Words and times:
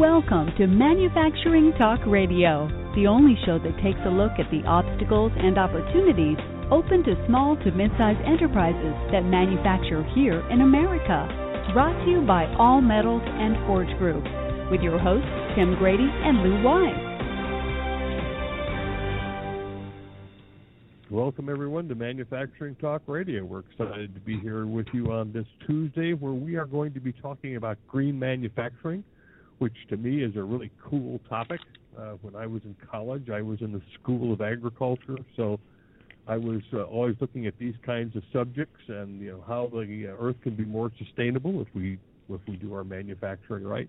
welcome 0.00 0.48
to 0.56 0.66
Manufacturing 0.66 1.74
Talk 1.76 2.00
Radio, 2.06 2.66
the 2.96 3.06
only 3.06 3.36
show 3.44 3.58
that 3.58 3.76
takes 3.84 4.00
a 4.06 4.08
look 4.08 4.32
at 4.40 4.50
the 4.50 4.64
obstacles 4.66 5.30
and 5.36 5.58
opportunities 5.58 6.38
open 6.72 7.04
to 7.04 7.22
small 7.28 7.54
to 7.56 7.70
mid-sized 7.70 8.24
enterprises 8.24 8.96
that 9.12 9.28
manufacture 9.28 10.02
here 10.14 10.40
in 10.48 10.62
America. 10.62 11.28
Brought 11.74 12.02
to 12.06 12.10
you 12.10 12.22
by 12.22 12.46
All 12.56 12.80
Metals 12.80 13.20
and 13.26 13.54
Forge 13.66 13.92
Group, 13.98 14.24
with 14.70 14.80
your 14.80 14.98
hosts 14.98 15.28
Tim 15.54 15.76
Grady 15.76 16.08
and 16.08 16.38
Lou 16.40 16.64
Weiss. 16.64 16.96
Welcome, 21.10 21.50
everyone, 21.50 21.88
to 21.88 21.94
Manufacturing 21.94 22.74
Talk 22.76 23.02
Radio. 23.06 23.44
We're 23.44 23.64
excited 23.68 24.14
to 24.14 24.20
be 24.20 24.40
here 24.40 24.64
with 24.64 24.86
you 24.94 25.12
on 25.12 25.30
this 25.30 25.46
Tuesday 25.66 26.14
where 26.14 26.32
we 26.32 26.56
are 26.56 26.64
going 26.64 26.94
to 26.94 27.00
be 27.00 27.12
talking 27.12 27.56
about 27.56 27.76
green 27.86 28.18
manufacturing, 28.18 29.04
which 29.60 29.76
to 29.90 29.96
me 29.96 30.22
is 30.22 30.34
a 30.36 30.42
really 30.42 30.70
cool 30.82 31.20
topic. 31.28 31.60
Uh, 31.96 32.12
when 32.22 32.34
I 32.34 32.46
was 32.46 32.62
in 32.64 32.74
college, 32.90 33.28
I 33.30 33.42
was 33.42 33.60
in 33.60 33.72
the 33.72 33.82
School 34.00 34.32
of 34.32 34.40
Agriculture, 34.40 35.18
so 35.36 35.60
I 36.26 36.36
was 36.36 36.62
uh, 36.72 36.82
always 36.84 37.16
looking 37.20 37.46
at 37.46 37.58
these 37.58 37.74
kinds 37.84 38.16
of 38.16 38.22
subjects 38.32 38.80
and 38.88 39.20
you 39.20 39.32
know 39.32 39.44
how 39.46 39.68
the 39.72 40.08
uh, 40.08 40.22
earth 40.24 40.36
can 40.42 40.54
be 40.54 40.64
more 40.64 40.90
sustainable 40.98 41.60
if 41.60 41.68
we 41.74 41.98
if 42.30 42.40
we 42.48 42.56
do 42.56 42.74
our 42.74 42.84
manufacturing 42.84 43.64
right. 43.64 43.88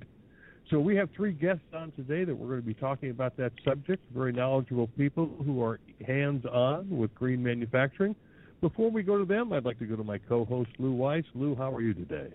So 0.69 0.79
we 0.79 0.95
have 0.95 1.09
three 1.15 1.33
guests 1.33 1.63
on 1.73 1.91
today 1.91 2.23
that 2.23 2.35
we're 2.35 2.47
going 2.47 2.61
to 2.61 2.65
be 2.65 2.73
talking 2.73 3.09
about 3.09 3.37
that 3.37 3.51
subject. 3.63 4.01
Very 4.13 4.31
knowledgeable 4.31 4.87
people 4.97 5.29
who 5.45 5.61
are 5.63 5.79
hands-on 6.05 6.89
with 6.89 7.13
green 7.15 7.43
manufacturing. 7.43 8.15
Before 8.61 8.89
we 8.89 9.03
go 9.03 9.17
to 9.17 9.25
them, 9.25 9.53
I'd 9.53 9.65
like 9.65 9.79
to 9.79 9.85
go 9.85 9.95
to 9.95 10.03
my 10.03 10.17
co-host 10.17 10.69
Lou 10.79 10.93
Weiss. 10.93 11.25
Lou, 11.33 11.55
how 11.55 11.73
are 11.73 11.81
you 11.81 11.93
today? 11.93 12.29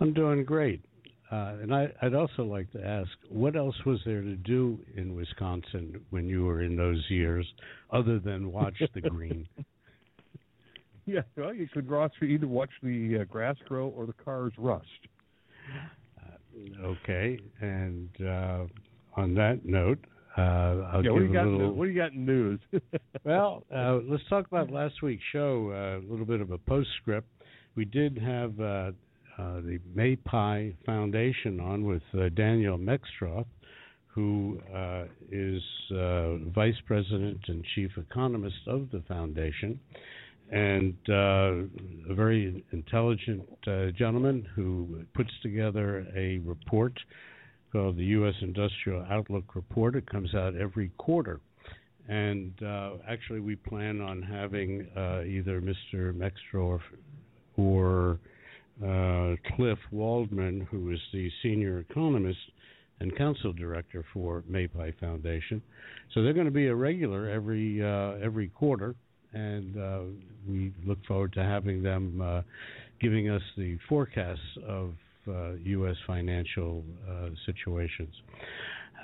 I'm 0.00 0.12
doing 0.12 0.44
great. 0.44 0.80
Uh, 1.30 1.56
and 1.60 1.74
I, 1.74 1.88
would 2.02 2.14
also 2.14 2.44
like 2.44 2.70
to 2.72 2.82
ask, 2.82 3.10
what 3.28 3.54
else 3.54 3.74
was 3.84 4.00
there 4.06 4.22
to 4.22 4.34
do 4.36 4.78
in 4.96 5.14
Wisconsin 5.14 6.00
when 6.08 6.26
you 6.26 6.44
were 6.44 6.62
in 6.62 6.74
those 6.74 7.04
years, 7.10 7.46
other 7.90 8.18
than 8.18 8.50
watch 8.50 8.80
the 8.94 9.02
green? 9.02 9.46
yeah, 11.06 11.20
well, 11.36 11.52
you 11.52 11.68
could 11.68 11.88
watch 11.88 12.12
either 12.22 12.46
watch 12.46 12.70
the 12.82 13.18
uh, 13.20 13.24
grass 13.24 13.56
grow 13.66 13.88
or 13.88 14.06
the 14.06 14.14
cars 14.24 14.52
rust. 14.56 14.86
Okay, 16.82 17.38
and 17.60 18.08
uh, 18.20 18.64
on 19.16 19.34
that 19.34 19.64
note, 19.64 19.98
uh, 20.36 20.40
I'll 20.40 20.96
yeah, 20.96 21.02
give 21.02 21.12
what 21.12 21.18
do 21.18 21.24
you 21.24 21.30
a 21.30 21.34
got 21.34 21.46
little. 21.46 21.72
What 21.72 21.84
do 21.84 21.90
you 21.90 21.98
got 21.98 22.12
in 22.12 22.26
news? 22.26 22.60
well, 23.24 23.64
uh, 23.74 23.98
let's 24.08 24.22
talk 24.28 24.46
about 24.46 24.70
last 24.70 25.02
week's 25.02 25.22
show. 25.30 25.70
Uh, 25.70 26.04
a 26.04 26.06
little 26.10 26.26
bit 26.26 26.40
of 26.40 26.50
a 26.50 26.58
postscript. 26.58 27.28
We 27.76 27.84
did 27.84 28.18
have 28.18 28.58
uh, 29.38 29.42
uh, 29.42 29.60
the 29.60 29.78
MAPI 29.96 30.74
Foundation 30.84 31.60
on 31.60 31.84
with 31.84 32.02
Daniel 32.34 32.78
Meckstroth, 32.78 33.46
who 34.06 34.60
is 35.30 35.62
vice 36.54 36.80
president 36.86 37.38
and 37.48 37.64
chief 37.74 37.90
economist 37.96 38.66
of 38.66 38.90
the 38.90 39.02
foundation 39.08 39.78
and 40.50 40.94
uh, 41.10 42.10
a 42.10 42.14
very 42.14 42.64
intelligent 42.72 43.46
uh, 43.66 43.86
gentleman 43.90 44.46
who 44.54 45.04
puts 45.14 45.30
together 45.42 46.06
a 46.16 46.38
report 46.38 46.98
called 47.70 47.96
the 47.98 48.04
U.S. 48.04 48.34
Industrial 48.40 49.04
Outlook 49.10 49.54
Report. 49.54 49.94
It 49.94 50.10
comes 50.10 50.34
out 50.34 50.56
every 50.56 50.90
quarter. 50.96 51.40
And 52.08 52.54
uh, 52.62 52.92
actually, 53.06 53.40
we 53.40 53.56
plan 53.56 54.00
on 54.00 54.22
having 54.22 54.88
uh, 54.96 55.24
either 55.24 55.60
Mr. 55.60 56.14
Meckstroth 56.14 56.80
or 57.58 58.18
uh, 58.84 59.36
Cliff 59.56 59.78
Waldman, 59.90 60.66
who 60.70 60.90
is 60.92 61.00
the 61.12 61.30
senior 61.42 61.80
economist 61.80 62.38
and 63.00 63.16
council 63.16 63.52
director 63.52 64.04
for 64.12 64.42
MAPI 64.50 64.98
Foundation. 64.98 65.62
So 66.12 66.22
they're 66.22 66.32
going 66.32 66.46
to 66.46 66.52
be 66.52 66.66
a 66.66 66.74
regular 66.74 67.28
every 67.28 67.82
uh, 67.82 68.24
every 68.24 68.48
quarter 68.48 68.94
and 69.32 69.76
uh, 69.76 70.00
we 70.48 70.72
look 70.86 70.98
forward 71.06 71.32
to 71.34 71.42
having 71.42 71.82
them 71.82 72.20
uh, 72.20 72.42
giving 73.00 73.30
us 73.30 73.42
the 73.56 73.78
forecasts 73.88 74.40
of 74.66 74.94
uh, 75.28 75.52
U.S. 75.52 75.96
financial 76.06 76.82
uh, 77.08 77.28
situations. 77.46 78.14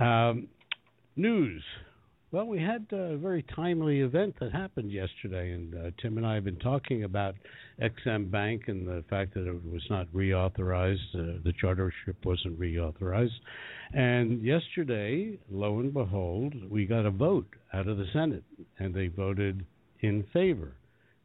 Um, 0.00 0.48
news. 1.16 1.62
Well, 2.34 2.48
we 2.48 2.58
had 2.58 2.84
a 2.90 3.16
very 3.16 3.44
timely 3.54 4.00
event 4.00 4.34
that 4.40 4.50
happened 4.50 4.90
yesterday, 4.90 5.52
and 5.52 5.72
uh, 5.72 5.90
Tim 6.02 6.16
and 6.16 6.26
I 6.26 6.34
have 6.34 6.42
been 6.42 6.58
talking 6.58 7.04
about 7.04 7.36
Ex-Im 7.80 8.28
Bank 8.28 8.62
and 8.66 8.84
the 8.84 9.04
fact 9.08 9.34
that 9.34 9.46
it 9.46 9.64
was 9.64 9.84
not 9.88 10.08
reauthorized, 10.08 11.14
uh, 11.14 11.38
the 11.44 11.52
chartership 11.62 12.16
wasn't 12.24 12.58
reauthorized. 12.58 13.38
And 13.92 14.42
yesterday, 14.42 15.38
lo 15.48 15.78
and 15.78 15.94
behold, 15.94 16.54
we 16.68 16.86
got 16.86 17.06
a 17.06 17.10
vote 17.12 17.46
out 17.72 17.86
of 17.86 17.98
the 17.98 18.06
Senate, 18.12 18.42
and 18.80 18.92
they 18.92 19.06
voted 19.06 19.64
in 20.00 20.24
favor, 20.32 20.72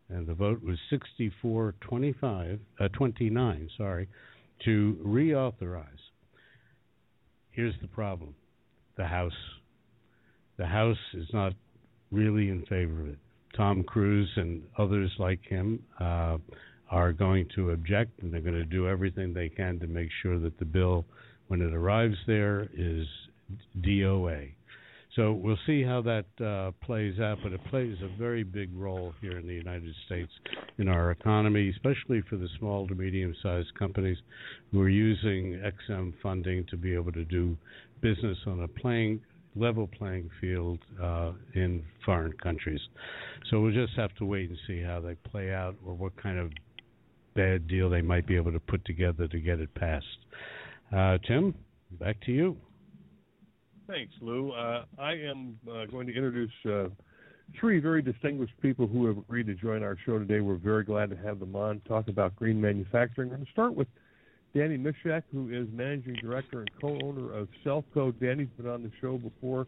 and 0.09 0.28
the 0.28 0.36
vote 0.36 0.62
was 0.62 0.78
64 0.91 1.74
25, 1.81 2.59
uh, 2.80 2.88
29, 2.90 3.70
sorry, 3.80 4.08
to 4.64 4.96
reauthorize. 5.03 5.88
Here's 7.50 7.74
the 7.81 7.88
problem 7.88 8.36
the 8.96 9.08
House. 9.08 9.59
The 10.59 10.68
House 10.68 10.97
is 11.14 11.28
not 11.31 11.53
really 12.12 12.50
in 12.50 12.64
favor 12.64 13.02
of 13.02 13.08
it. 13.08 13.18
Tom 13.56 13.81
Cruise 13.81 14.30
and 14.36 14.62
others 14.78 15.09
like 15.18 15.42
him 15.42 15.81
uh, 16.02 16.38
are 16.92 17.14
going 17.14 17.47
to 17.56 17.72
object, 17.72 18.22
and 18.22 18.34
they're 18.34 18.42
going 18.42 18.56
to 18.56 18.66
do 18.66 18.86
everything 18.86 19.34
they 19.34 19.47
can 19.47 19.80
to 19.80 19.88
make 19.88 20.09
sure 20.22 20.38
that 20.38 20.59
the 20.59 20.66
bill, 20.66 21.06
when 21.47 21.62
it 21.62 21.74
arrives 21.74 22.18
there, 22.28 22.68
is 22.78 23.08
DOA. 23.80 24.52
So 25.16 25.31
we'll 25.31 25.58
see 25.66 25.81
how 25.81 26.02
that 26.02 26.25
uh, 26.46 26.72
plays 26.86 27.22
out, 27.22 27.40
but 27.41 27.53
it 27.53 27.62
plays 27.70 27.96
a 28.03 28.18
very 28.18 28.44
big 28.44 28.70
role 28.76 29.14
here 29.22 29.40
in 29.40 29.47
the 29.47 29.53
United 29.53 29.96
States 30.06 30.31
in 30.78 30.90
our 30.90 31.12
economy, 31.12 31.70
especially 31.70 32.22
for 32.30 32.36
the 32.36 32.50
small 32.59 32.86
to 32.88 32.96
medium 32.96 33.34
sized 33.41 33.74
companies 33.80 34.18
who 34.72 34.81
are 34.81 34.90
using 34.90 35.62
Ex-Im 35.64 36.14
funding 36.22 36.66
to 36.70 36.76
be 36.76 36.94
able 36.94 37.14
to 37.14 37.24
do 37.24 37.58
business 38.02 38.38
on 38.46 38.62
a 38.62 38.68
playing 38.68 39.22
level 39.55 39.87
playing 39.87 40.29
field 40.39 40.79
uh, 41.01 41.31
in 41.55 41.83
foreign 42.05 42.33
countries. 42.33 42.81
So 43.49 43.59
we'll 43.59 43.73
just 43.73 43.93
have 43.95 44.13
to 44.15 44.25
wait 44.25 44.49
and 44.49 44.57
see 44.67 44.81
how 44.81 44.99
they 44.99 45.15
play 45.15 45.53
out 45.53 45.75
or 45.85 45.93
what 45.93 46.15
kind 46.21 46.37
of 46.37 46.51
bad 47.35 47.67
deal 47.67 47.89
they 47.89 48.01
might 48.01 48.27
be 48.27 48.35
able 48.35 48.51
to 48.51 48.59
put 48.59 48.83
together 48.85 49.27
to 49.27 49.39
get 49.39 49.59
it 49.59 49.73
passed. 49.75 50.05
Uh, 50.95 51.17
Tim, 51.27 51.55
back 51.99 52.19
to 52.25 52.31
you. 52.31 52.57
Thanks, 53.87 54.13
Lou. 54.21 54.51
Uh, 54.51 54.85
I 54.99 55.13
am 55.13 55.57
uh, 55.67 55.85
going 55.85 56.05
to 56.07 56.13
introduce 56.13 56.51
uh, 56.66 56.89
three 57.59 57.79
very 57.79 58.01
distinguished 58.01 58.53
people 58.61 58.87
who 58.87 59.07
have 59.07 59.17
agreed 59.17 59.47
to 59.47 59.55
join 59.55 59.81
our 59.83 59.97
show 60.05 60.19
today. 60.19 60.41
We're 60.41 60.55
very 60.57 60.83
glad 60.83 61.09
to 61.09 61.16
have 61.17 61.39
them 61.39 61.55
on, 61.55 61.81
talk 61.87 62.07
about 62.07 62.35
green 62.35 62.61
manufacturing. 62.61 63.29
I'm 63.29 63.37
going 63.37 63.45
to 63.45 63.51
start 63.51 63.73
with 63.73 63.87
Danny 64.53 64.77
Mishak, 64.77 65.23
who 65.31 65.49
is 65.51 65.67
managing 65.71 66.15
director 66.15 66.61
and 66.61 66.69
co-owner 66.81 67.33
of 67.33 67.47
Selfco. 67.63 68.13
Danny's 68.19 68.47
been 68.57 68.67
on 68.67 68.83
the 68.83 68.91
show 68.99 69.17
before, 69.17 69.67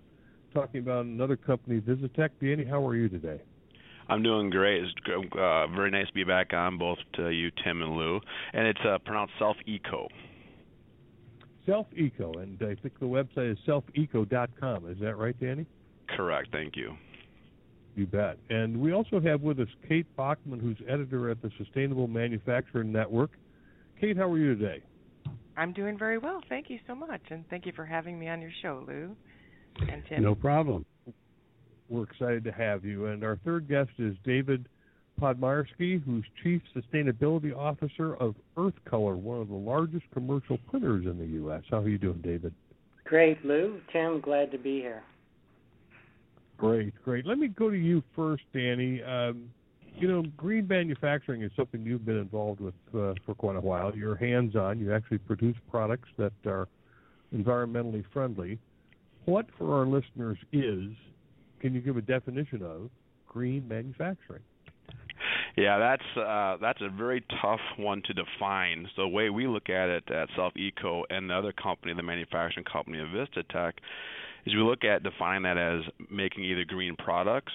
talking 0.54 0.82
about 0.82 1.06
another 1.06 1.36
company, 1.36 1.80
Visitech. 1.80 2.30
Danny, 2.42 2.66
how 2.66 2.86
are 2.86 2.96
you 2.96 3.08
today? 3.08 3.42
I'm 4.10 4.24
doing 4.24 4.50
great. 4.50 4.84
It's 4.84 4.94
uh, 5.08 5.68
very 5.68 5.92
nice 5.92 6.08
to 6.08 6.14
be 6.14 6.24
back 6.24 6.54
on, 6.54 6.78
both 6.78 6.98
to 7.14 7.30
you, 7.30 7.52
Tim 7.64 7.82
and 7.82 7.96
Lou. 7.96 8.20
And 8.54 8.68
it's 8.68 8.80
uh, 8.86 8.98
pronounced 9.06 9.34
Self 9.38 9.56
Eco. 9.66 10.08
Self 11.66 11.86
Eco, 11.96 12.34
and 12.34 12.58
I 12.62 12.76
think 12.82 13.00
the 13.00 13.06
website 13.06 13.52
is 13.52 13.58
selfeco.com. 13.68 14.90
Is 14.90 14.98
that 15.00 15.16
right, 15.18 15.40
Danny? 15.40 15.68
Correct. 16.16 16.50
Thank 16.52 16.76
you. 16.76 16.96
You 17.96 18.08
bet. 18.08 18.38
And 18.50 18.78
we 18.78 18.94
also 18.94 19.20
have 19.20 19.42
with 19.42 19.60
us 19.60 19.68
Kate 19.88 20.08
Bachman, 20.16 20.60
who's 20.60 20.78
editor 20.90 21.30
at 21.30 21.42
the 21.42 21.52
Sustainable 21.58 22.08
Manufacturing 22.08 22.92
Network. 22.92 23.32
Kate, 24.02 24.18
how 24.18 24.32
are 24.32 24.38
you 24.40 24.56
today? 24.56 24.82
I'm 25.56 25.74
doing 25.74 25.96
very 25.96 26.18
well. 26.18 26.42
Thank 26.50 26.72
you 26.72 26.80
so 26.88 26.96
much, 26.96 27.22
and 27.30 27.48
thank 27.52 27.68
you 27.68 27.72
for 27.76 27.86
having 27.86 28.18
me 28.18 28.28
on 28.28 28.42
your 28.42 28.50
show, 28.64 28.84
Lou 28.88 29.16
and 29.88 30.02
Tim. 30.10 30.24
No 30.24 30.34
problem. 30.34 30.84
We're 31.88 32.04
excited 32.04 32.44
to 32.46 32.52
have 32.52 32.84
you. 32.84 33.06
And 33.06 33.24
our 33.24 33.38
third 33.46 33.70
guest 33.70 33.92
is 34.00 34.16
David 34.26 34.68
Podmarsky, 35.22 36.04
who's 36.04 36.26
Chief 36.42 36.64
Sustainability 36.76 37.56
Officer 37.56 38.16
of 38.16 38.34
Earth 38.58 38.74
Color, 38.90 39.18
one 39.18 39.40
of 39.40 39.50
the 39.50 39.54
largest 39.54 40.06
commercial 40.12 40.58
printers 40.68 41.06
in 41.06 41.20
the 41.20 41.28
U.S. 41.36 41.62
How 41.70 41.78
are 41.78 41.90
you 41.90 42.00
doing, 42.00 42.22
David? 42.24 42.56
Great, 43.04 43.46
Lou. 43.46 43.82
Tim, 43.94 44.20
glad 44.20 44.52
to 44.52 44.58
be 44.58 44.80
here. 44.80 45.04
Great, 46.58 46.94
great. 47.04 47.28
Let 47.28 47.38
me 47.38 47.50
go 47.50 47.70
to 47.70 47.78
you 47.78 48.02
first, 48.16 48.44
Danny. 48.52 49.04
Um, 49.04 49.52
you 49.98 50.08
know, 50.08 50.24
green 50.38 50.68
manufacturing 50.68 51.44
is 51.44 51.52
something 51.56 51.84
you've 51.84 52.06
been 52.06 52.18
involved 52.18 52.60
with 52.60 52.74
uh, 52.96 53.14
for 53.26 53.36
quite 53.36 53.56
a 53.56 53.62
while. 53.62 53.96
You're 53.96 54.16
hands 54.16 54.56
on, 54.56 54.80
you 54.80 54.94
actually 54.94 55.20
produce 55.20 55.56
products 55.70 56.10
that 56.18 56.34
are 56.46 56.68
environmentally 57.36 58.04
friendly. 58.12 58.60
What, 59.26 59.48
for 59.58 59.78
our 59.78 59.86
listeners, 59.86 60.38
is, 60.52 60.92
can 61.60 61.74
you 61.74 61.82
give 61.82 61.98
a 61.98 62.02
definition 62.02 62.64
of 62.64 62.90
green 63.28 63.68
manufacturing? 63.68 64.42
Yeah, 65.56 65.78
that's 65.78 66.18
uh, 66.18 66.58
that's 66.62 66.82
a 66.82 66.90
very 66.90 67.24
tough 67.42 67.60
one 67.78 68.02
to 68.08 68.14
define. 68.14 68.88
So 68.96 69.04
the 69.04 69.08
way 69.10 69.30
we 69.30 69.48
look 69.48 69.70
at 69.70 69.90
it 69.90 70.10
at 70.10 70.30
Self 70.36 70.56
Eco 70.56 71.04
and 71.10 71.30
the 71.30 71.36
other 71.36 71.52
company, 71.52 71.94
the 71.94 72.02
manufacturing 72.02 72.66
company 72.66 73.00
of 73.00 73.10
Vista 73.10 73.44
Tech, 73.52 73.76
is 74.46 74.56
we 74.56 74.62
look 74.62 74.84
at 74.84 75.04
defining 75.04 75.44
that 75.44 75.58
as 75.58 75.84
making 76.10 76.46
either 76.46 76.64
green 76.64 76.96
products 76.96 77.54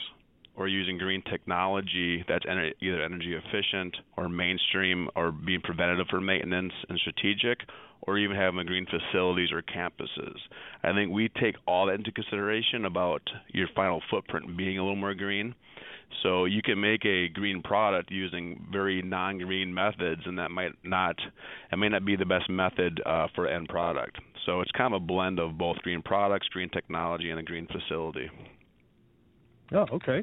or 0.57 0.69
using 0.69 0.99
green 0.99 1.23
technology 1.31 2.25
that's 2.29 2.45
ener- 2.47 2.73
either 2.81 3.03
energy 3.03 3.35
efficient 3.35 3.97
or 4.17 4.29
mainstream 4.29 5.09
or 5.15 5.31
being 5.31 5.61
preventative 5.61 6.07
for 6.09 6.21
maintenance 6.21 6.73
and 6.89 6.99
strategic 6.99 7.61
or 8.03 8.19
even 8.19 8.37
having 8.37 8.65
green 8.67 8.87
facilities 8.87 9.51
or 9.53 9.63
campuses. 9.63 10.37
I 10.83 10.93
think 10.93 11.13
we 11.13 11.29
take 11.41 11.57
all 11.67 11.87
that 11.87 11.95
into 11.95 12.13
consideration 12.13 12.85
about 12.85 13.23
your 13.49 13.69
final 13.75 14.01
footprint 14.11 14.57
being 14.57 14.79
a 14.79 14.83
little 14.83 14.97
more 14.97 15.15
green. 15.15 15.55
So 16.23 16.45
you 16.45 16.63
can 16.63 16.81
make 16.81 17.05
a 17.05 17.29
green 17.29 17.63
product 17.63 18.11
using 18.11 18.65
very 18.71 19.03
non-green 19.03 19.75
methods, 19.75 20.23
and 20.25 20.39
that 20.39 20.51
might 20.51 20.73
not, 20.85 21.17
it 21.73 21.77
may 21.77 21.89
not 21.89 22.05
be 22.05 22.17
the 22.17 22.25
best 22.25 22.49
method 22.49 23.03
uh, 23.05 23.27
for 23.35 23.49
end 23.49 23.69
product. 23.69 24.17
So 24.47 24.61
it's 24.61 24.71
kind 24.73 24.95
of 24.95 25.03
a 25.03 25.05
blend 25.05 25.41
of 25.41 25.59
both 25.59 25.77
green 25.79 26.03
products, 26.03 26.47
green 26.49 26.71
technology, 26.71 27.31
and 27.31 27.41
a 27.41 27.43
green 27.43 27.67
facility. 27.67 28.31
Oh, 29.73 29.87
okay. 29.95 30.23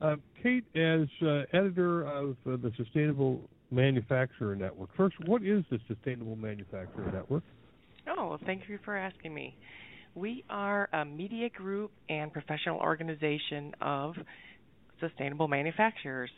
Uh, 0.00 0.16
Kate, 0.42 0.64
as 0.74 1.06
uh, 1.22 1.42
editor 1.52 2.02
of 2.02 2.30
uh, 2.46 2.56
the 2.56 2.72
Sustainable 2.76 3.40
Manufacturer 3.70 4.56
Network, 4.56 4.88
first, 4.96 5.14
what 5.26 5.42
is 5.42 5.62
the 5.70 5.78
Sustainable 5.88 6.36
Manufacturer 6.36 7.10
Network? 7.12 7.42
Oh, 8.08 8.38
thank 8.46 8.62
you 8.68 8.78
for 8.84 8.96
asking 8.96 9.34
me. 9.34 9.54
We 10.14 10.42
are 10.48 10.88
a 10.92 11.04
media 11.04 11.50
group 11.50 11.92
and 12.08 12.32
professional 12.32 12.78
organization 12.78 13.72
of 13.82 14.14
sustainable 15.00 15.48
manufacturers. 15.48 16.30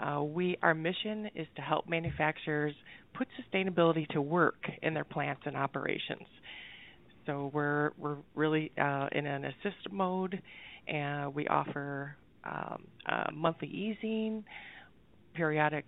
Uh, 0.00 0.22
we 0.22 0.56
our 0.62 0.74
mission 0.74 1.28
is 1.34 1.46
to 1.56 1.62
help 1.62 1.88
manufacturers 1.88 2.74
put 3.12 3.28
sustainability 3.40 4.08
to 4.08 4.20
work 4.20 4.64
in 4.82 4.94
their 4.94 5.04
plants 5.04 5.42
and 5.44 5.56
operations. 5.56 6.26
So 7.26 7.50
we're 7.54 7.90
we're 7.98 8.16
really 8.34 8.72
uh, 8.80 9.08
in 9.12 9.26
an 9.26 9.44
assist 9.44 9.92
mode, 9.92 10.42
and 10.88 11.32
we 11.32 11.46
offer 11.46 12.16
um, 12.44 12.84
uh, 13.06 13.24
monthly 13.32 13.68
e-zine, 13.68 14.44
periodic 15.34 15.86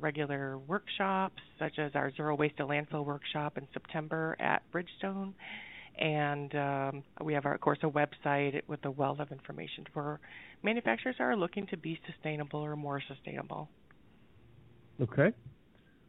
regular 0.00 0.58
workshops, 0.58 1.40
such 1.58 1.78
as 1.78 1.92
our 1.94 2.12
Zero 2.16 2.34
Waste 2.34 2.56
to 2.56 2.64
Landfill 2.64 3.04
workshop 3.04 3.58
in 3.58 3.66
September 3.72 4.36
at 4.40 4.62
Bridgestone. 4.72 5.34
And 5.98 6.54
um, 6.54 7.02
we 7.22 7.34
have, 7.34 7.44
our, 7.44 7.54
of 7.54 7.60
course, 7.60 7.78
a 7.82 7.88
website 7.88 8.62
with 8.66 8.84
a 8.84 8.90
wealth 8.90 9.20
of 9.20 9.30
information 9.30 9.84
for 9.92 10.20
manufacturers 10.62 11.16
that 11.18 11.24
are 11.24 11.36
looking 11.36 11.66
to 11.68 11.76
be 11.76 12.00
sustainable 12.10 12.60
or 12.60 12.76
more 12.76 13.02
sustainable. 13.06 13.68
Okay. 15.00 15.32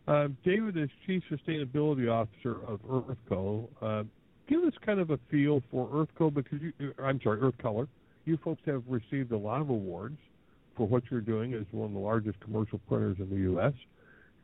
Uh, 0.08 0.28
David 0.46 0.78
is 0.78 0.90
Chief 1.06 1.22
Sustainability 1.32 2.10
Officer 2.10 2.66
of 2.66 2.80
EarthCo. 2.84 3.68
Uh, 3.82 4.04
give 4.48 4.64
us 4.64 4.74
kind 4.86 5.00
of 5.00 5.10
a 5.10 5.20
feel 5.30 5.62
for 5.70 5.88
EarthCo 5.90 6.34
because 6.34 6.60
you, 6.62 6.94
I'm 7.02 7.20
sorry, 7.22 7.42
Earth 7.42 7.58
Color 7.62 7.88
you 8.26 8.38
folks 8.44 8.62
have 8.66 8.84
received 8.88 9.32
a 9.32 9.38
lot 9.38 9.62
of 9.62 9.70
awards 9.70 10.18
for 10.76 10.88
what 10.88 11.04
you're 11.10 11.22
doing 11.22 11.54
as 11.54 11.64
one 11.72 11.88
of 11.88 11.94
the 11.94 12.00
largest 12.00 12.40
commercial 12.40 12.80
printers 12.88 13.18
in 13.20 13.30
the 13.30 13.42
U.S. 13.52 13.74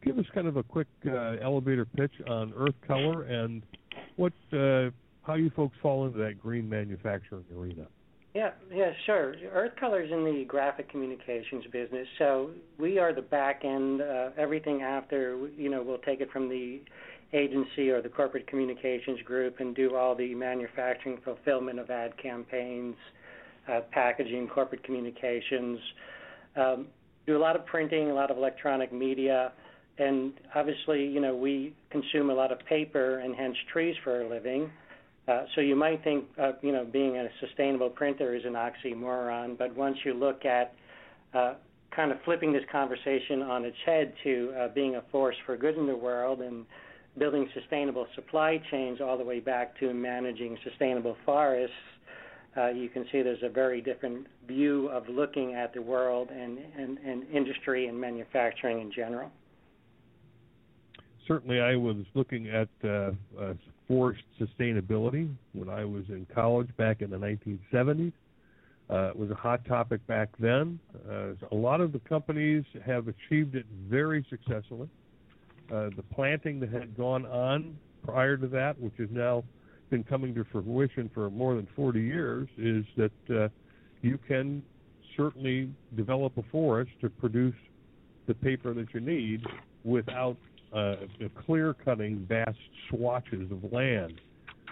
Give 0.04 0.18
us 0.18 0.26
kind 0.34 0.48
of 0.48 0.58
a 0.58 0.64
quick 0.64 0.88
uh, 1.08 1.36
elevator 1.42 1.86
pitch 1.86 2.14
on 2.28 2.54
Earth 2.56 2.76
Color 2.88 3.24
and 3.24 3.64
what 4.16 4.34
uh, 4.54 4.90
how 5.24 5.36
you 5.36 5.52
folks 5.56 5.76
fall 5.82 6.06
into 6.06 6.18
that 6.20 6.42
green 6.42 6.68
manufacturing 6.70 7.46
arena. 7.56 7.86
Yeah, 8.34 8.52
yeah, 8.72 8.92
sure. 9.06 9.34
Earth 9.52 9.74
Color's 9.80 10.12
in 10.12 10.24
the 10.24 10.46
graphic 10.46 10.90
communications 10.90 11.66
business, 11.72 12.08
so 12.20 12.52
we 12.80 13.00
are 13.00 13.14
the 13.14 13.24
back 13.24 13.66
end. 13.66 14.02
Uh, 14.02 14.30
everything 14.38 14.84
after, 14.84 15.50
you 15.58 15.70
know, 15.70 15.82
we'll 15.82 15.98
take 15.98 16.22
it 16.22 16.32
from 16.32 16.48
the 16.48 16.80
agency 17.34 17.90
or 17.90 18.02
the 18.02 18.10
corporate 18.10 18.48
communications 18.48 19.20
group 19.24 19.60
and 19.60 19.76
do 19.76 19.96
all 19.96 20.16
the 20.16 20.34
manufacturing 20.36 21.20
fulfillment 21.24 21.80
of 21.80 21.90
ad 21.90 22.14
campaigns, 22.22 22.96
uh, 23.70 23.82
packaging, 23.92 24.48
corporate 24.48 24.84
communications. 24.84 25.80
Um, 26.56 26.88
do 27.28 27.38
a 27.38 27.40
lot 27.40 27.56
of 27.56 27.66
printing, 27.66 28.10
a 28.10 28.14
lot 28.14 28.32
of 28.32 28.38
electronic 28.38 28.92
media, 28.92 29.52
and 29.98 30.34
obviously, 30.56 31.06
you 31.06 31.20
know, 31.20 31.36
we 31.36 31.76
consume 31.92 32.30
a 32.30 32.34
lot 32.34 32.52
of 32.52 32.60
paper 32.60 33.20
and 33.20 33.36
hence 33.36 33.56
trees 33.72 33.96
for 34.04 34.22
a 34.22 34.30
living. 34.30 34.72
Uh, 35.28 35.44
so 35.54 35.62
you 35.62 35.76
might 35.76 36.04
think, 36.04 36.26
uh, 36.42 36.54
you 36.62 36.72
know, 36.72 36.86
being 36.86 37.18
a 37.18 37.28
sustainable 37.40 37.90
printer 37.90 38.36
is 38.36 38.44
an 38.46 38.54
oxymoron, 38.54 39.58
but 39.58 39.76
once 39.76 39.98
you 40.04 40.14
look 40.14 40.44
at 40.46 40.74
uh, 41.34 41.54
kind 41.96 42.12
of 42.12 42.18
flipping 42.24 42.52
this 42.52 42.64
conversation 42.72 43.42
on 43.44 43.66
its 43.66 43.78
head 43.86 44.14
to 44.24 44.54
uh, 44.58 44.68
being 44.70 44.96
a 44.96 45.04
force 45.12 45.36
for 45.46 45.56
good 45.58 45.78
in 45.78 45.86
the 45.86 45.96
world 45.96 46.42
and 46.42 46.66
building 47.18 47.48
sustainable 47.54 48.08
supply 48.16 48.60
chains 48.72 49.00
all 49.02 49.18
the 49.18 49.24
way 49.24 49.40
back 49.40 49.78
to 49.80 49.94
managing 49.94 50.58
sustainable 50.64 51.18
forests, 51.26 51.76
uh, 52.58 52.68
you 52.68 52.90
can 52.90 53.06
see 53.12 53.22
there's 53.22 53.44
a 53.44 53.50
very 53.50 53.82
different 53.82 54.28
view 54.48 54.90
of 54.90 55.08
looking 55.08 55.54
at 55.54 55.74
the 55.74 55.82
world 55.82 56.30
and, 56.32 56.58
and, 56.78 56.98
and 57.00 57.24
industry 57.32 57.88
and 57.88 58.00
manufacturing 58.00 58.82
in 58.82 58.92
general. 58.92 59.30
Certainly, 61.28 61.62
I 61.62 61.76
was 61.76 61.98
looking 62.16 62.50
at 62.50 62.70
uh, 62.84 63.12
uh, 63.40 63.54
forest 63.88 64.24
sustainability 64.40 65.32
when 65.54 65.70
I 65.70 65.86
was 65.86 66.04
in 66.10 66.26
college 66.34 66.70
back 66.78 67.02
in 67.02 67.12
the 67.12 67.18
1970s. 67.18 68.14
Uh, 68.90 69.10
it 69.10 69.16
was 69.16 69.30
a 69.30 69.36
hot 69.36 69.64
topic 69.66 70.06
back 70.08 70.30
then. 70.40 70.80
Uh, 71.08 71.34
a 71.52 71.56
lot 71.56 71.82
of 71.82 71.92
the 71.92 72.00
companies 72.00 72.64
have 72.84 73.08
achieved 73.08 73.56
it 73.56 73.66
very 73.88 74.26
successfully. 74.30 74.90
Uh, 75.72 75.90
the 75.96 76.04
planting 76.12 76.60
that 76.60 76.72
had 76.72 76.98
gone 76.98 77.28
on 77.28 77.78
prior 78.04 78.36
to 78.36 78.48
that, 78.48 78.80
which 78.80 78.98
is 78.98 79.10
now 79.12 79.44
been 79.90 80.04
coming 80.04 80.34
to 80.36 80.46
fruition 80.52 81.10
for 81.14 81.30
more 81.30 81.56
than 81.56 81.68
40 81.76 82.00
years 82.00 82.48
is 82.58 82.86
that 82.98 83.12
uh, 83.30 83.50
you 84.02 84.18
can 84.28 84.64
certainly 85.18 85.70
develop 85.96 86.38
a 86.38 86.44
forest 86.52 86.92
to 87.02 87.10
produce 87.10 87.56
the 88.28 88.34
paper 88.34 88.74
that 88.74 88.94
you 88.94 89.00
need 89.00 89.42
without 89.84 90.38
uh, 90.74 90.96
clear 91.46 91.74
cutting 91.74 92.26
vast 92.28 92.58
swatches 92.90 93.52
of 93.52 93.72
land 93.72 94.22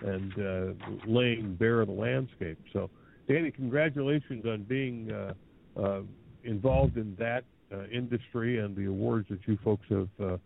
and 0.04 0.34
uh, 0.34 0.74
laying 1.08 1.56
bare 1.56 1.86
the 1.86 1.92
landscape. 1.92 2.60
So, 2.72 2.90
Danny, 3.28 3.52
congratulations 3.52 4.46
on 4.46 4.64
being 4.64 5.12
uh, 5.12 5.34
uh, 5.80 6.02
involved 6.44 6.98
in 6.98 7.16
that 7.20 7.44
uh, 7.74 7.88
industry 7.88 8.60
and 8.60 8.76
the 8.76 8.86
awards 8.86 9.28
that 9.30 9.40
you 9.48 9.58
folks 9.64 9.86
have 9.90 10.40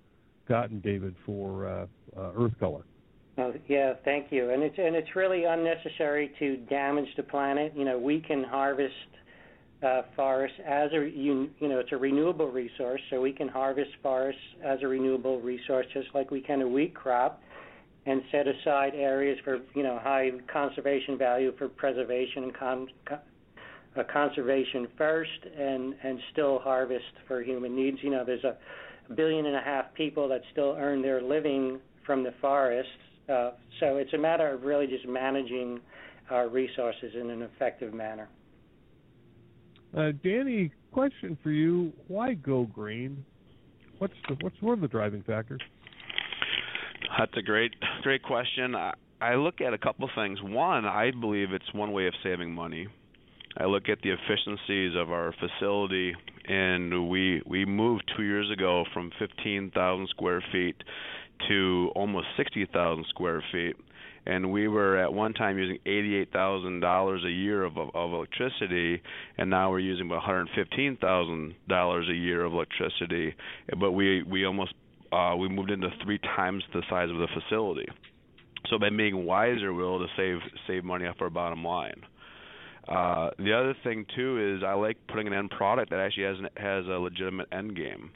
gotten, 0.47 0.79
David, 0.79 1.15
for 1.25 1.88
Earth 2.17 2.53
Color. 2.60 2.84
Oh, 3.38 3.53
yeah, 3.67 3.93
thank 4.03 4.31
you. 4.31 4.50
And 4.50 4.61
it's 4.61 4.77
and 4.77 4.95
it's 4.95 5.15
really 5.15 5.45
unnecessary 5.45 6.31
to 6.39 6.57
damage 6.69 7.07
the 7.15 7.23
planet. 7.23 7.73
You 7.75 7.85
know, 7.85 7.97
we 7.97 8.19
can 8.19 8.43
harvest 8.43 8.93
uh, 9.83 10.01
forests 10.15 10.57
as 10.65 10.91
a 10.91 11.09
you, 11.09 11.50
you 11.59 11.67
know 11.67 11.79
it's 11.79 11.91
a 11.91 11.97
renewable 11.97 12.51
resource, 12.51 13.01
so 13.09 13.21
we 13.21 13.31
can 13.31 13.47
harvest 13.47 13.91
forests 14.03 14.41
as 14.63 14.79
a 14.83 14.88
renewable 14.88 15.39
resource, 15.39 15.85
just 15.93 16.09
like 16.13 16.29
we 16.29 16.41
can 16.41 16.61
a 16.61 16.67
wheat 16.67 16.93
crop, 16.93 17.41
and 18.05 18.21
set 18.31 18.47
aside 18.47 18.93
areas 18.95 19.39
for 19.45 19.59
you 19.75 19.83
know 19.83 19.97
high 20.03 20.31
conservation 20.51 21.17
value 21.17 21.53
for 21.57 21.69
preservation 21.69 22.43
and 22.43 22.53
con, 22.53 22.88
uh, 23.09 24.03
conservation 24.11 24.88
first, 24.97 25.45
and 25.57 25.95
and 26.03 26.19
still 26.33 26.59
harvest 26.59 27.13
for 27.27 27.41
human 27.41 27.75
needs. 27.75 27.97
You 28.01 28.11
know, 28.11 28.25
there's 28.25 28.43
a 28.43 28.57
billion 29.15 29.45
and 29.45 29.55
a 29.55 29.61
half 29.61 29.93
people 29.93 30.27
that 30.27 30.41
still 30.51 30.75
earn 30.77 31.01
their 31.01 31.21
living 31.21 31.79
from 32.05 32.23
the 32.23 32.33
forests 32.41 32.91
uh, 33.31 33.51
so 33.79 33.97
it's 33.97 34.13
a 34.13 34.17
matter 34.17 34.47
of 34.53 34.63
really 34.63 34.88
just 34.88 35.07
managing 35.07 35.79
our 36.29 36.47
resources 36.47 37.13
in 37.19 37.29
an 37.29 37.41
effective 37.41 37.93
manner. 37.93 38.29
Uh, 39.97 40.11
Danny, 40.23 40.71
question 40.91 41.38
for 41.43 41.51
you: 41.51 41.91
Why 42.07 42.33
go 42.33 42.63
green? 42.63 43.25
What's 43.97 44.13
the, 44.27 44.35
what's 44.41 44.55
one 44.61 44.73
of 44.73 44.81
the 44.81 44.88
driving 44.88 45.23
factors? 45.23 45.61
That's 47.17 47.33
a 47.38 47.41
great 47.41 47.71
great 48.03 48.23
question. 48.23 48.75
I, 48.75 48.93
I 49.19 49.35
look 49.35 49.61
at 49.61 49.73
a 49.73 49.77
couple 49.77 50.05
of 50.05 50.11
things. 50.15 50.39
One, 50.41 50.85
I 50.85 51.11
believe 51.11 51.51
it's 51.51 51.73
one 51.73 51.91
way 51.91 52.07
of 52.07 52.13
saving 52.23 52.53
money. 52.53 52.88
I 53.57 53.65
look 53.65 53.89
at 53.89 54.00
the 54.01 54.11
efficiencies 54.11 54.95
of 54.95 55.11
our 55.11 55.33
facility, 55.39 56.13
and 56.47 57.09
we 57.09 57.41
we 57.45 57.65
moved 57.65 58.09
two 58.15 58.23
years 58.23 58.50
ago 58.50 58.85
from 58.93 59.11
15,000 59.19 60.07
square 60.09 60.43
feet 60.51 60.75
to 61.48 61.91
almost 61.95 62.27
60,000 62.38 63.05
square 63.10 63.43
feet, 63.51 63.75
and 64.25 64.51
we 64.51 64.67
were 64.67 64.98
at 64.98 65.12
one 65.12 65.33
time 65.33 65.57
using 65.57 65.79
$88,000 65.86 67.25
a 67.25 67.31
year 67.31 67.63
of, 67.63 67.77
of 67.77 68.13
electricity, 68.13 69.01
and 69.38 69.50
now 69.50 69.71
we're 69.71 69.79
using 69.79 70.05
about 70.05 70.24
$115,000 70.24 72.10
a 72.10 72.13
year 72.13 72.43
of 72.43 72.53
electricity. 72.53 73.36
But 73.79 73.91
we 73.91 74.24
we 74.24 74.45
almost 74.45 74.74
uh, 75.12 75.36
we 75.38 75.50
moved 75.50 75.71
into 75.71 75.89
three 76.03 76.19
times 76.19 76.63
the 76.74 76.83
size 76.89 77.10
of 77.10 77.17
the 77.17 77.27
facility. 77.33 77.88
So 78.69 78.77
by 78.77 78.89
being 78.89 79.25
wiser, 79.25 79.74
we're 79.74 79.81
able 79.81 80.00
to 80.00 80.13
save 80.15 80.38
save 80.67 80.83
money 80.83 81.05
off 81.05 81.15
our 81.19 81.29
bottom 81.29 81.63
line. 81.63 82.03
Uh, 82.88 83.29
the 83.38 83.53
other 83.53 83.75
thing 83.83 84.05
too 84.15 84.55
is 84.57 84.63
I 84.63 84.74
like 84.74 84.98
putting 85.07 85.27
an 85.27 85.33
end 85.33 85.51
product 85.51 85.91
that 85.91 86.00
actually 86.00 86.24
has 86.24 86.38
an, 86.39 86.50
has 86.57 86.86
a 86.86 87.00
legitimate 87.00 87.48
end 87.51 87.75
game. 87.75 88.12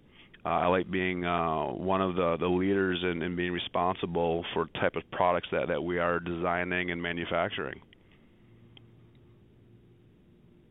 Uh, 0.45 0.49
I 0.49 0.67
like 0.67 0.89
being 0.91 1.25
uh, 1.25 1.65
one 1.71 2.01
of 2.01 2.15
the, 2.15 2.37
the 2.39 2.47
leaders 2.47 2.99
in, 3.01 3.21
in 3.23 3.35
being 3.35 3.51
responsible 3.51 4.45
for 4.53 4.67
type 4.79 4.95
of 4.95 5.03
products 5.11 5.47
that, 5.51 5.67
that 5.69 5.81
we 5.81 5.97
are 5.97 6.19
designing 6.19 6.91
and 6.91 7.01
manufacturing. 7.01 7.81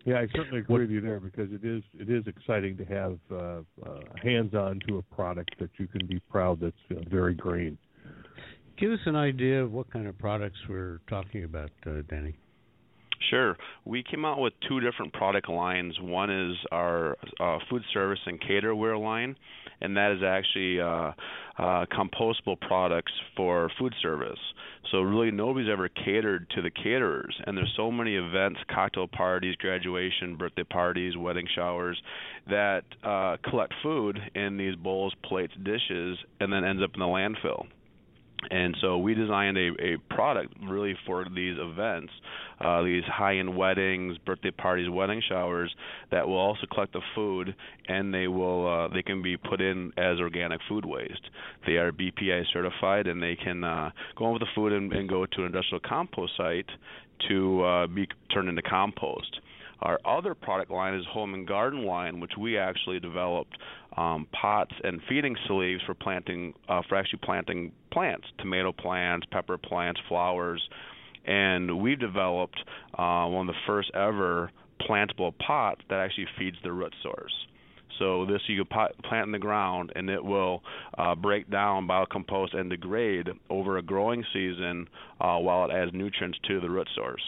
Yeah, 0.05 0.17
I 0.17 0.29
certainly 0.37 0.61
agree 0.61 0.81
with 0.81 0.91
you 0.91 1.01
there 1.01 1.19
because 1.19 1.49
it 1.51 1.65
is 1.65 1.83
it 1.99 2.11
is 2.11 2.27
exciting 2.27 2.77
to 2.77 2.85
have 2.85 3.19
uh, 3.33 3.37
uh, 3.37 4.01
hands-on 4.23 4.81
to 4.87 4.99
a 4.99 5.03
product 5.15 5.55
that 5.59 5.71
you 5.79 5.87
can 5.87 6.07
be 6.07 6.21
proud 6.31 6.61
that's 6.61 6.77
uh, 6.91 6.97
very 7.09 7.35
green. 7.35 7.79
Give 8.77 8.93
us 8.93 8.99
an 9.07 9.17
idea 9.17 9.65
of 9.65 9.73
what 9.73 9.91
kind 9.91 10.07
of 10.07 10.19
products 10.19 10.59
we're 10.69 11.01
talking 11.09 11.45
about, 11.45 11.71
uh, 11.87 12.03
Danny. 12.11 12.37
Sure. 13.31 13.57
We 13.85 14.03
came 14.03 14.25
out 14.25 14.41
with 14.41 14.53
two 14.69 14.81
different 14.81 15.13
product 15.13 15.49
lines. 15.49 15.95
One 16.01 16.31
is 16.31 16.57
our 16.71 17.17
uh, 17.41 17.59
food 17.71 17.83
service 17.93 18.19
and 18.27 18.39
caterware 18.41 19.01
line, 19.01 19.37
and 19.81 19.97
that 19.97 20.13
is 20.13 20.23
actually 20.23 20.81
uh, 20.81 21.13
uh, 21.59 21.87
compostable 21.87 22.61
products 22.61 23.13
for 23.37 23.71
food 23.79 23.95
service. 24.03 24.39
So 24.91 25.01
really, 25.01 25.31
nobody's 25.31 25.69
ever 25.71 25.89
catered 25.89 26.49
to 26.51 26.63
the 26.63 26.71
caterers, 26.71 27.35
and 27.47 27.57
there's 27.57 27.73
so 27.77 27.91
many 27.91 28.17
events, 28.17 28.61
cocktail 28.73 29.09
parties, 29.09 29.57
graduation, 29.57 30.37
birthday 30.37 30.65
parties, 30.65 31.17
wedding 31.17 31.47
showers, 31.55 32.01
that 32.49 32.83
uh, 33.03 33.37
collect 33.49 33.75
food 33.83 34.19
in 34.35 34.57
these 34.57 34.77
bowls, 34.77 35.15
plates, 35.25 35.55
dishes, 35.63 36.19
and 36.41 36.53
then 36.53 36.65
ends 36.65 36.83
up 36.83 36.91
in 36.95 37.01
the 37.01 37.07
landfill 37.07 37.67
and 38.51 38.77
so 38.81 38.99
we 38.99 39.15
designed 39.15 39.57
a, 39.57 39.71
a 39.81 39.97
product 40.15 40.55
really 40.63 40.95
for 41.07 41.25
these 41.35 41.57
events, 41.59 42.13
uh, 42.61 42.83
these 42.83 43.05
high-end 43.05 43.57
weddings, 43.57 44.19
birthday 44.19 44.51
parties, 44.51 44.89
wedding 44.91 45.23
showers 45.29 45.75
that 46.11 46.27
will 46.27 46.39
also 46.39 46.67
collect 46.73 46.93
the 46.93 47.01
food, 47.15 47.55
and 47.89 48.13
they 48.13 48.29
will 48.29 48.67
uh, 48.67 48.89
they 48.89 49.03
can 49.03 49.23
be 49.23 49.37
put 49.37 49.61
in 49.61 49.93
as 49.97 50.19
organic 50.19 50.61
food 50.69 50.85
waste. 50.85 51.31
They 51.67 51.75
are 51.75 51.93
BPI 51.93 52.45
certified, 52.53 53.07
and 53.07 53.23
they 53.23 53.37
can 53.37 53.65
uh, 53.65 53.91
go 54.17 54.27
on 54.27 54.33
with 54.35 54.41
the 54.41 54.49
food 54.55 54.73
and, 54.73 54.93
and 54.93 55.09
go 55.09 55.27
to 55.27 55.41
an 55.41 55.47
industrial 55.47 55.81
compost 55.81 56.33
site 56.37 56.69
to 57.29 57.63
uh, 57.63 57.87
be 57.87 58.09
turned 58.33 58.49
into 58.49 58.63
compost. 58.63 59.41
Our 59.83 59.99
other 60.05 60.35
product 60.35 60.71
line 60.71 60.95
is 60.95 61.05
home 61.11 61.35
and 61.35 61.47
garden 61.47 61.85
line, 61.85 62.21
which 62.21 62.33
we 62.39 62.59
actually 62.59 63.01
developed 63.01 63.57
um, 63.97 64.27
pots 64.33 64.73
and 64.83 65.01
feeding 65.09 65.37
sleeves 65.47 65.83
for 65.87 65.95
planting 65.95 66.55
uh, 66.69 66.83
for 66.89 66.97
actually 66.97 67.21
planting 67.23 67.73
plants, 67.93 68.27
tomato 68.39 68.73
plants, 68.73 69.27
pepper 69.31 69.59
plants, 69.59 70.01
flowers, 70.09 70.63
and 71.27 71.81
we've 71.81 72.01
developed 72.01 72.59
uh, 72.99 73.27
one 73.27 73.49
of 73.49 73.55
the 73.55 73.61
first 73.67 73.91
ever 73.95 74.51
plantable 74.89 75.33
pots 75.39 75.81
that 75.89 76.01
actually 76.01 76.27
feeds 76.39 76.57
the 76.63 76.73
root 76.73 76.95
source. 77.03 77.33
So 77.99 78.27
this 78.27 78.41
you 78.49 78.65
can 78.65 78.89
plant 79.05 79.27
in 79.27 79.33
the 79.33 79.39
ground, 79.39 79.93
and 79.95 80.11
it 80.11 80.23
will 80.23 80.63
uh, 80.99 81.15
break 81.15 81.49
down, 81.51 81.87
biocompost, 81.87 82.57
and 82.57 82.69
degrade 82.69 83.29
over 83.49 83.79
a 83.79 83.83
growing 83.83 84.25
season 84.33 84.89
uh, 85.21 85.39
while 85.39 85.71
it 85.71 85.73
adds 85.73 85.93
nutrients 85.95 86.39
to 86.49 86.61
the 86.61 86.69
root 86.69 86.89
source. 86.95 87.23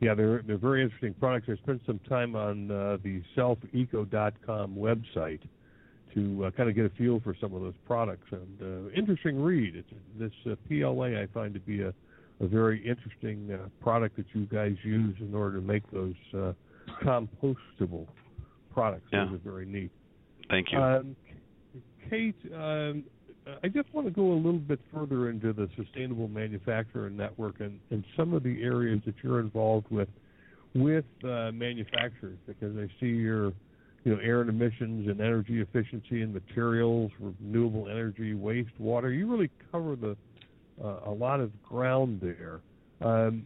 Yeah, 0.00 0.14
they're 0.14 0.42
they're 0.46 0.58
very 0.58 0.82
interesting 0.82 1.14
products. 1.14 1.48
I 1.50 1.56
spent 1.62 1.82
some 1.86 2.00
time 2.08 2.36
on 2.36 2.70
uh, 2.70 2.98
the 3.02 3.22
selfeco.com 3.36 4.74
website 4.74 5.40
to 6.14 6.44
uh, 6.44 6.50
kind 6.52 6.68
of 6.68 6.74
get 6.74 6.84
a 6.84 6.90
feel 6.90 7.20
for 7.20 7.34
some 7.40 7.54
of 7.54 7.62
those 7.62 7.74
products. 7.86 8.26
And 8.30 8.62
uh, 8.62 8.90
interesting 8.90 9.40
read. 9.40 9.76
It's, 9.76 9.88
this 10.18 10.32
uh, 10.50 10.54
PLA 10.68 11.20
I 11.20 11.26
find 11.32 11.52
to 11.54 11.60
be 11.60 11.82
a, 11.82 11.92
a 12.40 12.46
very 12.46 12.86
interesting 12.86 13.52
uh, 13.52 13.68
product 13.82 14.16
that 14.16 14.26
you 14.32 14.46
guys 14.46 14.74
use 14.82 15.16
in 15.20 15.34
order 15.34 15.56
to 15.60 15.66
make 15.66 15.88
those 15.90 16.14
uh, 16.36 16.52
compostable 17.02 18.06
products. 18.72 19.06
Yeah. 19.12 19.26
Those 19.26 19.34
are 19.34 19.50
very 19.50 19.66
neat. 19.66 19.90
Thank 20.50 20.72
you. 20.72 20.78
Um, 20.78 21.16
Kate, 22.10 22.36
um, 22.54 23.04
I 23.62 23.68
just 23.68 23.92
want 23.92 24.06
to 24.06 24.10
go 24.10 24.32
a 24.32 24.34
little 24.34 24.58
bit 24.58 24.80
further 24.92 25.28
into 25.28 25.52
the 25.52 25.68
sustainable 25.76 26.28
manufacturing 26.28 27.16
network 27.16 27.60
and, 27.60 27.78
and 27.90 28.04
some 28.16 28.32
of 28.32 28.42
the 28.42 28.62
areas 28.62 29.00
that 29.04 29.14
you're 29.22 29.40
involved 29.40 29.86
with 29.90 30.08
with 30.74 31.04
uh, 31.22 31.52
manufacturers 31.52 32.38
because 32.46 32.76
I 32.76 32.88
see 32.98 33.06
your 33.06 33.52
you 34.04 34.14
know 34.14 34.18
air 34.22 34.40
and 34.40 34.50
emissions 34.50 35.08
and 35.08 35.20
energy 35.20 35.60
efficiency 35.60 36.22
and 36.22 36.32
materials, 36.32 37.10
renewable 37.20 37.88
energy, 37.88 38.34
wastewater. 38.34 39.16
You 39.16 39.30
really 39.30 39.50
cover 39.70 39.94
the 39.94 40.16
uh, 40.82 41.00
a 41.06 41.10
lot 41.10 41.40
of 41.40 41.50
ground 41.62 42.20
there. 42.22 42.60
Um, 43.06 43.44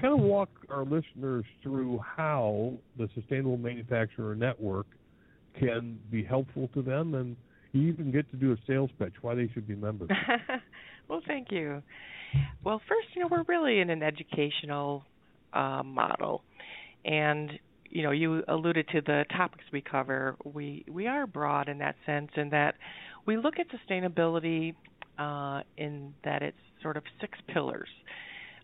kind 0.00 0.14
of 0.14 0.20
walk 0.20 0.48
our 0.70 0.84
listeners 0.84 1.44
through 1.62 1.98
how 1.98 2.74
the 2.96 3.08
sustainable 3.14 3.56
manufacturer 3.56 4.36
network 4.36 4.86
can 5.58 5.98
be 6.10 6.22
helpful 6.22 6.68
to 6.72 6.82
them 6.82 7.14
and 7.14 7.36
you 7.72 7.88
even 7.88 8.10
get 8.10 8.30
to 8.30 8.36
do 8.36 8.52
a 8.52 8.56
sales 8.66 8.90
pitch 8.98 9.14
why 9.20 9.34
they 9.34 9.48
should 9.52 9.66
be 9.66 9.74
members. 9.74 10.08
well, 11.08 11.20
thank 11.26 11.50
you. 11.50 11.82
Well, 12.64 12.80
first, 12.88 13.08
you 13.14 13.22
know, 13.22 13.28
we're 13.30 13.44
really 13.48 13.80
in 13.80 13.90
an 13.90 14.02
educational 14.02 15.04
uh, 15.52 15.82
model, 15.84 16.42
and 17.04 17.50
you 17.90 18.02
know, 18.02 18.10
you 18.10 18.42
alluded 18.48 18.86
to 18.92 19.00
the 19.00 19.24
topics 19.34 19.64
we 19.72 19.80
cover. 19.80 20.36
We 20.44 20.84
we 20.90 21.06
are 21.06 21.26
broad 21.26 21.68
in 21.68 21.78
that 21.78 21.96
sense, 22.04 22.30
in 22.36 22.50
that 22.50 22.74
we 23.26 23.36
look 23.36 23.54
at 23.58 23.66
sustainability 23.68 24.74
uh, 25.18 25.62
in 25.76 26.14
that 26.24 26.42
it's 26.42 26.56
sort 26.82 26.96
of 26.96 27.02
six 27.20 27.38
pillars. 27.52 27.88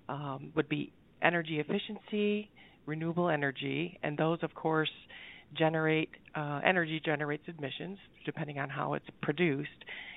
Um, 0.06 0.52
would 0.54 0.68
be 0.68 0.92
energy 1.22 1.60
efficiency, 1.60 2.50
renewable 2.84 3.30
energy, 3.30 3.98
and 4.02 4.18
those, 4.18 4.38
of 4.42 4.54
course, 4.54 4.90
generate 5.56 6.10
uh, 6.34 6.60
energy 6.64 7.00
generates 7.04 7.44
emissions 7.46 7.98
depending 8.24 8.58
on 8.58 8.68
how 8.68 8.94
it's 8.94 9.06
produced. 9.22 9.68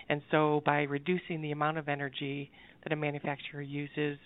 And 0.10 0.22
so, 0.32 0.62
by 0.66 0.84
reducing 0.84 1.42
the 1.42 1.52
amount 1.52 1.78
of 1.78 1.90
energy 1.90 2.50
that 2.84 2.94
a 2.94 2.96
manufacturer 2.96 3.62
uses, 3.62 4.18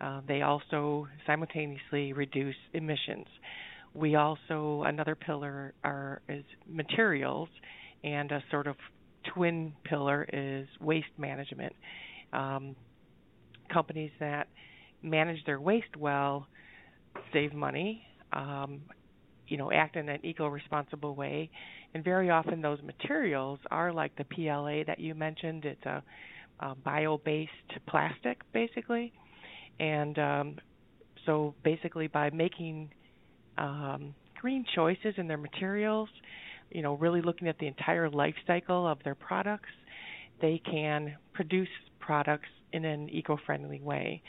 uh, 0.00 0.22
they 0.26 0.42
also 0.42 1.06
simultaneously 1.26 2.12
reduce 2.12 2.56
emissions. 2.72 3.26
We 3.92 4.14
also 4.14 4.84
another 4.86 5.14
pillar 5.14 5.74
are 5.84 6.22
is 6.28 6.44
materials, 6.66 7.48
and 8.02 8.32
a 8.32 8.42
sort 8.50 8.66
of 8.66 8.76
twin 9.34 9.74
pillar 9.84 10.26
is 10.32 10.66
waste 10.80 11.06
management. 11.18 11.74
Um, 12.32 12.76
companies 13.72 14.10
that 14.20 14.48
manage 15.02 15.44
their 15.44 15.60
waste 15.60 15.96
well 15.98 16.46
save 17.32 17.52
money, 17.52 18.02
um, 18.32 18.80
you 19.50 19.56
know, 19.56 19.70
act 19.72 19.96
in 19.96 20.08
an 20.08 20.24
eco-responsible 20.24 21.14
way, 21.14 21.50
and 21.92 22.02
very 22.04 22.30
often 22.30 22.62
those 22.62 22.80
materials 22.82 23.58
are 23.70 23.92
like 23.92 24.16
the 24.16 24.24
PLA 24.24 24.84
that 24.86 24.98
you 24.98 25.14
mentioned. 25.14 25.64
It's 25.64 25.84
a, 25.84 26.02
a 26.60 26.74
bio-based 26.76 27.50
plastic, 27.88 28.40
basically, 28.52 29.12
and 29.80 30.18
um, 30.18 30.56
so 31.26 31.54
basically 31.64 32.06
by 32.06 32.30
making 32.30 32.90
um, 33.58 34.14
green 34.40 34.64
choices 34.74 35.14
in 35.16 35.26
their 35.26 35.36
materials, 35.36 36.08
you 36.70 36.82
know, 36.82 36.94
really 36.94 37.20
looking 37.20 37.48
at 37.48 37.58
the 37.58 37.66
entire 37.66 38.08
life 38.08 38.36
cycle 38.46 38.86
of 38.86 38.98
their 39.04 39.16
products, 39.16 39.68
they 40.40 40.62
can 40.64 41.16
produce 41.34 41.68
products 41.98 42.48
in 42.72 42.84
an 42.84 43.08
eco-friendly 43.10 43.80
way. 43.80 44.22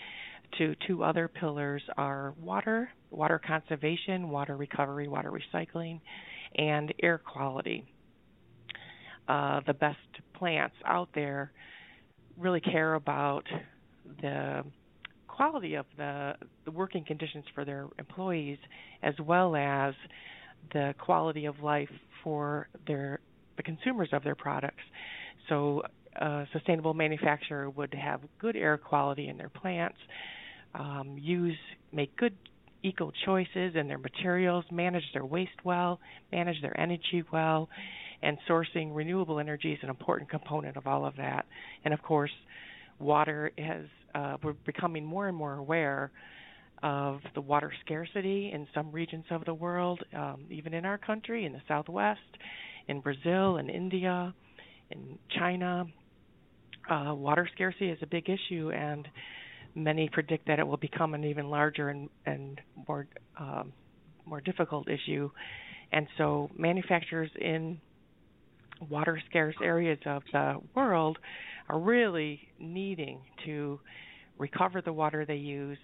Two 0.57 0.75
two 0.87 1.03
other 1.03 1.27
pillars 1.27 1.81
are 1.95 2.33
water, 2.41 2.89
water 3.11 3.39
conservation, 3.45 4.29
water 4.29 4.57
recovery, 4.57 5.07
water 5.07 5.31
recycling, 5.31 5.99
and 6.55 6.93
air 7.03 7.17
quality. 7.19 7.85
Uh, 9.27 9.61
the 9.67 9.73
best 9.73 9.97
plants 10.33 10.75
out 10.85 11.09
there 11.13 11.51
really 12.37 12.61
care 12.61 12.95
about 12.95 13.43
the 14.21 14.63
quality 15.27 15.75
of 15.75 15.85
the, 15.97 16.33
the 16.65 16.71
working 16.71 17.03
conditions 17.05 17.45
for 17.53 17.63
their 17.63 17.87
employees 17.99 18.57
as 19.03 19.13
well 19.23 19.55
as 19.55 19.93
the 20.73 20.93
quality 20.99 21.45
of 21.45 21.59
life 21.61 21.89
for 22.23 22.67
their 22.87 23.19
the 23.57 23.63
consumers 23.63 24.09
of 24.13 24.23
their 24.23 24.35
products. 24.35 24.83
So 25.49 25.81
a 26.15 26.45
sustainable 26.53 26.93
manufacturer 26.93 27.69
would 27.69 27.93
have 27.93 28.21
good 28.39 28.55
air 28.55 28.77
quality 28.77 29.27
in 29.27 29.37
their 29.37 29.49
plants, 29.49 29.97
um, 30.73 31.17
use 31.19 31.57
make 31.91 32.15
good 32.17 32.35
eco 32.83 33.11
choices 33.25 33.75
in 33.75 33.87
their 33.87 33.97
materials, 33.97 34.65
manage 34.71 35.03
their 35.13 35.25
waste 35.25 35.51
well, 35.63 35.99
manage 36.31 36.61
their 36.61 36.77
energy 36.79 37.23
well, 37.31 37.69
and 38.21 38.37
sourcing 38.49 38.95
renewable 38.95 39.39
energy 39.39 39.73
is 39.73 39.79
an 39.81 39.89
important 39.89 40.29
component 40.29 40.77
of 40.77 40.87
all 40.87 41.05
of 41.05 41.15
that. 41.17 41.45
And 41.85 41.93
of 41.93 42.01
course, 42.01 42.31
water 42.99 43.51
has 43.57 43.85
uh, 44.13 44.37
we're 44.43 44.53
becoming 44.65 45.05
more 45.05 45.27
and 45.27 45.37
more 45.37 45.55
aware 45.55 46.11
of 46.83 47.19
the 47.35 47.41
water 47.41 47.71
scarcity 47.85 48.51
in 48.53 48.67
some 48.73 48.91
regions 48.91 49.25
of 49.29 49.45
the 49.45 49.53
world, 49.53 50.01
um, 50.15 50.45
even 50.49 50.73
in 50.73 50.83
our 50.85 50.97
country, 50.97 51.45
in 51.45 51.53
the 51.53 51.61
Southwest, 51.67 52.19
in 52.87 52.99
Brazil, 53.01 53.57
in 53.57 53.69
India, 53.69 54.33
in 54.89 55.17
China. 55.37 55.85
Uh, 56.89 57.13
water 57.13 57.47
scarcity 57.53 57.89
is 57.89 57.99
a 58.01 58.07
big 58.07 58.27
issue, 58.29 58.71
and 58.71 59.07
many 59.75 60.09
predict 60.09 60.47
that 60.47 60.59
it 60.59 60.67
will 60.67 60.77
become 60.77 61.13
an 61.13 61.23
even 61.23 61.49
larger 61.49 61.89
and, 61.89 62.09
and 62.25 62.59
more 62.87 63.07
um, 63.39 63.73
more 64.25 64.41
difficult 64.41 64.87
issue. 64.89 65.29
And 65.91 66.07
so, 66.17 66.49
manufacturers 66.57 67.29
in 67.39 67.79
water 68.89 69.21
scarce 69.29 69.55
areas 69.63 69.99
of 70.05 70.23
the 70.31 70.59
world 70.75 71.17
are 71.69 71.79
really 71.79 72.47
needing 72.59 73.19
to 73.45 73.79
recover 74.37 74.81
the 74.81 74.93
water 74.93 75.25
they 75.25 75.35
use, 75.35 75.77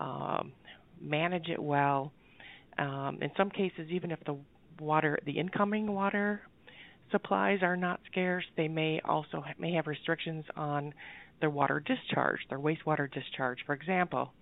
um, 0.00 0.52
manage 1.00 1.48
it 1.48 1.62
well. 1.62 2.12
Um, 2.78 3.18
in 3.22 3.30
some 3.36 3.50
cases, 3.50 3.88
even 3.90 4.10
if 4.10 4.18
the 4.24 4.36
water, 4.80 5.18
the 5.24 5.38
incoming 5.38 5.92
water 5.92 6.42
supplies 7.10 7.60
are 7.62 7.76
not 7.76 8.00
scarce, 8.10 8.44
they 8.56 8.68
may 8.68 9.00
also 9.04 9.44
may 9.58 9.72
have 9.72 9.86
restrictions 9.86 10.44
on 10.56 10.92
their 11.40 11.50
water 11.50 11.80
discharge, 11.80 12.40
their 12.48 12.58
wastewater 12.58 13.12
discharge. 13.12 13.58
For 13.66 13.74
example, 13.74 14.32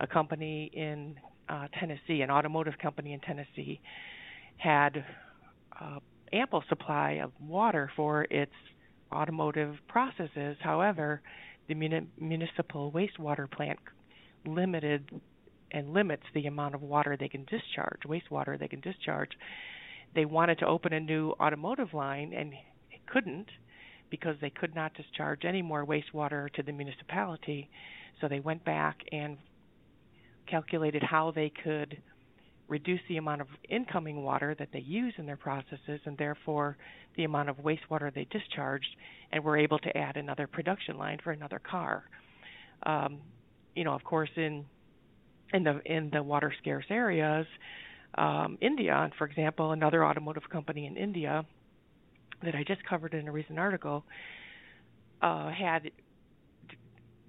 a 0.00 0.06
company 0.06 0.70
in 0.72 1.16
uh, 1.48 1.68
Tennessee, 1.78 2.22
an 2.22 2.30
automotive 2.30 2.78
company 2.78 3.12
in 3.12 3.20
Tennessee, 3.20 3.80
had 4.56 5.04
uh, 5.80 5.98
ample 6.32 6.62
supply 6.68 7.20
of 7.22 7.32
water 7.40 7.90
for 7.96 8.24
its 8.30 8.52
automotive 9.12 9.76
processes. 9.88 10.56
However, 10.60 11.20
the 11.68 11.74
muni- 11.74 12.08
municipal 12.18 12.90
wastewater 12.92 13.50
plant 13.50 13.78
limited 14.46 15.10
and 15.70 15.92
limits 15.92 16.22
the 16.34 16.46
amount 16.46 16.74
of 16.74 16.82
water 16.82 17.16
they 17.18 17.28
can 17.28 17.44
discharge, 17.44 18.00
wastewater 18.06 18.58
they 18.58 18.68
can 18.68 18.80
discharge. 18.80 19.30
They 20.14 20.24
wanted 20.24 20.58
to 20.58 20.66
open 20.66 20.92
a 20.92 21.00
new 21.00 21.34
automotive 21.40 21.94
line 21.94 22.32
and 22.36 22.52
couldn't 23.06 23.48
because 24.12 24.36
they 24.42 24.50
could 24.50 24.74
not 24.74 24.92
discharge 24.92 25.46
any 25.46 25.62
more 25.62 25.86
wastewater 25.86 26.52
to 26.52 26.62
the 26.62 26.70
municipality. 26.70 27.70
So 28.20 28.28
they 28.28 28.40
went 28.40 28.62
back 28.62 28.98
and 29.10 29.38
calculated 30.46 31.02
how 31.02 31.32
they 31.34 31.50
could 31.64 31.96
reduce 32.68 33.00
the 33.08 33.16
amount 33.16 33.40
of 33.40 33.46
incoming 33.70 34.22
water 34.22 34.54
that 34.58 34.68
they 34.70 34.80
use 34.80 35.14
in 35.16 35.24
their 35.24 35.38
processes 35.38 35.98
and 36.04 36.16
therefore 36.18 36.76
the 37.16 37.24
amount 37.24 37.48
of 37.48 37.56
wastewater 37.56 38.14
they 38.14 38.26
discharged 38.30 38.94
and 39.32 39.42
were 39.42 39.56
able 39.56 39.78
to 39.78 39.96
add 39.96 40.18
another 40.18 40.46
production 40.46 40.98
line 40.98 41.18
for 41.24 41.32
another 41.32 41.58
car. 41.58 42.04
Um, 42.84 43.18
you 43.74 43.82
know, 43.82 43.94
of 43.94 44.04
course 44.04 44.30
in 44.36 44.66
in 45.54 45.64
the 45.64 45.80
in 45.86 46.10
the 46.12 46.22
water 46.22 46.52
scarce 46.60 46.84
areas, 46.90 47.46
um, 48.18 48.58
India, 48.60 49.10
for 49.16 49.26
example, 49.26 49.72
another 49.72 50.04
automotive 50.04 50.48
company 50.50 50.86
in 50.86 50.98
India 50.98 51.46
that 52.44 52.54
I 52.54 52.64
just 52.64 52.84
covered 52.84 53.14
in 53.14 53.28
a 53.28 53.32
recent 53.32 53.58
article, 53.58 54.04
uh, 55.20 55.50
had 55.50 55.84
d- 55.84 55.90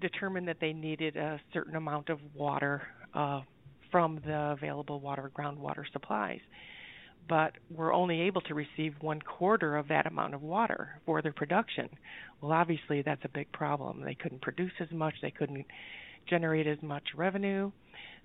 determined 0.01 0.48
that 0.48 0.58
they 0.60 0.74
needed 0.74 1.15
a 1.15 1.39
certain 1.53 1.75
amount 1.75 2.10
of 2.10 2.20
water 2.36 2.82
uh, 3.13 3.41
from 3.91 4.20
the 4.25 4.55
available 4.58 5.00
water 5.00 5.32
groundwater 5.38 5.84
supplies, 5.91 6.39
but 7.29 7.53
were 7.70 7.93
only 7.93 8.22
able 8.22 8.41
to 8.41 8.55
receive 8.55 8.93
one 9.01 9.22
quarter 9.22 9.77
of 9.77 9.88
that 9.88 10.08
amount 10.08 10.34
of 10.34 10.41
water 10.41 11.00
for 11.05 11.22
their 11.22 11.34
production. 11.34 11.88
Well, 12.41 12.51
obviously 12.51 13.03
that's 13.03 13.24
a 13.24 13.29
big 13.29 13.51
problem. 13.51 14.01
They 14.03 14.15
couldn't 14.15 14.41
produce 14.41 14.72
as 14.79 14.91
much. 14.91 15.13
They 15.22 15.32
couldn't 15.32 15.65
generate 16.27 16.67
as 16.67 16.82
much 16.82 17.03
revenue. 17.15 17.72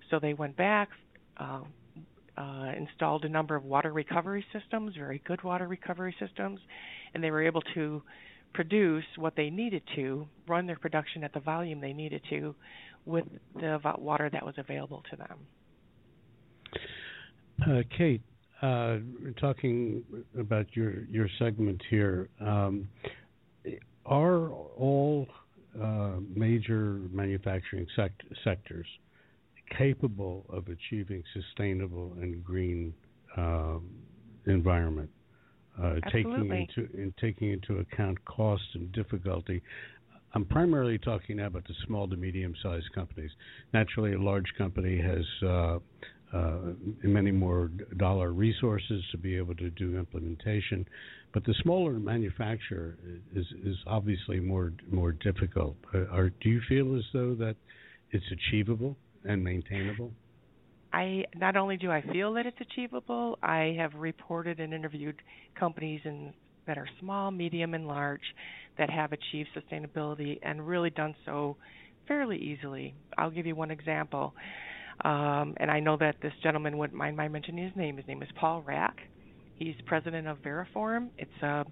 So 0.09 0.19
they 0.19 0.33
went 0.33 0.57
back, 0.57 0.89
uh, 1.37 1.61
uh, 2.39 2.71
installed 2.77 3.25
a 3.25 3.29
number 3.29 3.55
of 3.55 3.65
water 3.65 3.91
recovery 3.91 4.45
systems, 4.53 4.95
very 4.95 5.21
good 5.27 5.43
water 5.43 5.67
recovery 5.67 6.15
systems, 6.19 6.59
and 7.13 7.23
they 7.23 7.31
were 7.31 7.45
able 7.45 7.61
to 7.73 8.01
produce 8.53 9.03
what 9.17 9.35
they 9.35 9.49
needed 9.49 9.83
to, 9.95 10.25
run 10.47 10.65
their 10.65 10.77
production 10.77 11.23
at 11.23 11.33
the 11.33 11.39
volume 11.39 11.81
they 11.81 11.93
needed 11.93 12.21
to, 12.29 12.55
with 13.05 13.25
the 13.55 13.79
water 13.97 14.29
that 14.31 14.45
was 14.45 14.55
available 14.57 15.03
to 15.09 15.15
them. 15.17 15.37
Uh, 17.61 17.81
Kate, 17.97 18.21
uh, 18.61 18.97
talking 19.39 20.03
about 20.37 20.65
your 20.73 21.03
your 21.05 21.27
segment 21.37 21.81
here, 21.89 22.29
um, 22.39 22.87
are 24.05 24.49
all 24.49 25.27
uh, 25.81 26.13
major 26.33 27.01
manufacturing 27.11 27.85
sect- 27.95 28.23
sectors 28.43 28.87
capable 29.77 30.45
of 30.49 30.67
achieving 30.67 31.23
sustainable 31.33 32.13
and 32.21 32.43
green 32.43 32.93
um, 33.37 33.89
environment, 34.45 35.09
uh, 35.81 35.95
taking 36.11 36.33
into 36.51 36.89
in 36.93 37.13
taking 37.19 37.51
into 37.51 37.79
account 37.79 38.23
cost 38.25 38.63
and 38.73 38.91
difficulty. 38.91 39.61
I'm 40.33 40.45
primarily 40.45 40.99
talking 40.99 41.37
now 41.37 41.47
about 41.47 41.67
the 41.67 41.73
small 41.87 42.07
to 42.07 42.15
medium-sized 42.15 42.93
companies. 42.93 43.31
Naturally, 43.73 44.13
a 44.13 44.21
large 44.21 44.45
company 44.59 45.01
has 45.01 45.25
uh, 45.43 45.79
uh, 46.31 46.57
many 47.01 47.31
more 47.31 47.71
dollar 47.97 48.31
resources 48.31 49.03
to 49.11 49.17
be 49.17 49.35
able 49.35 49.55
to 49.55 49.71
do 49.71 49.97
implementation, 49.97 50.85
but 51.33 51.43
the 51.45 51.55
smaller 51.63 51.93
manufacturer 51.93 52.97
is 53.35 53.45
is 53.65 53.75
obviously 53.87 54.39
more 54.39 54.71
more 54.91 55.13
difficult. 55.13 55.75
Uh, 55.93 56.05
are, 56.11 56.29
do 56.29 56.49
you 56.49 56.61
feel 56.69 56.95
as 56.95 57.03
though 57.13 57.33
that 57.35 57.55
it's 58.11 58.25
achievable? 58.31 58.95
And 59.25 59.43
maintainable? 59.43 60.11
I 60.91 61.25
not 61.35 61.55
only 61.55 61.77
do 61.77 61.91
I 61.91 62.01
feel 62.11 62.33
that 62.33 62.45
it's 62.45 62.59
achievable, 62.59 63.37
I 63.43 63.75
have 63.77 63.93
reported 63.95 64.59
and 64.59 64.73
interviewed 64.73 65.21
companies 65.59 66.01
in, 66.03 66.33
that 66.65 66.77
are 66.77 66.87
small, 66.99 67.29
medium, 67.29 67.73
and 67.73 67.87
large 67.87 68.21
that 68.77 68.89
have 68.89 69.11
achieved 69.11 69.49
sustainability 69.55 70.39
and 70.41 70.67
really 70.67 70.89
done 70.89 71.15
so 71.25 71.57
fairly 72.07 72.37
easily. 72.37 72.95
I'll 73.17 73.29
give 73.29 73.45
you 73.45 73.55
one 73.55 73.69
example, 73.69 74.33
um, 75.05 75.53
and 75.57 75.69
I 75.69 75.79
know 75.79 75.95
that 75.97 76.15
this 76.21 76.33
gentleman 76.41 76.77
wouldn't 76.77 76.97
mind 76.97 77.15
my 77.15 77.27
mentioning 77.27 77.63
his 77.65 77.75
name. 77.75 77.97
His 77.97 78.07
name 78.07 78.23
is 78.23 78.29
Paul 78.39 78.63
Rack. 78.63 78.97
He's 79.57 79.75
president 79.85 80.27
of 80.27 80.37
Variform. 80.41 81.09
It's 81.17 81.43
a 81.43 81.65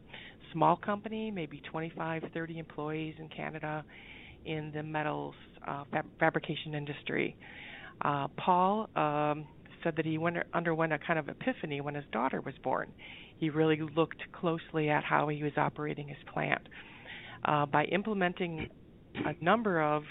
small 0.51 0.75
company, 0.75 1.31
maybe 1.31 1.61
25, 1.71 2.23
30 2.33 2.59
employees 2.59 3.15
in 3.17 3.29
Canada 3.29 3.83
in 4.45 4.71
the 4.73 4.83
metals 4.83 5.35
uh, 5.67 5.83
fab- 5.91 6.05
fabrication 6.19 6.73
industry. 6.73 7.35
Uh, 8.01 8.27
Paul 8.37 8.89
um, 8.95 9.47
said 9.83 9.95
that 9.95 10.05
he 10.05 10.17
went, 10.17 10.37
underwent 10.53 10.93
a 10.93 10.99
kind 10.99 11.19
of 11.19 11.29
epiphany 11.29 11.81
when 11.81 11.95
his 11.95 12.05
daughter 12.11 12.41
was 12.41 12.53
born. 12.63 12.91
He 13.37 13.49
really 13.49 13.81
looked 13.95 14.21
closely 14.33 14.89
at 14.89 15.03
how 15.03 15.27
he 15.27 15.43
was 15.43 15.53
operating 15.57 16.07
his 16.07 16.17
plant. 16.33 16.61
Uh, 17.45 17.65
by 17.65 17.85
implementing 17.85 18.69
a 19.25 19.43
number 19.43 19.81
of 19.81 20.03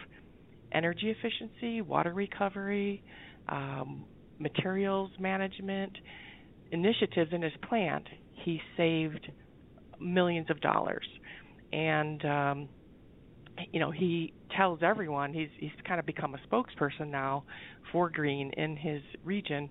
energy 0.72 1.10
efficiency, 1.10 1.82
water 1.82 2.12
recovery, 2.12 3.02
um, 3.48 4.04
materials 4.38 5.10
management 5.18 5.92
initiatives 6.70 7.32
in 7.32 7.42
his 7.42 7.52
plant, 7.68 8.06
he 8.44 8.60
saved 8.76 9.30
millions 10.00 10.48
of 10.50 10.60
dollars. 10.60 11.06
And 11.72 12.24
um, 12.24 12.68
you 13.72 13.80
know 13.80 13.90
he 13.90 14.32
tells 14.56 14.80
everyone 14.82 15.32
he's 15.32 15.48
he's 15.58 15.70
kind 15.86 16.00
of 16.00 16.06
become 16.06 16.34
a 16.34 16.38
spokesperson 16.48 17.08
now 17.08 17.44
for 17.92 18.10
green 18.10 18.50
in 18.56 18.76
his 18.76 19.02
region 19.24 19.68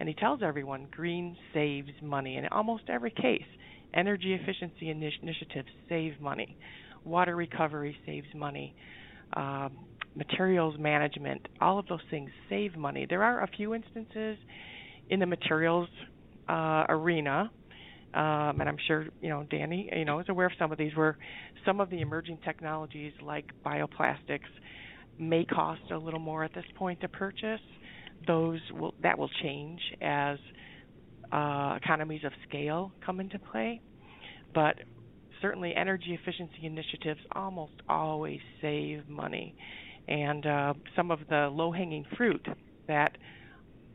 and 0.00 0.08
he 0.08 0.14
tells 0.14 0.42
everyone 0.42 0.88
green 0.90 1.36
saves 1.52 1.90
money 2.02 2.38
in 2.38 2.46
almost 2.48 2.84
every 2.88 3.10
case. 3.10 3.44
Energy 3.92 4.32
efficiency 4.32 4.88
initiatives 4.88 5.68
save 5.88 6.18
money. 6.20 6.56
Water 7.04 7.36
recovery 7.36 7.96
saves 8.06 8.26
money. 8.34 8.74
Um, 9.34 9.76
materials 10.16 10.74
management 10.78 11.46
all 11.60 11.78
of 11.78 11.86
those 11.86 12.00
things 12.10 12.30
save 12.48 12.76
money. 12.76 13.06
There 13.08 13.22
are 13.22 13.42
a 13.42 13.46
few 13.46 13.74
instances 13.74 14.38
in 15.10 15.20
the 15.20 15.26
materials 15.26 15.88
uh, 16.48 16.84
arena 16.88 17.50
um, 18.14 18.60
and 18.60 18.68
I'm 18.68 18.78
sure 18.86 19.06
you 19.20 19.28
know 19.28 19.46
Danny, 19.50 19.90
you 19.94 20.04
know, 20.04 20.18
is 20.18 20.26
aware 20.28 20.46
of 20.46 20.52
some 20.58 20.72
of 20.72 20.78
these 20.78 20.94
where 20.96 21.16
some 21.64 21.80
of 21.80 21.90
the 21.90 22.00
emerging 22.00 22.38
technologies 22.44 23.12
like 23.22 23.46
bioplastics 23.64 24.50
may 25.18 25.44
cost 25.44 25.82
a 25.92 25.96
little 25.98 26.20
more 26.20 26.42
at 26.44 26.52
this 26.54 26.64
point 26.76 27.00
to 27.02 27.08
purchase. 27.08 27.60
Those 28.26 28.60
will 28.72 28.94
that 29.02 29.18
will 29.18 29.30
change 29.42 29.80
as 30.00 30.38
uh, 31.32 31.78
economies 31.82 32.24
of 32.24 32.32
scale 32.48 32.92
come 33.04 33.20
into 33.20 33.38
play, 33.38 33.80
but 34.54 34.76
certainly 35.40 35.74
energy 35.74 36.18
efficiency 36.20 36.64
initiatives 36.66 37.20
almost 37.32 37.72
always 37.88 38.40
save 38.60 39.08
money, 39.08 39.54
and 40.08 40.44
uh, 40.44 40.74
some 40.96 41.10
of 41.10 41.20
the 41.28 41.48
low-hanging 41.52 42.04
fruit 42.16 42.46
that 42.88 43.16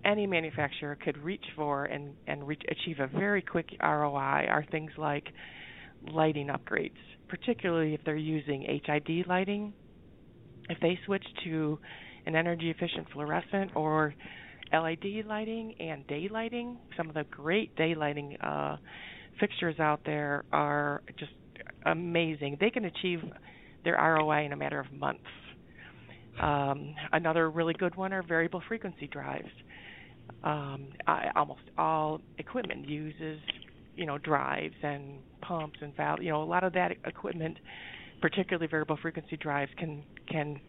any 0.06 0.28
manufacturer 0.28 0.98
could 1.04 1.18
reach 1.18 1.44
for 1.56 1.86
and 1.86 2.14
and 2.28 2.48
reach, 2.48 2.62
achieve 2.70 3.00
a 3.00 3.08
very 3.08 3.42
quick 3.42 3.70
ROI 3.82 4.46
are 4.50 4.66
things 4.72 4.92
like 4.98 5.28
lighting 6.12 6.48
upgrades, 6.48 6.92
particularly 7.28 7.94
if 7.94 8.02
they're 8.06 8.16
using 8.16 8.62
HID 8.62 9.28
lighting. 9.28 9.74
If 10.70 10.80
they 10.82 11.00
switch 11.06 11.26
to 11.44 11.80
an 12.26 12.36
energy 12.36 12.70
efficient 12.70 13.08
fluorescent 13.14 13.72
or 13.76 14.14
LED 14.72 15.26
lighting 15.28 15.76
and 15.80 16.06
day 16.08 16.28
lighting, 16.32 16.78
some 16.98 17.08
of 17.08 17.16
the 17.16 17.24
great 17.26 17.76
day 17.76 17.94
lighting 17.96 18.38
uh, 18.38 18.78
fixtures 19.40 19.80
out 19.80 20.02
there 20.06 20.44
are 20.52 21.04
just 21.20 21.32
amazing. 21.86 22.58
They 22.60 22.70
can 22.70 22.86
achieve 22.86 23.20
their 23.84 23.96
ROI 23.96 24.46
in 24.46 24.54
a 24.54 24.56
matter 24.56 24.80
of 24.80 24.92
months. 24.92 25.24
Um, 26.42 26.96
another 27.14 27.50
really 27.50 27.74
good 27.74 27.96
one 27.96 28.12
are 28.12 28.24
variable 28.24 28.62
frequency 28.68 29.08
drives. 29.08 29.50
Um, 30.44 30.90
I, 31.08 31.30
almost 31.36 31.62
all 31.78 32.22
equipment 32.38 32.88
uses, 32.88 33.40
you 33.96 34.06
know, 34.06 34.18
drives 34.18 34.76
and 34.84 35.20
pumps 35.42 35.80
and 35.82 35.96
valves. 35.96 36.22
You 36.24 36.30
know, 36.30 36.44
a 36.44 36.46
lot 36.46 36.64
of 36.64 36.74
that 36.74 36.92
equipment, 37.06 37.58
particularly 38.22 38.68
variable 38.68 38.98
frequency 39.02 39.38
drives, 39.38 39.72
can 39.78 40.04
can 40.30 40.60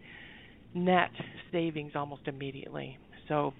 net 0.74 1.10
savings 1.52 1.92
almost 1.94 2.26
immediately. 2.26 2.98
So 3.28 3.52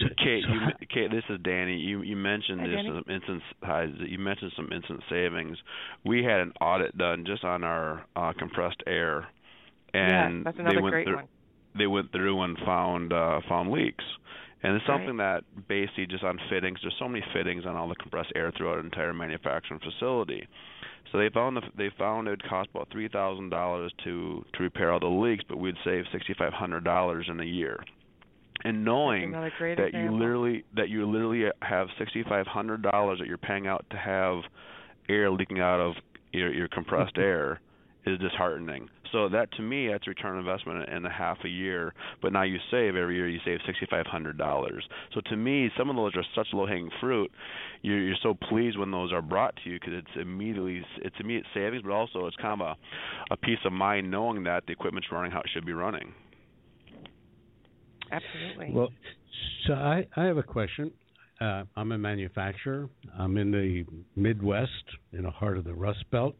so, 0.00 0.06
Kate, 0.18 0.42
so 0.44 0.52
you, 0.52 0.86
Kate, 0.92 1.10
this 1.10 1.22
is 1.30 1.38
Danny. 1.44 1.76
You 1.76 2.02
you 2.02 2.16
mentioned 2.16 2.60
Hi, 2.60 2.66
this 2.66 2.86
some 2.86 3.04
instant 3.08 3.42
hi, 3.62 3.86
you 4.08 4.18
mentioned 4.18 4.52
some 4.56 4.72
instant 4.72 5.00
savings. 5.08 5.56
We 6.04 6.24
had 6.24 6.40
an 6.40 6.52
audit 6.60 6.98
done 6.98 7.24
just 7.24 7.44
on 7.44 7.62
our 7.62 8.04
uh, 8.16 8.32
compressed 8.36 8.82
air, 8.88 9.28
and 9.92 10.38
yeah, 10.38 10.42
that's 10.44 10.58
another 10.58 10.76
they 10.76 10.82
went 10.82 10.92
great 10.92 11.06
through, 11.06 11.16
one. 11.16 11.28
They 11.78 11.86
went 11.86 12.10
through 12.10 12.42
and 12.42 12.58
found 12.66 13.12
uh, 13.12 13.40
found 13.48 13.70
leaks, 13.70 14.04
and 14.64 14.74
it's 14.74 14.86
something 14.86 15.16
right. 15.18 15.44
that 15.54 15.68
basically 15.68 16.06
just 16.06 16.24
on 16.24 16.38
fittings. 16.50 16.78
There's 16.82 16.96
so 16.98 17.08
many 17.08 17.24
fittings 17.32 17.64
on 17.66 17.76
all 17.76 17.88
the 17.88 17.94
compressed 17.94 18.32
air 18.34 18.52
throughout 18.56 18.78
an 18.78 18.86
entire 18.86 19.12
manufacturing 19.12 19.80
facility. 19.80 20.48
So 21.12 21.18
they 21.18 21.28
found 21.28 21.56
the, 21.56 21.62
they 21.76 21.90
found 21.96 22.26
it 22.26 22.30
would 22.30 22.48
cost 22.48 22.70
about 22.74 22.88
three 22.90 23.08
thousand 23.08 23.50
dollars 23.50 23.92
to 24.02 24.44
to 24.54 24.62
repair 24.62 24.90
all 24.90 25.00
the 25.00 25.06
leaks, 25.06 25.44
but 25.48 25.58
we'd 25.58 25.76
save 25.84 26.04
sixty 26.10 26.34
five 26.36 26.52
hundred 26.52 26.82
dollars 26.82 27.26
in 27.30 27.38
a 27.38 27.44
year 27.44 27.84
and 28.64 28.84
knowing 28.84 29.32
that 29.32 29.86
example. 29.88 30.00
you 30.00 30.18
literally 30.18 30.64
that 30.74 30.88
you 30.88 31.10
literally 31.10 31.44
have 31.62 31.88
sixty 31.98 32.22
five 32.22 32.46
hundred 32.46 32.82
dollars 32.82 33.18
that 33.18 33.28
you're 33.28 33.38
paying 33.38 33.66
out 33.66 33.84
to 33.90 33.96
have 33.96 34.38
air 35.08 35.30
leaking 35.30 35.60
out 35.60 35.80
of 35.80 35.94
your, 36.32 36.52
your 36.52 36.68
compressed 36.68 37.16
air 37.18 37.60
is 38.06 38.18
disheartening. 38.18 38.88
So 39.12 39.28
that 39.28 39.52
to 39.52 39.62
me, 39.62 39.88
that's 39.88 40.08
return 40.08 40.32
on 40.32 40.38
investment 40.38 40.88
in 40.88 41.06
a 41.06 41.10
half 41.10 41.38
a 41.44 41.48
year. 41.48 41.94
But 42.20 42.32
now 42.32 42.42
you 42.42 42.58
save 42.70 42.96
every 42.96 43.14
year, 43.14 43.28
you 43.28 43.38
save 43.44 43.58
sixty 43.66 43.86
five 43.88 44.06
hundred 44.06 44.36
dollars. 44.38 44.84
So 45.14 45.20
to 45.26 45.36
me, 45.36 45.70
some 45.78 45.88
of 45.88 45.96
those 45.96 46.12
are 46.16 46.24
such 46.34 46.48
low 46.52 46.66
hanging 46.66 46.90
fruit. 47.00 47.30
You're, 47.82 48.00
you're 48.00 48.16
so 48.22 48.34
pleased 48.34 48.78
when 48.78 48.90
those 48.90 49.12
are 49.12 49.22
brought 49.22 49.54
to 49.62 49.70
you 49.70 49.78
because 49.78 49.94
it's 49.94 50.20
immediately 50.20 50.82
it's 51.02 51.16
immediate 51.20 51.46
savings, 51.54 51.82
but 51.82 51.92
also 51.92 52.26
it's 52.26 52.36
kind 52.36 52.60
of 52.60 52.66
a, 52.66 53.34
a 53.34 53.36
peace 53.36 53.58
of 53.64 53.72
mind 53.72 54.10
knowing 54.10 54.42
that 54.44 54.66
the 54.66 54.72
equipment's 54.72 55.08
running 55.12 55.30
how 55.30 55.40
it 55.40 55.46
should 55.54 55.64
be 55.64 55.72
running. 55.72 56.12
Absolutely. 58.10 58.70
Well, 58.72 58.88
so 59.66 59.74
I, 59.74 60.06
I 60.16 60.24
have 60.24 60.36
a 60.36 60.42
question. 60.42 60.92
Uh, 61.40 61.64
I'm 61.76 61.92
a 61.92 61.98
manufacturer. 61.98 62.88
I'm 63.18 63.36
in 63.36 63.50
the 63.50 63.84
Midwest, 64.14 64.70
in 65.12 65.22
the 65.22 65.30
heart 65.30 65.58
of 65.58 65.64
the 65.64 65.74
Rust 65.74 66.04
Belt. 66.10 66.36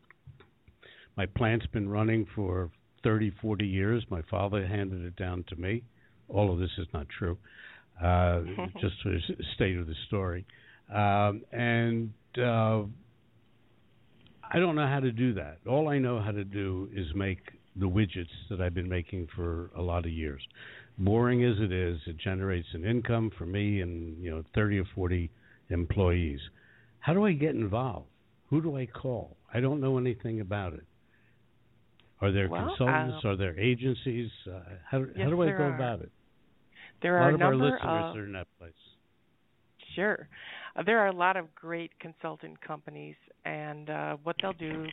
My 1.17 1.27
plant's 1.27 1.67
been 1.67 1.89
running 1.89 2.27
for 2.35 2.71
30, 3.03 3.33
40 3.41 3.67
years. 3.67 4.05
My 4.11 4.23
father 4.31 4.67
handed 4.67 5.05
it 5.05 5.17
down 5.17 5.45
to 5.49 5.57
me. 5.57 5.83
All 6.29 6.53
of 6.53 6.59
this 6.59 6.71
is 6.79 6.87
not 6.93 7.07
true. 7.09 7.37
Uh, 8.03 8.41
just 8.81 8.95
to 9.03 9.19
state 9.55 9.77
of 9.77 9.87
the 9.87 9.95
story. 10.07 10.45
Um, 10.93 11.43
and 11.53 12.13
uh, 12.37 12.83
I 14.53 14.59
don't 14.59 14.75
know 14.75 14.87
how 14.87 15.01
to 15.01 15.13
do 15.13 15.35
that. 15.35 15.59
All 15.69 15.89
I 15.89 15.99
know 15.99 16.21
how 16.21 16.33
to 16.33 16.45
do 16.45 16.89
is 16.95 17.07
make 17.15 17.39
the 17.77 17.87
widgets 17.87 18.27
that 18.51 18.61
I've 18.61 18.75
been 18.75 18.89
making 18.89 19.29
for 19.35 19.71
a 19.77 19.83
lot 19.83 20.05
of 20.05 20.13
years 20.13 20.43
boring 20.99 21.45
as 21.45 21.57
it 21.59 21.73
is, 21.73 21.99
it 22.07 22.17
generates 22.19 22.69
an 22.73 22.85
income 22.85 23.31
for 23.37 23.47
me 23.47 23.81
and 23.81 24.23
you 24.23 24.31
know 24.31 24.43
30 24.55 24.81
or 24.81 24.85
40 24.95 25.31
employees. 25.71 26.41
How 27.01 27.13
do 27.13 27.25
I 27.25 27.33
get 27.33 27.51
involved? 27.51 28.07
Who 28.51 28.63
do 28.63 28.77
I 28.77 28.87
call? 28.87 29.37
I 29.53 29.61
don't 29.61 29.81
know 29.81 29.99
anything 29.99 30.41
about 30.41 30.75
it. 30.75 30.85
Are 32.21 32.33
there 32.33 32.49
well, 32.49 32.69
consultants? 32.69 33.25
uh, 33.25 33.29
are 33.29 33.37
there 33.37 33.59
agencies? 33.59 34.31
Uh, 34.47 34.61
how, 34.91 34.99
yes, 34.99 35.09
how 35.19 35.31
do 35.31 35.43
I 35.43 35.47
go 35.47 35.53
are. 35.53 35.75
about 35.75 36.01
it? 36.01 36.11
There 37.03 37.19
a 37.19 37.23
are 37.23 37.33
lot 37.33 37.33
a 37.33 37.35
of 37.35 37.43
our 37.43 37.57
listeners 37.57 37.81
of 37.83 38.17
are 38.17 38.25
in 38.25 38.33
that 38.33 38.47
place. 38.59 38.73
Sure. 39.95 40.29
Uh, 40.77 40.83
there 40.85 40.99
are 41.01 41.09
a 41.09 41.13
lot 41.15 41.37
of 41.37 41.55
great 41.55 41.91
consultant 42.01 42.61
companies, 42.61 43.15
and 43.45 43.91
uh, 43.91 44.17
what 44.23 44.37
they'll 44.41 44.53
do 44.55 44.87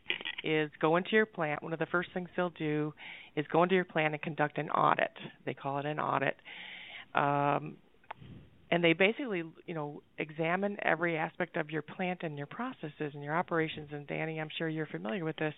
is 0.43 0.69
go 0.79 0.97
into 0.97 1.11
your 1.11 1.25
plant. 1.25 1.63
One 1.63 1.73
of 1.73 1.79
the 1.79 1.85
first 1.87 2.09
things 2.13 2.29
they'll 2.35 2.49
do 2.51 2.93
is 3.35 3.45
go 3.51 3.63
into 3.63 3.75
your 3.75 3.85
plant 3.85 4.13
and 4.13 4.21
conduct 4.21 4.57
an 4.57 4.69
audit. 4.69 5.11
They 5.45 5.53
call 5.53 5.79
it 5.79 5.85
an 5.85 5.99
audit. 5.99 6.35
Um, 7.15 7.77
and 8.71 8.81
they 8.81 8.93
basically, 8.93 9.43
you 9.65 9.73
know, 9.73 10.01
examine 10.17 10.77
every 10.81 11.17
aspect 11.17 11.57
of 11.57 11.69
your 11.69 11.81
plant 11.81 12.21
and 12.23 12.37
your 12.37 12.47
processes 12.47 13.11
and 13.13 13.21
your 13.21 13.35
operations. 13.35 13.89
And 13.91 14.07
Danny, 14.07 14.39
I'm 14.39 14.47
sure 14.57 14.69
you're 14.69 14.87
familiar 14.87 15.25
with 15.25 15.35
this. 15.35 15.53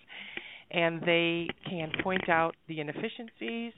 And 0.72 1.00
they 1.02 1.48
can 1.70 1.92
point 2.02 2.28
out 2.28 2.56
the 2.68 2.80
inefficiencies. 2.80 3.74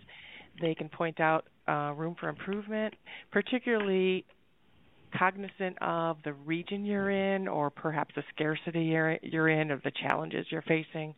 They 0.62 0.74
can 0.74 0.88
point 0.88 1.20
out 1.20 1.46
uh, 1.68 1.92
room 1.98 2.16
for 2.18 2.30
improvement, 2.30 2.94
particularly 3.32 4.24
cognizant 5.18 5.78
of 5.82 6.18
the 6.24 6.34
region 6.34 6.86
you're 6.86 7.10
in 7.10 7.50
or 7.50 7.70
perhaps 7.70 8.16
the 8.16 8.24
scarcity 8.34 8.84
you're, 8.84 9.50
in 9.50 9.72
or 9.72 9.82
the 9.84 9.92
challenges 10.02 10.46
you're 10.50 10.62
facing 10.62 11.14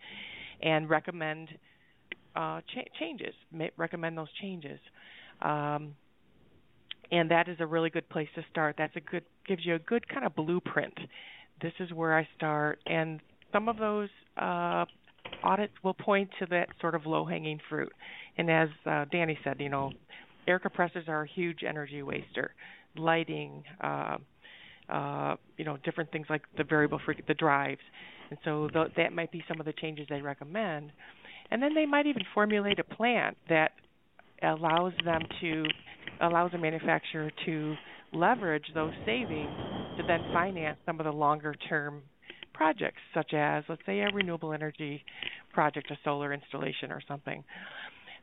and 0.62 0.90
recommend 0.90 1.50
uh, 2.36 2.62
cha- 2.74 2.90
changes 3.00 3.34
recommend 3.78 4.16
those 4.18 4.28
changes 4.40 4.80
um, 5.42 5.96
and 7.12 7.32
that 7.32 7.48
is 7.48 7.58
a 7.60 7.66
really 7.66 7.90
good 7.90 8.08
place 8.10 8.28
to 8.36 8.44
start. 8.52 8.76
That's 8.78 8.96
a 8.96 9.02
good 9.02 9.24
gives 9.48 9.66
you 9.66 9.76
a 9.76 9.80
good 9.80 10.08
kind 10.08 10.26
of 10.26 10.36
blueprint. 10.36 10.94
This 11.62 11.74
is 11.80 11.92
where 11.92 12.18
I 12.18 12.28
start 12.36 12.80
and 12.86 13.20
some 13.54 13.70
of 13.70 13.78
those 13.78 14.10
uh, 14.36 14.86
audits 15.44 15.74
will 15.84 15.94
point 15.94 16.30
to 16.40 16.46
that 16.48 16.68
sort 16.82 16.96
of 16.96 17.06
low 17.06 17.26
hanging 17.26 17.60
fruit. 17.70 17.92
And 18.38 18.52
as 18.52 18.70
uh, 18.86 19.06
Danny 19.12 19.38
said 19.44 19.58
you 19.60 19.70
know 19.70 19.92
air 20.48 20.60
compressors 20.60 21.06
are 21.08 21.24
a 21.24 21.28
huge 21.28 21.60
energy 21.68 22.02
waster. 22.02 22.54
Lighting, 22.96 23.64
uh, 23.82 24.18
uh, 24.90 25.36
you 25.58 25.66
know, 25.66 25.78
different 25.84 26.12
things 26.12 26.26
like 26.30 26.42
the 26.58 26.64
variable 26.64 27.00
frequency, 27.06 27.28
the 27.28 27.34
drives, 27.36 27.82
and 28.30 28.40
so 28.44 28.68
th- 28.70 28.88
that 28.98 29.14
might 29.14 29.32
be 29.32 29.44
some 29.48 29.60
of 29.60 29.66
the 29.66 29.74
changes 29.74 30.08
they 30.10 30.22
recommend. 30.22 30.92
And 31.52 31.62
then 31.62 31.76
they 31.76 31.86
might 31.86 32.08
even 32.08 32.24
formulate 32.34 32.80
a 32.80 32.84
plan 32.84 33.36
that 33.50 33.72
allows 34.42 34.94
them 35.04 35.22
to 35.42 35.66
allows 36.22 36.54
a 36.54 36.58
manufacturer 36.58 37.32
to 37.46 37.76
leverage 38.14 38.66
those 38.74 38.94
savings 39.06 39.52
to 39.98 40.04
then 40.08 40.22
finance 40.34 40.78
some 40.86 41.00
of 41.00 41.06
the 41.06 41.12
longer 41.12 41.54
term 41.70 42.02
projects, 42.54 43.02
such 43.14 43.34
as 43.34 43.64
let's 43.70 43.82
say 43.86 44.00
a 44.00 44.10
renewable 44.14 44.54
energy 44.54 45.04
project, 45.54 45.92
a 45.92 45.98
solar 46.04 46.34
installation 46.34 46.92
or 46.92 47.02
something. 47.08 47.44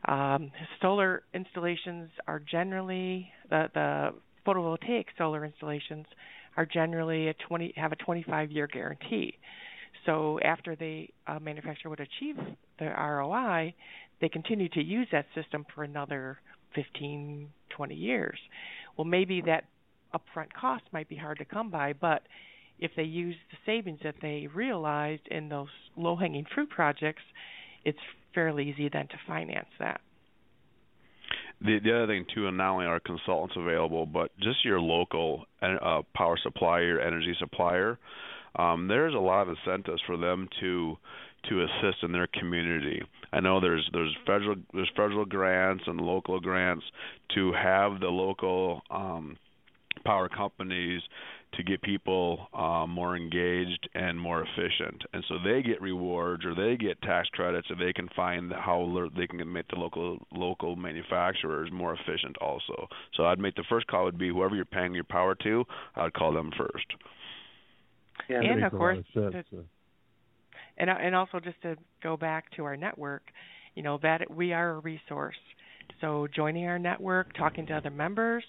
Um, 0.07 0.51
solar 0.83 1.23
installations 1.33 2.11
are 2.27 2.41
generally 2.41 3.31
the, 3.49 3.69
the 3.75 4.11
photovoltaic 4.47 5.07
solar 5.17 5.45
installations 5.45 6.07
are 6.57 6.67
generally 6.67 7.29
a 7.29 7.35
20 7.49 7.73
have 7.77 7.93
a 7.93 7.97
25 7.97 8.51
year 8.51 8.67
guarantee. 8.67 9.35
So 10.07 10.39
after 10.45 10.77
the 10.77 11.07
uh, 11.27 11.39
manufacturer 11.39 11.91
would 11.91 12.01
achieve 12.01 12.37
the 12.79 12.87
ROI, 12.87 13.75
they 14.21 14.29
continue 14.29 14.69
to 14.71 14.83
use 14.83 15.09
that 15.13 15.27
system 15.35 15.65
for 15.75 15.85
another 15.85 16.39
15, 16.75 17.49
20 17.71 17.95
years. 17.95 18.39
Well, 18.97 19.05
maybe 19.05 19.43
that 19.43 19.65
upfront 20.15 20.53
cost 20.59 20.85
might 20.93 21.09
be 21.09 21.17
hard 21.17 21.39
to 21.39 21.45
come 21.45 21.71
by, 21.71 21.93
but 21.93 22.23
if 22.79 22.91
they 22.97 23.03
use 23.05 23.37
the 23.51 23.57
savings 23.67 24.01
that 24.03 24.17
they 24.21 24.49
realized 24.53 25.27
in 25.31 25.49
those 25.49 25.69
low 25.97 26.17
hanging 26.17 26.47
fruit 26.55 26.71
projects, 26.71 27.23
it's 27.85 27.99
fairly 28.35 28.69
easy 28.69 28.89
then 28.93 29.07
to 29.09 29.15
finance 29.27 29.69
that. 29.79 30.01
The, 31.61 31.79
the 31.83 31.95
other 31.97 32.07
thing 32.07 32.27
too, 32.35 32.49
and 32.49 32.57
not 32.57 32.73
only 32.75 32.87
are 32.87 33.01
consultants 33.01 33.55
available, 33.57 34.07
but 34.07 34.31
just 34.39 34.65
your 34.65 34.81
local 34.81 35.45
uh, 35.63 36.03
power 36.15 36.37
supplier, 36.43 37.01
energy 37.01 37.35
supplier. 37.39 37.99
Um, 38.57 38.87
there's 38.89 39.15
a 39.15 39.19
lot 39.19 39.49
of 39.49 39.57
incentives 39.57 40.03
for 40.07 40.17
them 40.17 40.49
to 40.61 40.97
to 41.49 41.63
assist 41.63 42.03
in 42.03 42.13
their 42.13 42.29
community. 42.29 43.03
I 43.33 43.41
know 43.41 43.61
there's 43.61 43.89
there's 43.93 44.17
federal 44.27 44.57
there's 44.73 44.91
federal 44.97 45.25
grants 45.25 45.85
and 45.87 46.01
local 46.01 46.41
grants 46.41 46.85
to 47.35 47.53
have 47.53 48.01
the 48.01 48.09
local 48.09 48.83
um, 48.91 49.37
power 50.05 50.29
companies 50.29 51.03
to 51.55 51.63
get 51.63 51.81
people 51.83 52.49
um, 52.53 52.91
more 52.91 53.17
engaged 53.17 53.89
and 53.95 54.19
more 54.19 54.43
efficient, 54.43 55.03
and 55.13 55.25
so 55.29 55.37
they 55.45 55.63
get 55.63 55.81
rewards 55.81 56.45
or 56.45 56.55
they 56.55 56.77
get 56.77 57.01
tax 57.03 57.29
credits, 57.29 57.71
or 57.71 57.77
they 57.77 57.93
can 57.93 58.09
find 58.17 58.53
how 58.53 59.09
they 59.17 59.27
can 59.27 59.53
make 59.53 59.69
the 59.69 59.77
local 59.77 60.19
local 60.33 60.77
manufacturers 60.77 61.71
more 61.73 61.95
efficient 61.95 62.37
also. 62.41 62.89
So 63.17 63.27
I'd 63.27 63.39
make 63.39 63.55
the 63.55 63.65
first 63.69 63.87
call 63.87 64.05
would 64.05 64.19
be 64.19 64.29
whoever 64.29 64.57
you're 64.57 64.65
paying 64.65 64.95
your 64.95 65.05
power 65.05 65.35
to, 65.43 65.65
I'd 65.97 66.13
call 66.15 66.33
them 66.33 66.51
first. 66.57 66.87
Yeah, 68.29 68.41
and 68.41 68.65
of 68.65 68.73
course, 68.73 68.99
sense, 69.13 69.35
to, 69.51 69.65
and 70.79 70.91
and 70.91 71.15
also 71.15 71.41
just 71.41 71.61
to 71.63 71.77
go 72.03 72.17
back 72.17 72.51
to 72.57 72.65
our 72.65 72.77
network, 72.77 73.23
you 73.75 73.83
know 73.83 73.99
that 74.03 74.31
we 74.31 74.53
are 74.53 74.73
a 74.73 74.79
resource. 74.81 75.37
So 76.01 76.27
joining 76.35 76.67
our 76.67 76.79
network, 76.79 77.35
talking 77.37 77.67
to 77.67 77.75
other 77.75 77.91
members, 77.91 78.45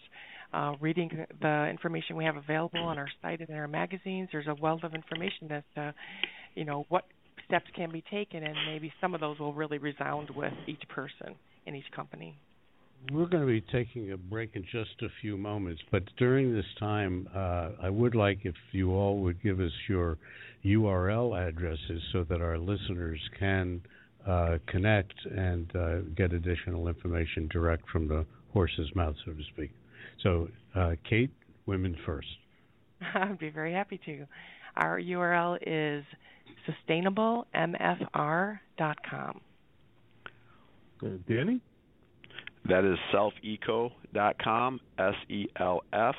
uh, 0.54 0.74
reading 0.80 1.26
the 1.42 1.68
information 1.70 2.16
we 2.16 2.24
have 2.26 2.38
available 2.38 2.80
on 2.80 2.98
our 2.98 3.10
site 3.22 3.42
and 3.42 3.50
in 3.50 3.56
our 3.56 3.68
magazines. 3.68 4.30
There's 4.32 4.48
a 4.48 4.56
wealth 4.56 4.84
of 4.84 4.94
information 4.94 5.52
as 5.52 5.64
to, 5.76 5.94
you 6.56 6.64
know, 6.66 6.86
what 6.90 7.06
steps 7.46 7.66
can 7.76 7.92
be 7.92 8.04
taken, 8.10 8.44
and 8.44 8.56
maybe 8.66 8.92
some 9.02 9.14
of 9.14 9.22
those 9.22 9.38
will 9.38 9.54
really 9.54 9.78
resound 9.78 10.30
with 10.36 10.54
each 10.68 10.82
person. 10.90 11.36
in 11.66 11.76
each 11.76 11.92
company. 11.96 12.38
We're 13.12 13.28
going 13.28 13.46
to 13.46 13.48
be 13.48 13.62
taking 13.62 14.12
a 14.12 14.18
break 14.18 14.56
in 14.56 14.64
just 14.64 15.02
a 15.02 15.08
few 15.22 15.38
moments, 15.38 15.82
but 15.92 16.04
during 16.18 16.54
this 16.54 16.66
time, 16.80 17.28
uh, 17.36 17.70
I 17.82 17.90
would 17.90 18.16
like 18.16 18.40
if 18.44 18.56
you 18.72 18.94
all 18.94 19.18
would 19.20 19.42
give 19.44 19.60
us 19.60 19.72
your 19.88 20.18
URL 20.64 21.48
addresses 21.48 22.02
so 22.12 22.24
that 22.24 22.42
our 22.42 22.58
listeners 22.58 23.20
can 23.38 23.82
uh, 24.28 24.58
connect 24.68 25.14
and 25.26 25.76
uh, 25.76 26.00
get 26.16 26.34
additional 26.34 26.88
information 26.88 27.48
direct 27.50 27.88
from 27.90 28.08
the 28.08 28.26
horse's 28.54 28.90
mouth, 28.96 29.16
so 29.26 29.34
to 29.34 29.44
speak. 29.54 29.72
So, 30.24 30.48
uh, 30.74 30.96
Kate, 31.08 31.32
women 31.68 31.96
first. 32.06 32.28
I'd 33.14 33.38
be 33.38 33.50
very 33.50 33.74
happy 33.74 34.00
to. 34.06 34.26
Our 34.78 35.00
URL 35.00 35.60
is 35.62 36.04
sustainablemfr.com. 36.90 39.42
Uh, 41.04 41.10
Danny? 41.28 41.60
That 42.68 42.84
is 42.84 42.98
selfeco.com, 43.14 44.80
S 44.98 45.14
E 45.30 45.48
L 45.60 45.82
F 45.94 46.16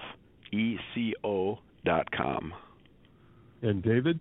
E 0.52 0.76
C 0.94 1.14
O 1.24 1.58
dot 1.84 2.10
com. 2.12 2.52
And 3.62 3.82
David? 3.82 4.20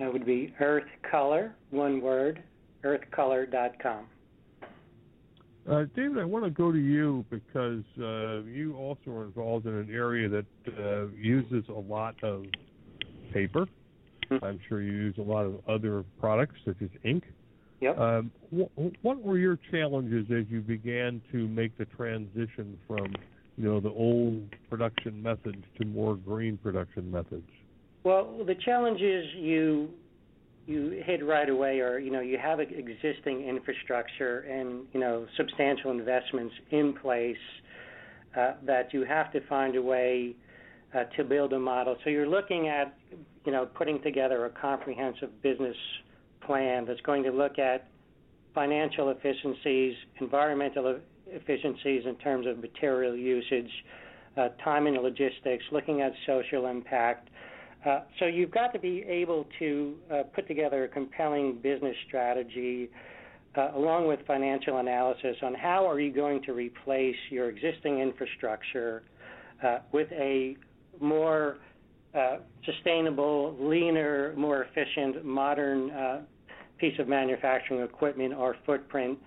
That 0.00 0.12
would 0.12 0.26
be 0.26 0.52
Earth 0.60 0.88
Color, 1.08 1.54
one 1.70 2.00
word, 2.00 2.42
earthcolor.com. 2.84 4.06
Uh, 5.70 5.84
David, 5.96 6.18
I 6.18 6.24
want 6.24 6.44
to 6.44 6.50
go 6.50 6.70
to 6.72 6.78
you 6.78 7.24
because 7.30 7.84
uh, 7.98 8.42
you 8.42 8.76
also 8.76 9.10
are 9.12 9.24
involved 9.24 9.66
in 9.66 9.74
an 9.74 9.88
area 9.90 10.28
that 10.28 10.44
uh, 10.78 11.06
uses 11.16 11.64
a 11.68 11.72
lot 11.72 12.16
of 12.22 12.44
paper. 13.32 13.66
Mm-hmm. 14.30 14.44
I'm 14.44 14.60
sure 14.68 14.82
you 14.82 14.92
use 14.92 15.14
a 15.18 15.22
lot 15.22 15.46
of 15.46 15.60
other 15.68 16.04
products 16.20 16.56
such 16.66 16.76
as 16.82 16.90
ink. 17.04 17.24
Yep. 17.84 17.98
Um, 17.98 18.30
wh- 18.50 19.04
what 19.04 19.20
were 19.20 19.36
your 19.36 19.58
challenges 19.70 20.26
as 20.30 20.46
you 20.48 20.62
began 20.62 21.20
to 21.32 21.46
make 21.48 21.76
the 21.76 21.84
transition 21.84 22.78
from, 22.86 23.14
you 23.58 23.64
know, 23.64 23.78
the 23.78 23.90
old 23.90 24.42
production 24.70 25.22
methods 25.22 25.62
to 25.78 25.86
more 25.86 26.16
green 26.16 26.56
production 26.56 27.10
methods? 27.10 27.46
Well, 28.02 28.42
the 28.46 28.54
challenges 28.54 29.26
you 29.36 29.90
you 30.66 31.02
hit 31.04 31.22
right 31.22 31.50
away 31.50 31.80
are 31.80 31.98
you 31.98 32.10
know 32.10 32.20
you 32.20 32.38
have 32.38 32.58
existing 32.58 33.46
infrastructure 33.46 34.40
and 34.40 34.86
you 34.94 35.00
know 35.00 35.26
substantial 35.36 35.90
investments 35.90 36.54
in 36.70 36.94
place 36.94 37.36
uh, 38.34 38.52
that 38.64 38.94
you 38.94 39.04
have 39.04 39.30
to 39.32 39.46
find 39.46 39.76
a 39.76 39.82
way 39.82 40.34
uh, 40.94 41.04
to 41.18 41.24
build 41.24 41.52
a 41.52 41.58
model. 41.58 41.96
So 42.02 42.08
you're 42.08 42.26
looking 42.26 42.68
at 42.68 42.96
you 43.44 43.52
know 43.52 43.66
putting 43.66 44.00
together 44.00 44.46
a 44.46 44.50
comprehensive 44.50 45.42
business 45.42 45.76
plan 46.46 46.84
that's 46.86 47.00
going 47.02 47.22
to 47.24 47.30
look 47.30 47.58
at 47.58 47.88
financial 48.54 49.10
efficiencies, 49.10 49.94
environmental 50.20 50.98
efficiencies 51.26 52.02
in 52.06 52.14
terms 52.16 52.46
of 52.46 52.58
material 52.58 53.16
usage, 53.16 53.70
uh, 54.36 54.48
time 54.62 54.86
and 54.86 54.96
logistics, 54.96 55.64
looking 55.72 56.00
at 56.00 56.12
social 56.26 56.66
impact. 56.66 57.28
Uh, 57.84 58.00
so 58.18 58.26
you've 58.26 58.50
got 58.50 58.72
to 58.72 58.78
be 58.78 59.04
able 59.06 59.46
to 59.58 59.94
uh, 60.10 60.22
put 60.34 60.48
together 60.48 60.84
a 60.84 60.88
compelling 60.88 61.58
business 61.62 61.96
strategy 62.06 62.88
uh, 63.56 63.70
along 63.74 64.08
with 64.08 64.20
financial 64.26 64.78
analysis 64.78 65.36
on 65.42 65.54
how 65.54 65.88
are 65.88 66.00
you 66.00 66.12
going 66.12 66.42
to 66.42 66.52
replace 66.52 67.16
your 67.30 67.48
existing 67.48 68.00
infrastructure 68.00 69.02
uh, 69.64 69.78
with 69.92 70.08
a 70.12 70.56
more 71.00 71.58
uh, 72.14 72.38
sustainable, 72.64 73.56
leaner, 73.60 74.34
more 74.36 74.64
efficient, 74.64 75.24
modern 75.24 75.90
piece 76.84 76.98
of 76.98 77.08
manufacturing 77.08 77.80
equipment 77.80 78.34
or 78.34 78.56
footprint, 78.66 79.18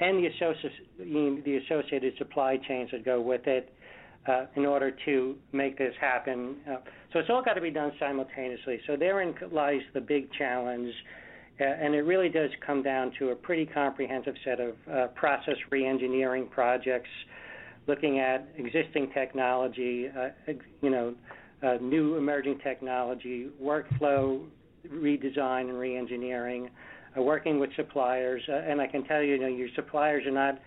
and 0.00 0.22
the, 0.22 1.42
the 1.44 1.56
associated 1.64 2.12
supply 2.18 2.56
chains 2.68 2.90
that 2.90 3.04
go 3.04 3.20
with 3.20 3.46
it 3.46 3.72
uh, 4.26 4.46
in 4.56 4.66
order 4.66 4.92
to 5.04 5.36
make 5.52 5.78
this 5.78 5.94
happen. 6.00 6.56
Uh, 6.68 6.76
so 7.12 7.20
it's 7.20 7.30
all 7.30 7.42
got 7.44 7.54
to 7.54 7.60
be 7.60 7.70
done 7.70 7.92
simultaneously. 8.00 8.80
So 8.88 8.96
therein 8.96 9.34
lies 9.52 9.80
the 9.94 10.00
big 10.00 10.28
challenge, 10.32 10.92
uh, 11.60 11.64
and 11.64 11.94
it 11.94 12.02
really 12.02 12.28
does 12.28 12.50
come 12.66 12.82
down 12.82 13.12
to 13.20 13.28
a 13.30 13.36
pretty 13.36 13.66
comprehensive 13.66 14.34
set 14.44 14.58
of 14.58 14.74
uh, 14.92 15.06
process 15.14 15.54
reengineering 15.72 16.50
projects, 16.50 17.10
looking 17.86 18.18
at 18.18 18.48
existing 18.58 19.12
technology, 19.14 20.08
uh, 20.08 20.52
you 20.82 20.90
know, 20.90 21.14
uh, 21.62 21.74
new 21.80 22.16
emerging 22.16 22.58
technology, 22.64 23.48
workflow 23.62 24.44
redesign 24.92 25.68
and 25.68 25.72
reengineering, 25.72 26.68
working 27.22 27.58
with 27.58 27.70
suppliers. 27.76 28.42
Uh, 28.48 28.56
and 28.56 28.80
I 28.80 28.86
can 28.86 29.04
tell 29.04 29.22
you, 29.22 29.34
you 29.34 29.40
know, 29.40 29.48
your 29.48 29.68
suppliers 29.74 30.26
are 30.26 30.32
not 30.32 30.60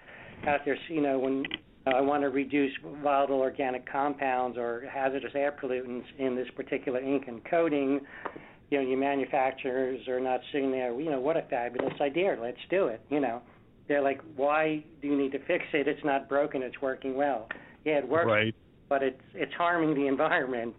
out 0.48 0.62
there, 0.66 0.78
you 0.90 1.02
know, 1.02 1.20
when 1.20 1.44
I 1.86 2.02
want 2.02 2.24
to 2.24 2.30
reduce 2.30 2.72
volatile 3.04 3.40
organic 3.40 3.90
compounds 3.90 4.58
or 4.58 4.84
hazardous 4.92 5.32
air 5.36 5.56
pollutants 5.62 6.04
in 6.18 6.36
this 6.36 6.48
particular 6.56 7.00
ink 7.00 7.26
and 7.28 7.44
coating. 7.46 8.02
You 8.70 8.82
know, 8.82 8.88
your 8.88 9.00
manufacturers 9.00 10.08
are 10.08 10.20
not 10.20 10.42
sitting 10.52 10.72
there. 10.72 11.00
You 11.00 11.10
know, 11.10 11.20
what 11.20 11.38
a 11.38 11.42
fabulous 11.50 11.94
idea! 12.00 12.38
Let's 12.40 12.58
do 12.70 12.88
it. 12.88 13.02
You 13.10 13.20
know, 13.20 13.42
they're 13.88 14.04
like, 14.04 14.22
why 14.36 14.84
do 15.02 15.08
you 15.08 15.18
need 15.18 15.32
to 15.32 15.40
fix 15.46 15.66
it? 15.74 15.88
It's 15.88 16.04
not 16.06 16.30
broken. 16.30 16.62
It's 16.62 16.80
working 16.82 17.16
well. 17.16 17.48
Yeah, 17.84 17.98
it 17.98 18.08
works, 18.08 18.28
right. 18.28 18.56
but 18.88 19.02
it's 19.02 19.22
it's 19.34 19.54
harming 19.54 19.96
the 19.96 20.08
environment. 20.08 20.76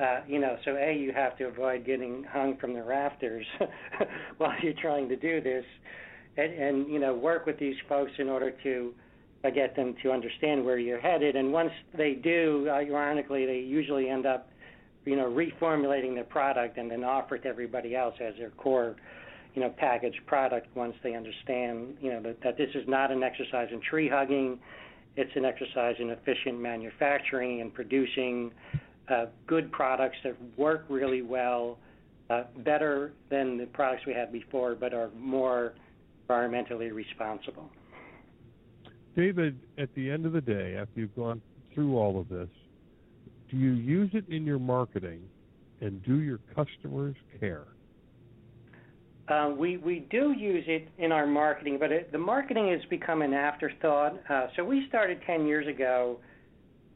Uh, 0.00 0.20
you 0.26 0.40
know, 0.40 0.56
so 0.64 0.76
a 0.76 0.92
you 0.92 1.12
have 1.12 1.38
to 1.38 1.44
avoid 1.44 1.86
getting 1.86 2.24
hung 2.24 2.56
from 2.56 2.74
the 2.74 2.82
rafters 2.82 3.46
while 4.38 4.52
you're 4.60 4.72
trying 4.82 5.08
to 5.08 5.16
do 5.16 5.40
this, 5.40 5.64
and, 6.36 6.52
and 6.52 6.88
you 6.88 6.98
know 6.98 7.14
work 7.14 7.46
with 7.46 7.58
these 7.60 7.76
folks 7.88 8.10
in 8.18 8.28
order 8.28 8.52
to 8.64 8.92
uh, 9.44 9.50
get 9.50 9.76
them 9.76 9.94
to 10.02 10.10
understand 10.10 10.64
where 10.64 10.78
you're 10.78 11.00
headed. 11.00 11.36
And 11.36 11.52
once 11.52 11.70
they 11.96 12.14
do, 12.14 12.66
uh, 12.68 12.72
ironically, 12.72 13.46
they 13.46 13.58
usually 13.58 14.08
end 14.08 14.26
up, 14.26 14.48
you 15.04 15.16
know, 15.16 15.30
reformulating 15.30 16.14
their 16.14 16.24
product 16.24 16.78
and 16.78 16.90
then 16.90 17.04
offer 17.04 17.36
it 17.36 17.42
to 17.42 17.48
everybody 17.48 17.94
else 17.94 18.14
as 18.20 18.34
their 18.38 18.50
core, 18.50 18.96
you 19.54 19.62
know, 19.62 19.68
packaged 19.76 20.26
product. 20.26 20.66
Once 20.74 20.94
they 21.02 21.14
understand, 21.14 21.94
you 22.00 22.10
know, 22.10 22.22
that, 22.22 22.42
that 22.42 22.56
this 22.56 22.70
is 22.74 22.88
not 22.88 23.10
an 23.10 23.22
exercise 23.22 23.68
in 23.70 23.80
tree 23.80 24.08
hugging, 24.08 24.58
it's 25.16 25.30
an 25.36 25.44
exercise 25.44 25.94
in 26.00 26.10
efficient 26.10 26.58
manufacturing 26.58 27.60
and 27.60 27.72
producing 27.72 28.50
uh, 29.08 29.26
good 29.46 29.70
products 29.72 30.16
that 30.24 30.36
work 30.56 30.84
really 30.88 31.22
well, 31.22 31.78
uh, 32.30 32.44
better 32.58 33.12
than 33.30 33.58
the 33.58 33.66
products 33.66 34.04
we 34.06 34.14
had 34.14 34.32
before, 34.32 34.74
but 34.74 34.94
are 34.94 35.10
more 35.18 35.74
environmentally 36.28 36.92
responsible. 36.92 37.70
David, 39.16 39.58
at 39.78 39.94
the 39.94 40.10
end 40.10 40.26
of 40.26 40.32
the 40.32 40.40
day, 40.40 40.76
after 40.76 41.00
you've 41.00 41.14
gone 41.14 41.40
through 41.72 41.96
all 41.96 42.18
of 42.18 42.28
this, 42.28 42.48
do 43.50 43.56
you 43.56 43.72
use 43.72 44.10
it 44.14 44.24
in 44.28 44.44
your 44.44 44.58
marketing, 44.58 45.20
and 45.80 46.02
do 46.04 46.20
your 46.20 46.40
customers 46.54 47.14
care? 47.38 47.66
Uh, 49.28 49.54
we 49.56 49.78
we 49.78 50.06
do 50.10 50.32
use 50.32 50.64
it 50.66 50.88
in 50.98 51.10
our 51.10 51.26
marketing, 51.26 51.78
but 51.78 51.90
it, 51.90 52.12
the 52.12 52.18
marketing 52.18 52.68
has 52.70 52.80
become 52.90 53.22
an 53.22 53.32
afterthought. 53.32 54.18
Uh, 54.28 54.48
so 54.56 54.64
we 54.64 54.86
started 54.88 55.18
10 55.26 55.46
years 55.46 55.66
ago. 55.66 56.18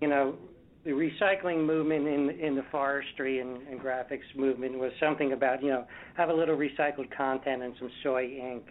You 0.00 0.08
know, 0.08 0.34
the 0.88 0.94
recycling 0.94 1.66
movement 1.66 2.08
in 2.08 2.30
in 2.40 2.56
the 2.56 2.64
forestry 2.70 3.40
and, 3.40 3.58
and 3.68 3.78
graphics 3.78 4.24
movement 4.34 4.78
was 4.78 4.90
something 4.98 5.34
about 5.34 5.62
you 5.62 5.68
know 5.68 5.84
have 6.16 6.30
a 6.30 6.32
little 6.32 6.56
recycled 6.56 7.14
content 7.14 7.62
and 7.62 7.74
some 7.78 7.90
soy 8.02 8.24
ink 8.24 8.64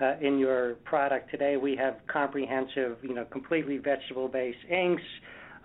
uh, 0.00 0.16
in 0.20 0.40
your 0.40 0.74
product. 0.84 1.30
Today 1.30 1.56
we 1.56 1.76
have 1.76 1.98
comprehensive, 2.08 2.96
you 3.00 3.14
know, 3.14 3.24
completely 3.26 3.78
vegetable-based 3.78 4.58
inks 4.68 5.02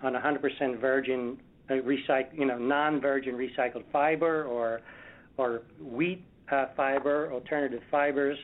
on 0.04 0.14
100% 0.14 0.80
virgin, 0.80 1.36
uh, 1.68 1.74
recyc- 1.74 2.32
you 2.32 2.46
know, 2.46 2.58
non-virgin 2.58 3.34
recycled 3.34 3.82
fiber 3.92 4.44
or 4.44 4.82
or 5.36 5.62
wheat 5.80 6.24
uh, 6.52 6.66
fiber, 6.76 7.32
alternative 7.32 7.82
fibers. 7.90 8.38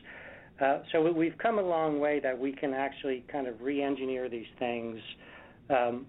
Uh, 0.60 0.80
so 0.90 1.12
we've 1.12 1.38
come 1.38 1.60
a 1.60 1.62
long 1.62 2.00
way 2.00 2.18
that 2.18 2.36
we 2.36 2.50
can 2.50 2.74
actually 2.74 3.24
kind 3.30 3.46
of 3.46 3.60
re-engineer 3.60 4.28
these 4.28 4.50
things. 4.58 4.98
Um, 5.70 6.04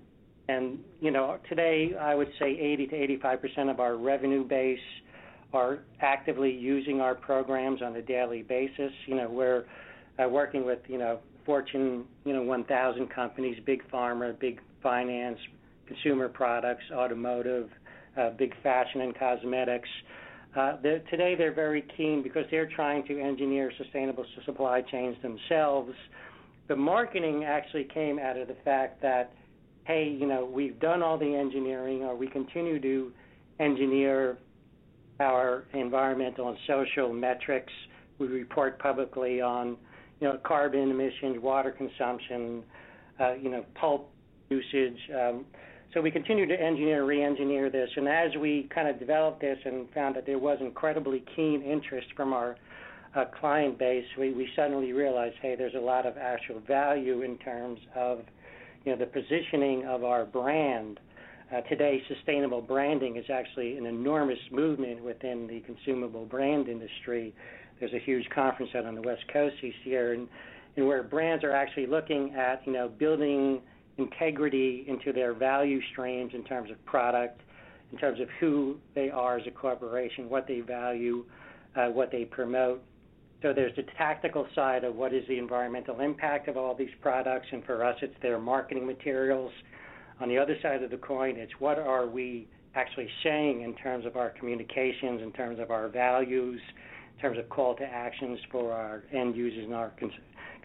and 0.50 0.80
you 1.00 1.12
know, 1.12 1.38
today 1.48 1.92
I 2.00 2.16
would 2.16 2.30
say 2.40 2.58
80 2.60 2.88
to 2.88 2.96
85 2.96 3.42
percent 3.42 3.70
of 3.70 3.80
our 3.80 3.96
revenue 3.98 4.44
base 4.48 4.80
are 5.54 5.80
actively 6.02 6.52
using 6.52 7.02
our 7.02 7.16
programs 7.16 7.82
on 7.82 7.96
a 7.96 8.02
daily 8.02 8.44
basis. 8.44 8.92
You 9.06 9.16
know, 9.16 9.30
we're 9.30 9.66
uh, 10.24 10.28
working 10.28 10.66
with 10.66 10.80
you 10.88 10.98
know 10.98 11.20
Fortune 11.46 12.06
you 12.26 12.34
know 12.34 12.44
1,000 12.44 13.08
companies, 13.10 13.58
big 13.66 13.82
pharma, 13.92 14.38
big 14.40 14.60
finance, 14.82 15.40
consumer 15.88 16.30
products, 16.30 16.84
automotive, 16.94 17.70
uh, 18.18 18.32
big 18.32 18.54
fashion 18.62 19.02
and 19.02 19.18
cosmetics. 19.18 19.90
Uh, 20.56 20.78
they're, 20.82 21.00
today 21.12 21.36
they're 21.38 21.54
very 21.54 21.86
keen 21.96 22.24
because 22.24 22.44
they're 22.50 22.70
trying 22.76 23.06
to 23.06 23.20
engineer 23.20 23.72
sustainable 23.78 24.26
supply 24.46 24.82
chains 24.82 25.16
themselves. 25.22 25.94
The 26.68 26.76
marketing 26.76 27.46
actually 27.46 27.88
came 27.94 28.20
out 28.20 28.38
of 28.38 28.48
the 28.48 28.58
fact 28.66 29.02
that, 29.02 29.32
hey, 29.86 30.16
you 30.20 30.28
know, 30.28 30.46
we've 30.46 30.80
done 30.80 31.02
all 31.02 31.18
the 31.18 31.36
engineering, 31.36 32.04
or 32.04 32.16
we 32.16 32.28
continue 32.28 32.80
to 32.80 33.12
engineer 33.60 34.38
our 35.20 35.66
environmental 35.74 36.50
and 36.50 36.58
social 36.68 37.12
metrics. 37.12 37.74
We 38.20 38.28
report 38.28 38.80
publicly 38.80 39.42
on, 39.42 39.78
you 40.20 40.28
know, 40.28 40.40
carbon 40.46 40.92
emissions, 40.92 41.42
water 41.42 41.72
consumption, 41.72 42.64
uh, 43.20 43.34
you 43.34 43.50
know, 43.50 43.66
pulp 43.76 44.10
usage. 44.50 44.98
Um, 45.14 45.46
so 45.94 46.02
we 46.02 46.12
continue 46.12 46.46
to 46.46 46.54
engineer, 46.54 47.04
re-engineer 47.04 47.70
this, 47.72 47.90
and 47.96 48.08
as 48.08 48.30
we 48.40 48.70
kind 48.74 48.88
of 48.88 49.00
developed 49.00 49.42
this 49.42 49.58
and 49.66 49.90
found 49.92 50.16
that 50.16 50.26
there 50.26 50.38
was 50.38 50.60
incredibly 50.62 51.24
keen 51.36 51.64
interest 51.64 52.08
from 52.16 52.32
our 52.32 52.56
uh, 53.16 53.26
client 53.40 53.80
base, 53.80 54.06
we, 54.18 54.32
we 54.34 54.48
suddenly 54.56 54.94
realized, 54.94 55.36
hey, 55.42 55.56
there's 55.56 55.74
a 55.74 55.80
lot 55.80 56.06
of 56.06 56.16
actual 56.18 56.60
value 56.68 57.24
in 57.24 57.38
terms 57.40 57.80
of, 57.96 58.20
you 58.86 58.92
know, 58.92 58.98
the 58.98 59.06
positioning 59.06 59.86
of 59.86 60.04
our 60.04 60.26
brand. 60.26 61.00
Uh, 61.54 61.62
today, 61.62 62.02
sustainable 62.08 62.62
branding 62.62 63.18
is 63.18 63.26
actually 63.34 63.78
an 63.78 63.86
enormous 63.86 64.40
movement 64.52 65.04
within 65.04 65.48
the 65.48 65.62
consumable 65.62 66.26
brand 66.26 66.68
industry. 66.68 67.34
There's 67.80 67.94
a 67.94 68.00
huge 68.00 68.30
conference 68.30 68.72
out 68.76 68.86
on 68.86 68.96
the 68.96 69.02
West 69.02 69.24
Coast 69.34 69.56
this 69.62 69.74
year, 69.84 70.14
and, 70.14 70.28
and 70.76 70.88
where 70.88 71.02
brands 71.02 71.44
are 71.44 71.52
actually 71.52 71.88
looking 71.88 72.36
at, 72.36 72.62
you 72.68 72.74
know, 72.74 72.88
building 72.88 73.62
integrity 73.98 74.86
into 74.88 75.12
their 75.12 75.34
value 75.34 75.80
streams 75.92 76.34
in 76.34 76.44
terms 76.44 76.70
of 76.72 76.84
product, 76.86 77.42
in 77.92 77.98
terms 77.98 78.20
of 78.20 78.28
who 78.40 78.78
they 78.96 79.10
are 79.10 79.38
as 79.38 79.48
a 79.48 79.52
corporation, 79.52 80.30
what 80.30 80.48
they 80.48 80.60
value, 80.60 81.26
uh, 81.76 81.88
what 81.88 82.12
they 82.12 82.26
promote. 82.26 82.84
So 83.42 83.54
there's 83.54 83.76
the 83.76 83.86
tactical 83.98 84.48
side 84.54 84.84
of 84.84 84.96
what 84.96 85.14
is 85.14 85.24
the 85.28 85.38
environmental 85.38 86.02
impact 86.02 86.48
of 86.50 86.58
all 86.58 86.76
these 86.76 86.90
products, 87.02 87.48
and 87.52 87.64
for 87.64 87.84
us, 87.84 87.96
it's 88.02 88.16
their 88.22 88.40
marketing 88.40 88.86
materials. 88.86 89.52
On 90.20 90.28
the 90.28 90.38
other 90.38 90.58
side 90.62 90.84
of 90.84 90.92
the 90.92 90.98
coin, 90.98 91.38
it's 91.38 91.54
what 91.60 91.80
are 91.80 92.06
we 92.06 92.48
actually 92.76 93.08
saying 93.24 93.62
in 93.62 93.74
terms 93.76 94.06
of 94.06 94.18
our 94.18 94.30
communications, 94.32 95.22
in 95.22 95.32
terms 95.32 95.60
of 95.60 95.72
our 95.72 95.88
values, 95.88 96.60
in 97.16 97.22
terms 97.22 97.38
of 97.38 97.48
call 97.50 97.76
to 97.76 97.84
actions 97.84 98.40
for 98.52 98.74
our 98.74 99.04
end 99.14 99.36
users 99.36 99.64
and 99.64 99.74
our 99.74 99.94
cons- 100.00 100.12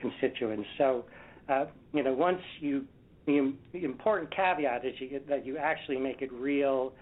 constituents. 0.01 0.69
So, 0.77 1.05
uh, 1.49 1.67
you 1.93 2.03
know, 2.03 2.13
once 2.13 2.41
you 2.61 2.85
the, 3.27 3.55
important 3.73 4.35
caveat 4.35 4.85
is 4.85 4.95
you, 4.99 5.21
that 5.29 5.47
you 5.47 5.57
actually 5.57 5.99
make 5.99 6.21
it 6.21 6.33
real 6.33 6.93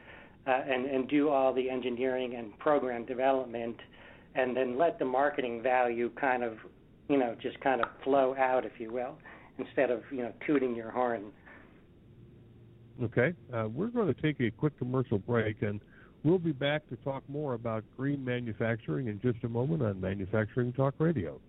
uh, 0.47 0.51
and, 0.51 0.87
and 0.87 1.09
do 1.09 1.29
all 1.29 1.53
the 1.53 1.69
engineering 1.69 2.35
and 2.37 2.57
program 2.59 3.05
development, 3.05 3.77
and 4.35 4.57
then 4.57 4.79
let 4.79 4.99
the 4.99 5.05
marketing 5.05 5.63
value 5.63 6.11
kind 6.21 6.43
of, 6.43 6.55
you 7.09 7.19
know, 7.19 7.37
just 7.41 7.61
kind 7.61 7.81
of 7.81 7.89
flow 8.03 8.35
out, 8.39 8.65
if 8.65 8.73
you 8.79 8.93
will, 8.93 9.19
instead 9.59 9.91
of 9.91 10.03
you 10.11 10.23
know 10.23 10.33
tooting 10.47 10.75
your 10.75 10.91
horn. 10.91 11.25
Okay, 13.03 13.33
uh, 13.53 13.69
we're 13.69 13.89
going 13.89 14.13
to 14.13 14.21
take 14.21 14.41
a 14.41 14.51
quick 14.51 14.79
commercial 14.79 15.19
break, 15.19 15.63
and 15.63 15.81
we'll 16.25 16.39
be 16.39 16.53
back 16.53 16.89
to 16.89 16.97
talk 16.97 17.23
more 17.29 17.55
about 17.55 17.85
green 17.97 18.25
manufacturing 18.25 19.09
in 19.09 19.21
just 19.21 19.43
a 19.45 19.49
moment 19.49 19.83
on 19.83 20.01
Manufacturing 20.01 20.73
Talk 20.73 20.95
Radio. 20.99 21.41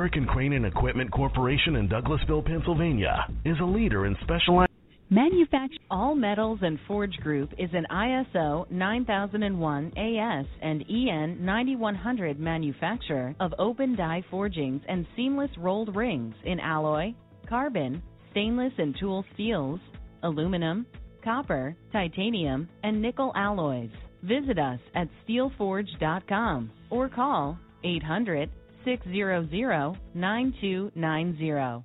American 0.00 0.24
Crane 0.24 0.54
and 0.54 0.64
Equipment 0.64 1.12
Corporation 1.12 1.76
in 1.76 1.86
Douglasville, 1.86 2.42
Pennsylvania 2.46 3.26
is 3.44 3.58
a 3.60 3.64
leader 3.66 4.06
in 4.06 4.16
specialized 4.22 4.72
Manufacture 5.10 5.76
All 5.90 6.14
Metals 6.14 6.60
and 6.62 6.78
Forge 6.88 7.14
Group 7.18 7.50
is 7.58 7.68
an 7.74 7.86
ISO 7.90 8.70
9001 8.70 9.92
AS 9.98 10.46
and 10.62 10.82
EN 10.88 11.44
9100 11.44 12.40
manufacturer 12.40 13.34
of 13.40 13.52
open 13.58 13.94
die 13.94 14.24
forgings 14.30 14.80
and 14.88 15.06
seamless 15.16 15.50
rolled 15.58 15.94
rings 15.94 16.34
in 16.44 16.60
alloy, 16.60 17.12
carbon, 17.46 18.02
stainless 18.30 18.72
and 18.78 18.96
tool 18.98 19.22
steels, 19.34 19.80
aluminum, 20.22 20.86
copper, 21.22 21.76
titanium, 21.92 22.70
and 22.84 23.02
nickel 23.02 23.32
alloys. 23.36 23.90
Visit 24.22 24.58
us 24.58 24.80
at 24.94 25.08
steelforge.com 25.28 26.70
or 26.88 27.10
call 27.10 27.58
800 27.84 28.48
600 28.84 29.98
9290. 30.14 31.84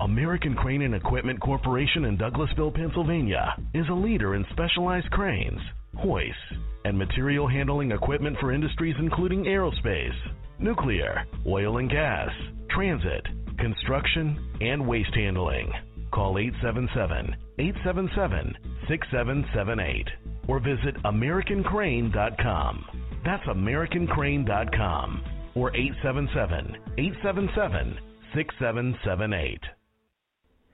American 0.00 0.54
Crane 0.54 0.82
and 0.82 0.94
Equipment 0.94 1.38
Corporation 1.40 2.06
in 2.06 2.16
Douglasville, 2.16 2.74
Pennsylvania 2.74 3.54
is 3.74 3.84
a 3.90 3.94
leader 3.94 4.34
in 4.34 4.46
specialized 4.50 5.10
cranes, 5.10 5.60
hoists, 5.98 6.40
and 6.86 6.96
material 6.96 7.46
handling 7.46 7.92
equipment 7.92 8.36
for 8.40 8.52
industries 8.52 8.96
including 8.98 9.44
aerospace, 9.44 10.16
nuclear, 10.58 11.24
oil 11.46 11.76
and 11.78 11.90
gas, 11.90 12.30
transit, 12.70 13.26
construction, 13.58 14.38
and 14.62 14.86
waste 14.86 15.14
handling. 15.14 15.70
Call 16.12 16.38
877 16.38 17.36
877 17.60 18.56
6778 18.88 20.08
or 20.48 20.60
visit 20.60 20.96
AmericanCrane.com. 21.04 22.84
That's 23.24 23.44
AmericanCrane.com 23.44 25.24
or 25.54 25.76
877 25.76 26.76
877 26.98 27.98
6778. 28.34 29.60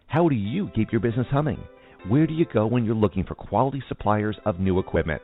How 0.07 0.29
do 0.29 0.37
you 0.37 0.71
keep 0.75 0.93
your 0.93 1.01
business 1.01 1.27
humming? 1.31 1.59
Where 2.09 2.27
do 2.27 2.35
you 2.35 2.47
go 2.55 2.67
when 2.67 2.85
you're 2.85 2.95
looking 2.95 3.25
for 3.25 3.35
quality 3.35 3.83
suppliers 3.89 4.37
of 4.45 4.61
new 4.61 4.79
equipment, 4.79 5.23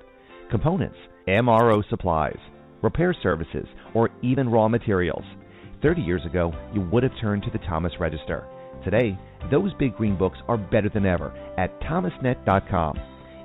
components, 0.51 0.97
MRO 1.29 1.89
supplies, 1.89 2.39
repair 2.83 3.15
services, 3.23 3.67
or 3.95 4.11
even 4.23 4.49
raw 4.49 4.67
materials? 4.67 5.25
30 5.83 6.03
years 6.03 6.27
ago, 6.27 6.53
you 6.75 6.81
would 6.93 7.05
have 7.05 7.13
turned 7.21 7.45
to 7.45 7.51
the 7.51 7.59
Thomas 7.59 7.93
Register. 8.01 8.45
Today, 8.85 9.19
those 9.51 9.73
big 9.75 9.97
green 9.97 10.17
books 10.17 10.39
are 10.49 10.57
better 10.57 10.89
than 10.89 11.07
ever 11.07 11.33
at 11.59 11.81
thomasnet.com 11.81 12.99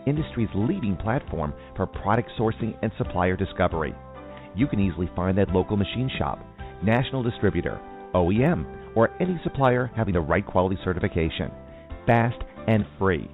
industry's 0.07 0.49
leading 0.55 0.95
platform 0.95 1.53
for 1.75 1.85
product 1.85 2.29
sourcing 2.39 2.77
and 2.81 2.91
supplier 2.97 3.35
discovery. 3.35 3.93
You 4.55 4.67
can 4.67 4.79
easily 4.79 5.09
find 5.15 5.37
that 5.37 5.49
local 5.49 5.77
machine 5.77 6.09
shop, 6.17 6.39
national 6.83 7.23
distributor, 7.23 7.79
OEM, 8.15 8.95
or 8.95 9.11
any 9.21 9.39
supplier 9.43 9.91
having 9.95 10.13
the 10.13 10.21
right 10.21 10.45
quality 10.45 10.77
certification. 10.83 11.51
Fast 12.05 12.37
and 12.67 12.85
free. 12.97 13.29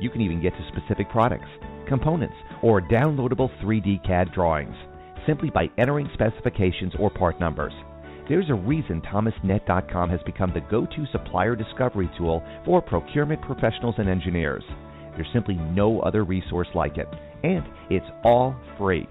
You 0.00 0.10
can 0.10 0.22
even 0.22 0.42
get 0.42 0.54
to 0.54 0.68
specific 0.74 1.08
products, 1.10 1.48
components, 1.86 2.34
or 2.62 2.80
downloadable 2.80 3.50
3D 3.62 4.04
CAD 4.06 4.32
drawings 4.32 4.74
simply 5.26 5.50
by 5.50 5.70
entering 5.78 6.08
specifications 6.14 6.92
or 6.98 7.10
part 7.10 7.38
numbers. 7.38 7.72
There's 8.28 8.48
a 8.48 8.54
reason 8.54 9.02
ThomasNet.com 9.02 10.08
has 10.08 10.20
become 10.24 10.52
the 10.54 10.62
go 10.70 10.86
to 10.86 11.06
supplier 11.12 11.54
discovery 11.54 12.10
tool 12.16 12.42
for 12.64 12.80
procurement 12.80 13.42
professionals 13.42 13.96
and 13.98 14.08
engineers. 14.08 14.64
There's 15.14 15.28
simply 15.32 15.56
no 15.56 16.00
other 16.00 16.24
resource 16.24 16.68
like 16.74 16.96
it. 16.96 17.08
And 17.42 17.64
it's 17.90 18.06
all 18.24 18.56
free. 18.78 19.06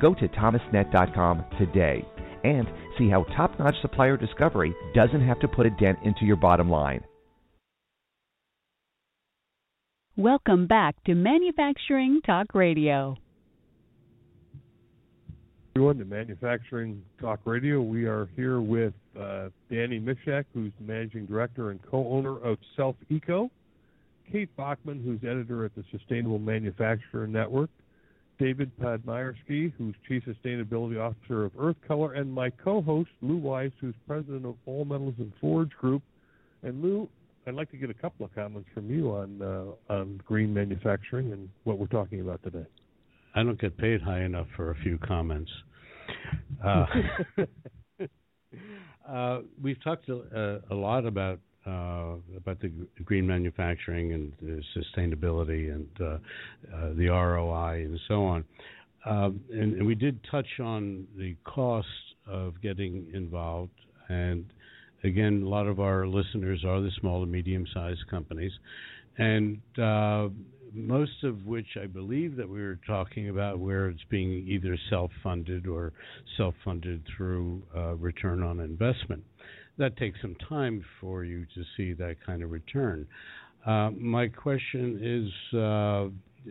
Go 0.00 0.14
to 0.14 0.28
thomasnet.com 0.28 1.44
today 1.58 2.04
and 2.42 2.66
see 2.98 3.10
how 3.10 3.24
top 3.36 3.58
notch 3.58 3.74
supplier 3.82 4.16
discovery 4.16 4.74
doesn't 4.94 5.26
have 5.26 5.40
to 5.40 5.48
put 5.48 5.66
a 5.66 5.70
dent 5.70 5.98
into 6.02 6.24
your 6.24 6.36
bottom 6.36 6.70
line. 6.70 7.04
Welcome 10.16 10.66
back 10.68 11.02
to 11.04 11.14
Manufacturing 11.14 12.20
Talk 12.24 12.54
Radio. 12.54 13.16
Everyone 15.76 15.98
to 15.98 16.04
Manufacturing 16.04 17.02
Talk 17.20 17.40
Radio. 17.44 17.82
We 17.82 18.04
are 18.04 18.28
here 18.36 18.60
with 18.60 18.94
uh, 19.18 19.48
Danny 19.68 19.98
Mishak, 19.98 20.44
who's 20.54 20.70
managing 20.78 21.26
director 21.26 21.72
and 21.72 21.80
co-owner 21.90 22.38
of 22.38 22.58
Self 22.76 22.94
Eco. 23.10 23.50
Kate 24.30 24.56
Bachman, 24.56 25.02
who's 25.02 25.18
editor 25.28 25.64
at 25.64 25.74
the 25.74 25.82
Sustainable 25.90 26.38
Manufacturer 26.38 27.26
Network, 27.26 27.70
David 28.38 28.70
Podmierski, 28.80 29.72
who's 29.76 29.96
Chief 30.06 30.22
Sustainability 30.24 31.00
Officer 31.00 31.44
of 31.44 31.50
Earth 31.58 31.76
Color, 31.88 32.12
and 32.12 32.32
my 32.32 32.50
co-host 32.50 33.10
Lou 33.20 33.38
Weiss, 33.38 33.72
who's 33.80 33.96
President 34.06 34.46
of 34.46 34.54
All 34.66 34.84
Metals 34.84 35.14
and 35.18 35.32
Forge 35.40 35.70
Group. 35.70 36.04
And 36.62 36.84
Lou, 36.84 37.08
I'd 37.48 37.54
like 37.54 37.72
to 37.72 37.76
get 37.76 37.90
a 37.90 37.94
couple 37.94 38.24
of 38.24 38.32
comments 38.32 38.68
from 38.72 38.88
you 38.88 39.10
on 39.10 39.42
uh, 39.42 39.92
on 39.92 40.20
green 40.24 40.54
manufacturing 40.54 41.32
and 41.32 41.48
what 41.64 41.78
we're 41.78 41.88
talking 41.88 42.20
about 42.20 42.44
today. 42.44 42.64
I 43.34 43.42
don't 43.42 43.60
get 43.60 43.76
paid 43.76 44.00
high 44.00 44.22
enough 44.22 44.46
for 44.56 44.70
a 44.70 44.74
few 44.76 44.98
comments. 44.98 45.50
Uh, 46.64 46.86
uh, 49.08 49.40
we've 49.60 49.82
talked 49.84 50.08
a, 50.08 50.62
a 50.70 50.74
lot 50.74 51.04
about 51.04 51.38
uh, 51.66 52.14
about 52.36 52.60
the 52.60 52.70
green 53.04 53.26
manufacturing 53.26 54.12
and 54.12 54.32
the 54.40 54.62
sustainability 54.76 55.72
and 55.72 55.88
uh, 56.00 56.04
uh, 56.04 56.92
the 56.96 57.08
ROI 57.08 57.84
and 57.84 57.98
so 58.06 58.24
on. 58.24 58.44
Um, 59.06 59.40
and, 59.50 59.74
and, 59.74 59.86
we 59.86 59.94
did 59.94 60.18
touch 60.30 60.46
on 60.60 61.06
the 61.16 61.36
cost 61.44 61.86
of 62.26 62.60
getting 62.62 63.10
involved. 63.12 63.72
And 64.08 64.46
again, 65.04 65.42
a 65.44 65.48
lot 65.48 65.66
of 65.66 65.80
our 65.80 66.06
listeners 66.06 66.64
are 66.66 66.80
the 66.80 66.90
small 67.00 67.22
and 67.22 67.32
medium 67.32 67.66
sized 67.72 68.06
companies. 68.10 68.52
And 69.18 69.60
uh, 69.78 70.28
most 70.74 71.22
of 71.22 71.46
which 71.46 71.76
I 71.80 71.86
believe 71.86 72.36
that 72.36 72.48
we 72.48 72.60
were 72.60 72.78
talking 72.86 73.28
about 73.28 73.58
where 73.58 73.88
it's 73.88 74.04
being 74.10 74.30
either 74.48 74.76
self-funded 74.90 75.66
or 75.66 75.92
self-funded 76.36 77.04
through 77.16 77.62
uh, 77.74 77.94
return 77.94 78.42
on 78.42 78.60
investment. 78.60 79.22
That 79.78 79.96
takes 79.96 80.20
some 80.20 80.36
time 80.48 80.84
for 81.00 81.24
you 81.24 81.46
to 81.54 81.64
see 81.76 81.92
that 81.94 82.16
kind 82.24 82.42
of 82.42 82.50
return. 82.50 83.06
Uh, 83.64 83.90
my 83.98 84.28
question 84.28 84.98
is, 85.02 85.58
uh, 85.58 86.08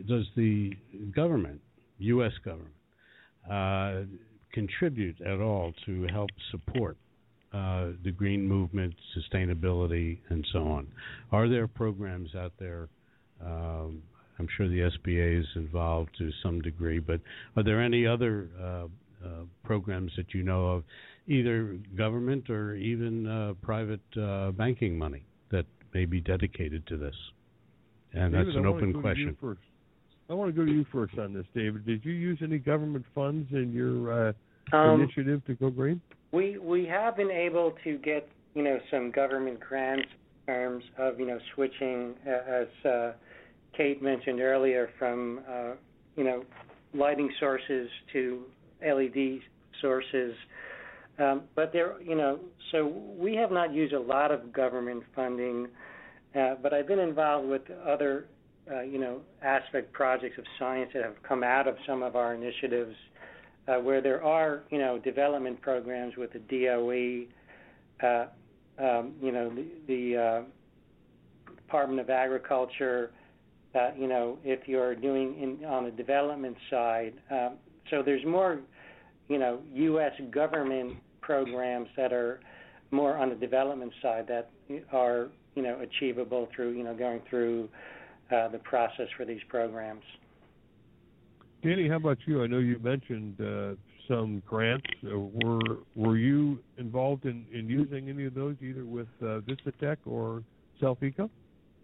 does 0.08 0.26
the 0.36 0.72
government, 1.16 1.62
U.S. 2.00 2.34
government, 2.44 2.74
uh, 3.50 4.06
contribute 4.54 5.20
at 5.22 5.40
all 5.40 5.74
to 5.86 6.08
help 6.12 6.30
support 6.52 6.98
uh, 7.54 7.90
the 8.04 8.12
green 8.12 8.48
movement, 8.48 8.96
sustainability, 9.18 10.18
and 10.30 10.46
so 10.52 10.60
on? 10.60 10.88
Are 11.32 11.48
there 11.48 11.68
programs 11.68 12.36
out 12.36 12.54
there? 12.60 12.90
Um, 13.46 14.02
I'm 14.40 14.48
sure 14.58 14.68
the 14.68 14.90
SBA 14.98 15.40
is 15.42 15.48
involved 15.56 16.12
to 16.18 16.32
some 16.42 16.62
degree, 16.62 17.00
but 17.00 17.20
are 17.56 17.64
there 17.64 17.82
any 17.82 18.06
other 18.08 18.50
uh, 18.62 18.66
uh, 18.66 19.30
programs 19.64 20.12
that 20.18 20.34
you 20.34 20.44
know 20.44 20.68
of, 20.68 20.84
either 21.28 21.78
government 21.98 22.50
or 22.50 22.76
even 22.76 23.28
uh, 23.28 23.54
private 23.62 24.02
uh, 24.20 24.52
banking 24.52 24.98
money 24.98 25.24
that 25.52 25.66
may 25.94 26.06
be 26.06 26.20
dedicated 26.20 26.86
to 26.88 26.98
this? 26.98 27.16
And 28.14 28.34
David, 28.34 28.48
that's 28.48 28.58
an 28.58 28.66
open 28.66 29.02
question. 29.02 29.38
I 30.30 30.34
want 30.34 30.54
to 30.54 30.60
go 30.60 30.66
to 30.66 30.72
you 30.72 30.86
first 30.92 31.18
on 31.18 31.34
this, 31.34 31.46
David. 31.54 31.86
Did 31.86 32.04
you 32.04 32.14
use 32.14 32.40
any 32.42 32.58
government 32.58 33.06
funds 33.14 33.48
in 33.52 33.72
your 33.72 34.30
uh, 34.30 34.34
Um, 34.72 35.02
initiative 35.02 35.46
to 35.46 35.56
go 35.56 35.70
green? 35.70 36.02
We 36.32 36.58
we 36.58 36.86
have 36.86 37.18
been 37.18 37.32
able 37.32 37.74
to 37.84 37.98
get 37.98 38.28
you 38.56 38.64
know 38.64 38.80
some 38.90 39.12
government 39.12 39.60
grants 39.60 40.08
in 40.48 40.54
terms 40.54 40.84
of 40.98 41.20
you 41.20 41.26
know 41.26 41.40
switching 41.54 42.16
uh, 42.26 42.62
as 42.62 42.86
uh, 42.86 43.12
Kate 43.76 44.02
mentioned 44.02 44.40
earlier 44.42 44.90
from 44.98 45.42
uh, 45.50 45.72
you 46.16 46.24
know 46.24 46.44
lighting 46.94 47.30
sources 47.40 47.90
to 48.14 48.44
LED 48.86 49.40
sources. 49.82 50.36
Um, 51.20 51.44
but 51.56 51.72
there 51.72 52.02
you 52.02 52.16
know 52.16 52.40
so 52.72 52.88
we 53.18 53.36
have 53.36 53.52
not 53.52 53.74
used 53.74 53.94
a 53.94 54.00
lot 54.00 54.32
of 54.32 54.52
government 54.52 55.04
funding, 55.16 55.68
uh, 56.36 56.56
but 56.62 56.74
I've 56.74 56.88
been 56.88 57.00
involved 57.00 57.48
with 57.48 57.62
other 57.86 58.26
uh, 58.72 58.82
you 58.82 59.00
know 59.00 59.22
aspect 59.42 59.92
projects 59.94 60.38
of 60.38 60.46
science 60.58 60.92
that 60.94 61.04
have 61.04 61.22
come 61.28 61.44
out 61.44 61.68
of 61.68 61.76
some 61.86 62.02
of 62.04 62.16
our 62.16 62.34
initiatives 62.34 62.96
uh, 63.68 63.76
where 63.76 64.02
there 64.02 64.24
are, 64.24 64.64
you 64.70 64.78
know, 64.78 65.00
development 65.00 65.62
programs 65.62 66.16
with 66.18 66.32
the 66.34 66.40
DOE, 66.40 67.26
uh, 68.06 68.26
um, 68.84 69.14
you 69.22 69.32
know, 69.32 69.50
the, 69.50 69.66
the 69.88 70.18
uh, 70.18 70.42
Department 71.56 72.00
of 72.00 72.10
Agriculture, 72.10 73.12
uh, 73.76 73.90
you 73.98 74.08
know, 74.08 74.38
if 74.44 74.68
you're 74.68 74.96
doing 74.96 75.60
in, 75.62 75.66
on 75.66 75.86
the 75.86 75.92
development 75.92 76.56
side. 76.70 77.14
Um, 77.32 77.58
so 77.90 78.02
there's 78.04 78.26
more, 78.26 78.60
you 79.28 79.38
know, 79.40 79.60
U.S. 79.74 80.14
government 80.32 80.98
programs 81.22 81.88
that 81.98 82.14
are 82.14 82.40
more 82.92 83.18
on 83.18 83.30
the 83.30 83.36
development 83.36 83.92
side 84.02 84.28
that 84.28 84.52
are, 84.92 85.30
you 85.56 85.64
know, 85.64 85.80
achievable 85.82 86.48
through, 86.56 86.72
you 86.72 86.84
know, 86.84 86.96
going 86.96 87.22
through 87.30 87.68
uh, 88.32 88.48
the 88.50 88.60
process 88.60 89.08
for 89.18 89.26
these 89.26 89.42
programs. 89.50 90.04
Danny, 91.64 91.88
how 91.88 91.96
about 91.96 92.18
you? 92.26 92.44
I 92.44 92.48
know 92.48 92.60
you 92.60 92.78
mentioned 92.80 93.40
uh, 93.40 93.76
some 94.08 94.44
grants. 94.46 94.86
Uh, 95.04 95.18
were 95.18 95.78
were 95.96 96.18
you 96.18 96.60
involved 96.78 97.26
in, 97.26 97.46
in 97.54 97.70
using 97.70 98.10
any 98.10 98.26
of 98.26 98.34
those, 98.34 98.56
either 98.62 98.86
with 98.86 99.08
uh, 99.22 99.40
Vistatech 99.42 99.98
or 100.06 100.44
Self 100.80 101.02
Eco? 101.02 101.30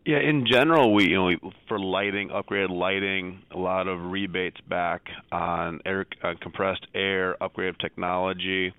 Yeah, 0.09 0.27
in 0.27 0.47
general, 0.51 0.91
we 0.91 1.09
you 1.09 1.15
know 1.17 1.51
for 1.67 1.79
lighting, 1.79 2.29
upgraded 2.29 2.71
lighting, 2.71 3.43
a 3.51 3.59
lot 3.59 3.87
of 3.87 4.09
rebates 4.09 4.59
back 4.67 5.03
on 5.31 5.81
air 5.85 6.07
uh, 6.23 6.33
compressed 6.41 6.87
air, 6.95 7.35
upgrade 7.43 7.69
of 7.69 7.77
technology. 7.77 8.73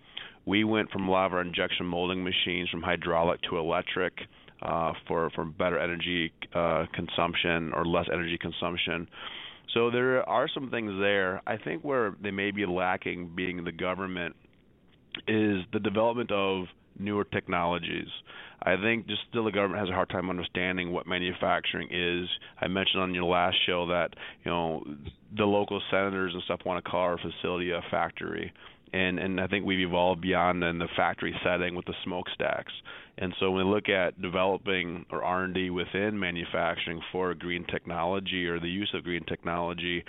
We 0.44 0.64
went 0.64 0.90
from 0.90 1.06
a 1.06 1.10
lot 1.12 1.26
of 1.26 1.34
our 1.34 1.40
injection 1.42 1.86
molding 1.86 2.24
machines 2.24 2.68
from 2.68 2.82
hydraulic 2.82 3.42
to 3.42 3.58
electric 3.58 4.12
uh, 4.62 4.94
for 5.06 5.30
for 5.30 5.44
better 5.44 5.78
energy 5.78 6.32
uh, 6.52 6.86
consumption 6.92 7.74
or 7.74 7.84
less 7.84 8.06
energy 8.12 8.36
consumption. 8.36 9.06
So 9.72 9.88
there 9.92 10.28
are 10.28 10.48
some 10.52 10.68
things 10.68 10.90
there. 10.98 11.42
I 11.46 11.58
think 11.58 11.84
where 11.84 12.12
they 12.20 12.32
may 12.32 12.50
be 12.50 12.66
lacking, 12.66 13.36
being 13.36 13.62
the 13.62 13.70
government, 13.70 14.34
is 15.28 15.58
the 15.72 15.78
development 15.78 16.32
of 16.32 16.64
newer 17.00 17.24
technologies. 17.24 18.08
I 18.62 18.76
think 18.76 19.06
just 19.06 19.22
still 19.30 19.44
the 19.44 19.52
government 19.52 19.80
has 19.80 19.88
a 19.88 19.94
hard 19.94 20.10
time 20.10 20.28
understanding 20.28 20.92
what 20.92 21.06
manufacturing 21.06 21.88
is. 21.90 22.28
I 22.60 22.68
mentioned 22.68 23.02
on 23.02 23.14
your 23.14 23.24
last 23.24 23.56
show 23.66 23.86
that 23.86 24.10
you 24.44 24.50
know 24.50 24.84
the 25.36 25.44
local 25.44 25.80
senators 25.90 26.32
and 26.34 26.42
stuff 26.44 26.60
want 26.66 26.84
to 26.84 26.90
call 26.90 27.00
our 27.00 27.18
facility 27.18 27.70
a 27.70 27.80
factory 27.90 28.52
and 28.92 29.18
and 29.18 29.40
I 29.40 29.46
think 29.46 29.64
we've 29.64 29.86
evolved 29.86 30.20
beyond 30.20 30.62
in 30.64 30.78
the 30.78 30.88
factory 30.96 31.34
setting 31.44 31.74
with 31.74 31.86
the 31.86 31.94
smokestacks. 32.04 32.72
And 33.18 33.34
so 33.38 33.50
when 33.50 33.66
we 33.66 33.72
look 33.72 33.88
at 33.88 34.20
developing 34.22 35.04
or 35.10 35.22
R&D 35.22 35.70
within 35.70 36.18
manufacturing 36.18 37.00
for 37.12 37.34
green 37.34 37.66
technology 37.66 38.46
or 38.46 38.58
the 38.58 38.68
use 38.68 38.90
of 38.94 39.04
green 39.04 39.24
technology, 39.24 40.04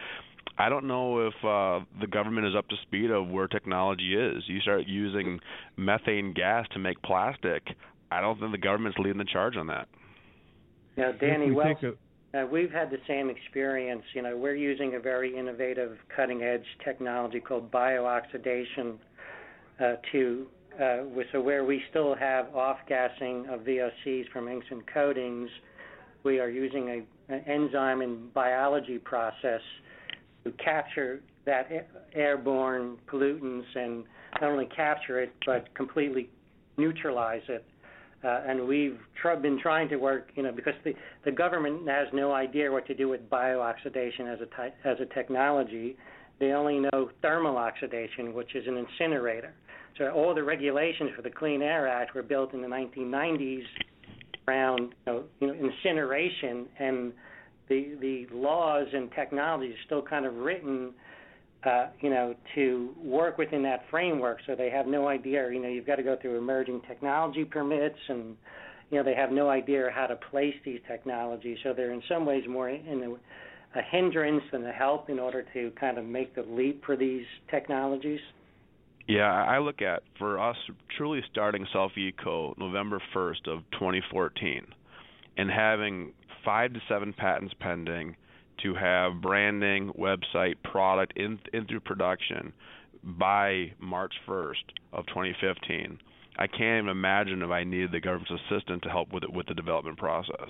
I 0.58 0.70
don't 0.70 0.88
know 0.88 1.28
if 1.28 1.34
uh, 1.44 1.86
the 2.00 2.08
government 2.08 2.48
is 2.48 2.54
up 2.56 2.68
to 2.70 2.76
speed 2.84 3.10
of 3.10 3.28
where 3.28 3.48
technology 3.48 4.16
is. 4.16 4.44
You 4.48 4.60
start 4.62 4.84
using 4.88 5.40
methane 5.78 6.34
gas 6.34 6.68
to 6.74 6.80
make 6.80 7.02
plastic. 7.02 7.64
I 8.12 8.22
don't 8.22 8.40
think 8.40 8.52
the 8.52 8.58
government's 8.58 8.98
leading 8.98 9.18
the 9.18 9.26
charge 9.26 9.56
on 9.56 9.68
that. 9.68 9.88
Now, 10.98 11.14
Danny, 11.14 11.48
we 11.48 11.52
well, 11.56 11.76
a- 11.84 11.94
Uh, 12.34 12.46
we've 12.46 12.72
had 12.72 12.90
the 12.90 13.00
same 13.08 13.30
experience. 13.30 14.04
You 14.14 14.22
know, 14.22 14.38
we're 14.38 14.56
using 14.56 14.96
a 14.96 15.00
very 15.00 15.36
innovative, 15.36 15.98
cutting-edge 16.16 16.66
technology 16.84 17.40
called 17.40 17.72
biooxidation 17.72 18.98
uh, 19.80 19.96
to 20.12 20.48
uh, 20.80 21.04
so 21.32 21.42
where 21.42 21.66
we 21.66 21.82
still 21.90 22.16
have 22.16 22.56
off-gassing 22.56 23.46
of 23.50 23.62
VOCs 23.62 24.30
from 24.32 24.48
inks 24.48 24.66
and 24.70 24.82
coatings, 24.88 25.50
we 26.24 26.40
are 26.40 26.50
using 26.50 26.90
a, 26.90 27.34
an 27.34 27.42
enzyme 27.46 28.02
and 28.02 28.34
biology 28.34 28.98
process 28.98 29.62
to 30.44 30.52
capture 30.54 31.22
that 31.46 31.70
airborne 32.14 32.98
pollutants 33.08 33.64
and 33.76 34.04
not 34.40 34.52
only 34.52 34.68
capture 34.68 35.20
it 35.20 35.32
but 35.46 35.74
completely 35.76 36.30
neutralize 36.78 37.42
it 37.50 37.66
uh, 38.24 38.42
and 38.46 38.68
we've 38.68 39.00
tr- 39.20 39.40
been 39.42 39.60
trying 39.60 39.90
to 39.90 39.98
work, 39.98 40.30
you 40.36 40.44
know, 40.44 40.52
because 40.52 40.74
the, 40.84 40.94
the 41.26 41.32
government 41.32 41.88
has 41.88 42.08
no 42.14 42.32
idea 42.34 42.72
what 42.72 42.86
to 42.86 42.94
do 42.94 43.10
with 43.10 43.28
biooxidation 43.30 44.32
as 44.32 44.40
a 44.42 44.46
ty- 44.56 44.74
as 44.86 44.98
a 45.00 45.06
technology. 45.14 45.98
They 46.40 46.52
only 46.52 46.80
know 46.80 47.10
thermal 47.22 47.58
oxidation, 47.58 48.34
which 48.34 48.56
is 48.56 48.68
an 48.68 48.78
incinerator. 48.78 49.54
So 49.98 50.10
all 50.12 50.36
the 50.36 50.44
regulations 50.44 51.12
for 51.16 51.22
the 51.22 51.30
Clean 51.30 51.62
Air 51.62 51.88
Act 51.88 52.14
were 52.14 52.24
built 52.24 52.54
in 52.54 52.62
the 52.62 52.68
1990s 52.68 53.64
around, 54.48 54.80
you 54.80 55.14
know, 55.14 55.24
you 55.40 55.48
know 55.48 55.54
incineration, 55.54 56.68
and 56.80 57.14
the 57.72 57.96
the 58.02 58.36
laws 58.36 58.88
and 58.94 59.10
technologies 59.14 59.74
are 59.74 59.86
still 59.86 60.02
kind 60.02 60.26
of 60.26 60.36
written 60.36 60.94
uh, 61.64 61.88
you 62.00 62.10
know, 62.10 62.34
to 62.56 62.94
work 62.98 63.38
within 63.38 63.62
that 63.64 63.84
framework. 63.92 64.40
So 64.48 64.56
they 64.56 64.72
have 64.72 64.88
no 64.88 65.08
idea, 65.08 65.48
you 65.52 65.62
know, 65.62 65.68
you've 65.68 65.86
got 65.86 65.98
to 65.98 66.04
go 66.04 66.18
through 66.20 66.38
emerging 66.38 66.82
technology 66.88 67.46
permits 67.46 68.00
and, 68.10 68.36
you 68.90 68.98
know, 68.98 69.04
they 69.04 69.14
have 69.14 69.32
no 69.32 69.48
idea 69.50 69.90
how 69.94 70.08
to 70.08 70.16
place 70.16 70.56
these 70.66 70.80
technologies. 70.88 71.60
So 71.64 71.74
they're 71.74 71.94
in 71.94 72.02
some 72.10 72.26
ways 72.26 72.44
more 72.50 72.70
in 72.70 73.04
a, 73.76 73.80
a 73.80 73.84
hindrance 73.92 74.44
than 74.52 74.66
a 74.66 74.72
help 74.72 75.10
in 75.10 75.20
order 75.20 75.46
to 75.54 75.72
kind 75.80 76.00
of 76.00 76.06
make 76.06 76.34
the 76.34 76.42
leap 76.42 76.84
for 76.84 76.98
these 76.98 77.26
technologies. 77.52 78.20
Yeah, 79.08 79.32
I 79.32 79.60
look 79.60 79.84
at 79.84 80.02
for 80.18 80.40
us 80.40 80.58
truly 80.98 81.22
starting 81.32 81.68
Self 81.72 81.92
Eco 81.96 82.56
November 82.58 83.02
1st 83.16 83.48
of 83.48 83.60
2014 83.74 84.66
and 85.38 85.50
having 85.50 86.14
5 86.44 86.74
to 86.74 86.80
7 86.88 87.14
patents 87.14 87.54
pending 87.60 88.16
to 88.64 88.74
have 88.76 89.22
branding, 89.22 89.92
website, 89.98 90.56
product 90.64 91.14
in, 91.16 91.40
in 91.54 91.66
through 91.66 91.80
production 91.80 92.54
by 93.04 93.72
March 93.80 94.14
1st 94.28 94.64
of 94.94 95.06
2015. 95.08 96.00
I 96.38 96.48
can't 96.48 96.84
even 96.84 96.90
imagine 96.90 97.42
if 97.42 97.50
I 97.50 97.64
needed 97.64 97.92
the 97.92 98.00
government's 98.00 98.32
assistance 98.32 98.82
to 98.84 98.90
help 98.90 99.12
with 99.12 99.24
it 99.24 99.34
with 99.34 99.48
the 99.48 99.54
development 99.54 99.98
process. 99.98 100.50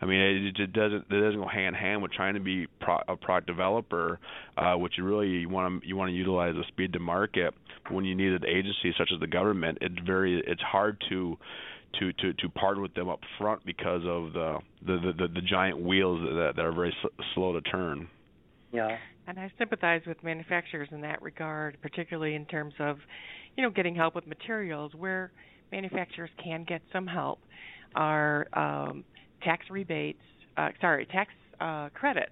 I 0.00 0.04
mean, 0.04 0.20
it, 0.20 0.60
it 0.60 0.72
doesn't 0.72 1.06
it 1.10 1.20
doesn't 1.20 1.40
go 1.40 1.48
hand 1.48 1.74
in 1.74 1.74
hand 1.74 2.02
with 2.02 2.12
trying 2.12 2.34
to 2.34 2.40
be 2.40 2.66
pro, 2.80 2.98
a 3.08 3.16
product 3.16 3.46
developer, 3.46 4.18
uh, 4.56 4.74
which 4.74 4.98
you 4.98 5.04
really 5.04 5.46
want 5.46 5.82
to 5.82 5.88
you 5.88 5.96
want 5.96 6.10
to 6.10 6.14
utilize 6.14 6.54
the 6.54 6.64
speed 6.68 6.92
to 6.92 7.00
market. 7.00 7.54
But 7.84 7.94
when 7.94 8.04
you 8.04 8.14
need 8.14 8.32
an 8.32 8.44
agency 8.46 8.94
such 8.98 9.10
as 9.12 9.20
the 9.20 9.26
government, 9.26 9.78
it's 9.80 9.98
very 10.04 10.42
it's 10.46 10.60
hard 10.60 11.02
to 11.08 11.38
to 11.98 12.12
to 12.12 12.32
to 12.34 12.48
partner 12.50 12.82
with 12.82 12.94
them 12.94 13.08
up 13.08 13.20
front 13.38 13.64
because 13.64 14.02
of 14.04 14.32
the 14.32 14.58
the 14.86 15.12
the, 15.18 15.28
the 15.28 15.40
giant 15.40 15.80
wheels 15.80 16.20
that 16.20 16.52
that 16.56 16.64
are 16.64 16.72
very 16.72 16.94
sl- 17.00 17.22
slow 17.34 17.52
to 17.52 17.60
turn. 17.62 18.08
Yeah. 18.72 18.96
And 19.28 19.38
I 19.38 19.50
sympathize 19.58 20.02
with 20.06 20.22
manufacturers 20.22 20.88
in 20.92 21.00
that 21.00 21.20
regard, 21.20 21.78
particularly 21.82 22.36
in 22.36 22.44
terms 22.46 22.74
of, 22.78 22.98
you 23.56 23.62
know, 23.62 23.70
getting 23.70 23.94
help 23.94 24.14
with 24.14 24.26
materials. 24.26 24.92
Where 24.96 25.32
manufacturers 25.72 26.30
can 26.42 26.64
get 26.64 26.80
some 26.92 27.06
help 27.06 27.40
are 27.94 28.46
um, 28.52 29.04
tax 29.42 29.64
rebates, 29.70 30.20
uh, 30.56 30.68
sorry, 30.80 31.06
tax 31.06 31.32
uh, 31.60 31.88
credits 31.94 32.30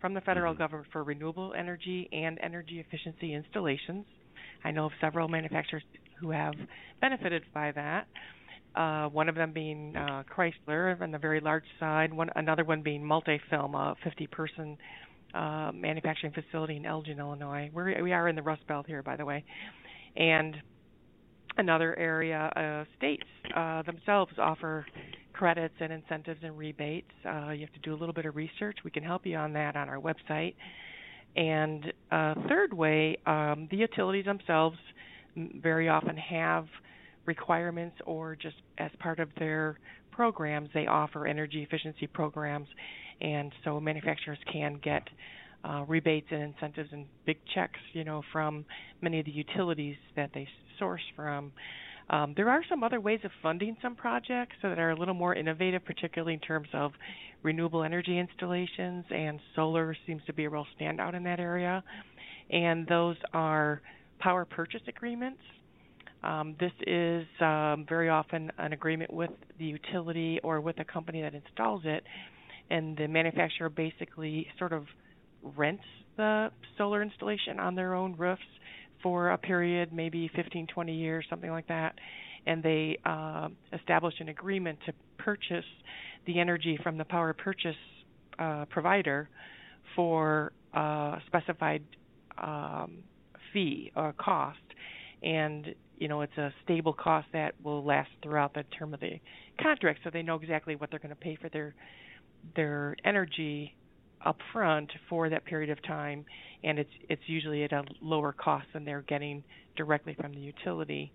from 0.00 0.14
the 0.14 0.20
federal 0.20 0.52
mm-hmm. 0.52 0.62
government 0.62 0.88
for 0.92 1.02
renewable 1.02 1.52
energy 1.58 2.08
and 2.12 2.38
energy 2.42 2.84
efficiency 2.86 3.34
installations. 3.34 4.04
I 4.64 4.70
know 4.70 4.86
of 4.86 4.92
several 5.00 5.28
manufacturers 5.28 5.82
who 6.20 6.30
have 6.30 6.54
benefited 7.00 7.42
by 7.52 7.72
that. 7.72 8.06
Uh, 8.76 9.08
one 9.08 9.28
of 9.28 9.34
them 9.34 9.52
being 9.52 9.96
uh, 9.96 10.22
Chrysler 10.34 11.00
on 11.00 11.10
the 11.10 11.18
very 11.18 11.40
large 11.40 11.64
side, 11.80 12.12
one 12.12 12.28
another 12.36 12.62
one 12.64 12.82
being 12.82 13.02
Multifilm, 13.02 13.74
a 13.74 13.96
50-person 14.06 14.76
uh, 15.34 15.70
manufacturing 15.72 16.32
facility 16.32 16.76
in 16.76 16.84
Elgin, 16.84 17.18
Illinois. 17.18 17.70
We're, 17.72 18.02
we 18.02 18.12
are 18.12 18.28
in 18.28 18.36
the 18.36 18.42
Rust 18.42 18.66
Belt 18.66 18.86
here, 18.86 19.02
by 19.02 19.16
the 19.16 19.24
way, 19.24 19.44
and 20.16 20.56
another 21.58 21.98
area, 21.98 22.50
uh, 22.56 22.84
states 22.98 23.24
uh, 23.54 23.82
themselves 23.82 24.32
offer 24.38 24.86
credits 25.32 25.74
and 25.80 25.92
incentives 25.92 26.40
and 26.42 26.56
rebates. 26.56 27.10
Uh, 27.24 27.50
you 27.50 27.60
have 27.60 27.72
to 27.72 27.80
do 27.82 27.94
a 27.94 27.98
little 27.98 28.14
bit 28.14 28.26
of 28.26 28.36
research. 28.36 28.78
We 28.84 28.90
can 28.90 29.02
help 29.02 29.26
you 29.26 29.36
on 29.36 29.52
that 29.54 29.76
on 29.76 29.88
our 29.88 30.00
website. 30.00 30.54
And 31.36 31.92
uh, 32.10 32.34
third 32.48 32.72
way, 32.72 33.18
um, 33.26 33.68
the 33.70 33.76
utilities 33.76 34.24
themselves 34.24 34.78
very 35.36 35.88
often 35.88 36.16
have 36.16 36.64
requirements 37.26 37.96
or 38.06 38.36
just 38.36 38.56
as 38.78 38.90
part 38.98 39.20
of 39.20 39.28
their 39.38 39.78
programs 40.10 40.68
they 40.72 40.86
offer 40.86 41.26
energy 41.26 41.62
efficiency 41.62 42.06
programs 42.06 42.68
and 43.20 43.52
so 43.64 43.78
manufacturers 43.80 44.38
can 44.50 44.78
get 44.82 45.02
uh, 45.64 45.84
rebates 45.88 46.28
and 46.30 46.42
incentives 46.42 46.88
and 46.92 47.06
big 47.26 47.38
checks 47.54 47.80
you 47.92 48.04
know 48.04 48.22
from 48.32 48.64
many 49.02 49.18
of 49.20 49.26
the 49.26 49.32
utilities 49.32 49.96
that 50.14 50.30
they 50.32 50.46
source 50.78 51.02
from 51.14 51.52
um, 52.08 52.34
there 52.36 52.48
are 52.48 52.62
some 52.68 52.84
other 52.84 53.00
ways 53.00 53.20
of 53.24 53.30
funding 53.42 53.76
some 53.82 53.96
projects 53.96 54.54
that 54.62 54.78
are 54.78 54.90
a 54.90 54.96
little 54.96 55.14
more 55.14 55.34
innovative, 55.34 55.84
particularly 55.84 56.34
in 56.34 56.40
terms 56.40 56.68
of 56.72 56.92
renewable 57.42 57.82
energy 57.82 58.18
installations, 58.18 59.04
and 59.10 59.40
solar 59.56 59.96
seems 60.06 60.22
to 60.26 60.32
be 60.32 60.44
a 60.44 60.50
real 60.50 60.66
standout 60.78 61.14
in 61.14 61.24
that 61.24 61.40
area. 61.40 61.82
And 62.50 62.86
those 62.86 63.16
are 63.32 63.82
power 64.20 64.44
purchase 64.44 64.82
agreements. 64.86 65.40
Um, 66.26 66.56
this 66.58 66.72
is 66.86 67.24
um, 67.40 67.86
very 67.88 68.08
often 68.08 68.50
an 68.58 68.72
agreement 68.72 69.12
with 69.12 69.30
the 69.60 69.64
utility 69.64 70.40
or 70.42 70.60
with 70.60 70.74
the 70.76 70.84
company 70.84 71.22
that 71.22 71.34
installs 71.34 71.82
it, 71.84 72.02
and 72.68 72.96
the 72.96 73.06
manufacturer 73.06 73.68
basically 73.68 74.48
sort 74.58 74.72
of 74.72 74.86
rents 75.56 75.84
the 76.16 76.50
solar 76.78 77.02
installation 77.02 77.60
on 77.60 77.76
their 77.76 77.94
own 77.94 78.16
roofs 78.16 78.42
for 79.02 79.30
a 79.30 79.38
period, 79.38 79.92
maybe 79.92 80.28
15, 80.34 80.66
20 80.66 80.94
years, 80.94 81.24
something 81.30 81.50
like 81.50 81.68
that, 81.68 81.94
and 82.46 82.60
they 82.60 82.98
uh, 83.04 83.48
establish 83.72 84.14
an 84.18 84.28
agreement 84.28 84.78
to 84.86 84.92
purchase 85.18 85.64
the 86.26 86.40
energy 86.40 86.76
from 86.82 86.98
the 86.98 87.04
power 87.04 87.32
purchase 87.34 87.76
uh, 88.40 88.64
provider 88.70 89.28
for 89.94 90.50
a 90.74 91.18
specified 91.26 91.84
um, 92.38 92.98
fee 93.52 93.92
or 93.94 94.12
cost, 94.14 94.58
and 95.22 95.74
you 95.98 96.08
know 96.08 96.20
it's 96.22 96.36
a 96.36 96.52
stable 96.64 96.92
cost 96.92 97.26
that 97.32 97.54
will 97.62 97.84
last 97.84 98.10
throughout 98.22 98.54
the 98.54 98.64
term 98.78 98.94
of 98.94 99.00
the 99.00 99.20
contract, 99.60 100.00
so 100.04 100.10
they 100.12 100.22
know 100.22 100.36
exactly 100.36 100.76
what 100.76 100.90
they're 100.90 100.98
going 100.98 101.10
to 101.10 101.16
pay 101.16 101.36
for 101.40 101.48
their 101.48 101.74
their 102.54 102.96
energy 103.04 103.74
up 104.24 104.38
front 104.52 104.90
for 105.08 105.28
that 105.28 105.44
period 105.44 105.70
of 105.70 105.82
time, 105.84 106.24
and 106.64 106.78
it's 106.78 106.90
it's 107.08 107.22
usually 107.26 107.64
at 107.64 107.72
a 107.72 107.84
lower 108.00 108.32
cost 108.32 108.66
than 108.72 108.84
they're 108.84 109.02
getting 109.02 109.42
directly 109.76 110.14
from 110.14 110.32
the 110.32 110.40
utility. 110.40 111.12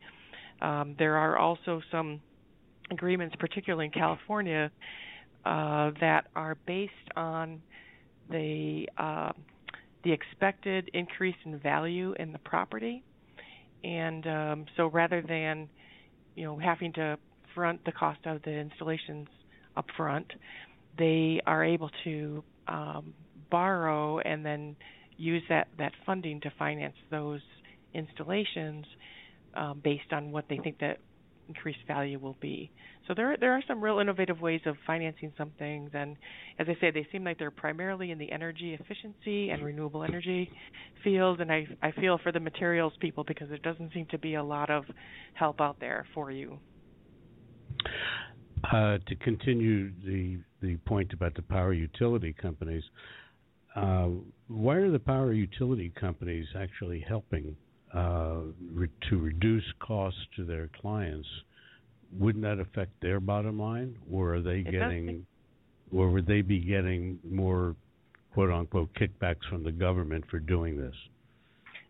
Um, 0.62 0.96
there 1.00 1.18
are 1.18 1.38
also 1.38 1.82
some 1.92 2.22
agreements, 2.92 3.36
particularly 3.40 3.86
in 3.86 3.92
California, 3.92 4.72
uh, 5.46 5.92
that 6.00 6.28
are 6.36 6.56
based 6.68 6.92
on 7.16 7.62
the 8.30 8.88
uh, 8.98 9.32
the 10.04 10.12
expected 10.12 10.90
increase 10.94 11.36
in 11.46 11.60
value 11.60 12.14
in 12.20 12.32
the 12.32 12.40
property, 12.40 13.04
and 13.84 14.26
um, 14.28 14.66
so 14.78 14.88
rather 14.88 15.22
than 15.22 15.70
you 16.36 16.46
know 16.46 16.58
having 16.58 16.94
to 16.94 17.18
front 17.54 17.84
the 17.86 17.92
cost 17.92 18.20
of 18.26 18.42
the 18.44 18.52
installations 18.52 19.28
up 19.76 19.86
front, 19.98 20.32
they 20.98 21.42
are 21.46 21.64
able 21.64 21.90
to 22.04 22.44
um, 22.68 23.14
borrow 23.50 24.20
and 24.20 24.46
then 24.46 24.76
use 25.18 25.44
that, 25.50 25.68
that 25.78 25.92
funding 26.06 26.42
to 26.42 26.52
finance 26.58 26.96
those 27.12 27.42
installations 27.94 28.86
um, 29.56 29.82
based 29.84 30.12
on 30.12 30.32
what 30.32 30.46
they 30.50 30.58
think 30.58 30.80
that 30.80 30.98
increased 31.52 31.86
value 31.88 32.20
will 32.20 32.38
be. 32.42 32.72
So 33.08 33.14
there 33.14 33.36
there 33.38 33.52
are 33.52 33.64
some 33.68 33.84
real 33.84 34.00
innovative 34.00 34.40
ways 34.40 34.62
of 34.66 34.76
financing 34.88 35.34
some 35.38 35.52
things, 35.60 35.90
and 35.94 36.16
as 36.60 36.68
I 36.70 36.76
say, 36.80 36.92
they 36.92 37.06
seem 37.12 37.24
like 37.24 37.38
they're 37.40 37.52
primarily 37.52 38.12
in 38.12 38.18
the 38.18 38.32
energy 38.32 38.78
efficiency 38.80 39.50
and 39.50 39.64
renewable 39.64 40.04
energy 40.04 40.50
field. 41.04 41.42
And 41.42 41.52
I 41.52 41.68
I 41.82 41.92
feel 41.92 42.18
for 42.24 42.32
the 42.32 42.40
materials 42.40 42.94
people 43.00 43.24
because 43.28 43.50
there 43.50 43.58
doesn't 43.58 43.92
seem 43.94 44.06
to 44.12 44.18
be 44.18 44.36
a 44.36 44.44
lot 44.44 44.70
of 44.70 44.86
help 45.34 45.60
out 45.60 45.78
there 45.80 46.06
for 46.14 46.32
you. 46.32 46.60
Uh, 48.72 48.98
to 49.08 49.16
continue 49.16 49.92
the 50.06 50.40
the 50.62 50.78
point 50.86 51.12
about 51.14 51.34
the 51.36 51.42
power 51.42 51.74
utility 51.74 52.34
companies, 52.34 52.84
uh, 53.76 54.08
why 54.48 54.76
are 54.76 54.92
the 54.92 55.00
power 55.00 55.34
utility 55.34 55.92
companies 56.00 56.46
actually 56.56 57.04
helping 57.06 57.56
uh, 57.94 58.38
re- 58.74 58.90
to 59.10 59.18
reduce 59.18 59.64
costs 59.80 60.20
to 60.36 60.46
their 60.46 60.70
clients? 60.82 61.28
Wouldn't 62.18 62.44
that 62.44 62.60
affect 62.60 62.92
their 63.02 63.20
bottom 63.20 63.60
line, 63.60 63.98
or 64.12 64.36
are 64.36 64.42
they 64.42 64.60
it 64.60 64.72
getting, 64.72 65.26
or 65.94 66.10
would 66.12 66.28
they 66.28 66.42
be 66.42 66.60
getting 66.60 67.20
more 67.30 67.76
quote 68.34 68.52
unquote 68.52 68.90
kickbacks 68.96 69.48
from 69.50 69.64
the 69.64 69.72
government 69.72 70.26
for 70.30 70.40
doing 70.40 70.78
this? 70.78 70.96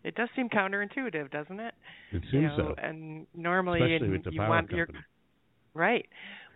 It 0.03 0.15
does 0.15 0.29
seem 0.35 0.49
counterintuitive, 0.49 1.31
doesn't 1.31 1.59
it? 1.59 1.73
It 2.11 2.21
seems 2.23 2.33
you 2.33 2.41
know, 2.41 2.57
so. 2.57 2.75
And 2.81 3.27
normally, 3.35 3.79
Especially 3.81 4.07
in, 4.07 4.11
with 4.11 4.23
the 4.23 4.31
you 4.31 4.39
want 4.39 4.69
company. 4.69 4.77
your 4.77 4.87
right. 5.73 6.05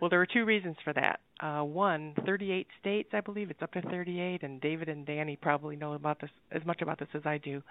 Well, 0.00 0.10
there 0.10 0.20
are 0.20 0.26
two 0.26 0.44
reasons 0.44 0.76
for 0.84 0.92
that. 0.92 1.20
Uh, 1.40 1.62
one, 1.62 2.14
38 2.26 2.66
states, 2.80 3.10
I 3.12 3.20
believe 3.20 3.50
it's 3.50 3.62
up 3.62 3.72
to 3.72 3.82
38, 3.82 4.42
and 4.42 4.60
David 4.60 4.88
and 4.88 5.06
Danny 5.06 5.36
probably 5.36 5.76
know 5.76 5.94
about 5.94 6.20
this 6.20 6.30
as 6.50 6.64
much 6.66 6.82
about 6.82 6.98
this 6.98 7.08
as 7.14 7.22
I 7.24 7.38
do. 7.38 7.62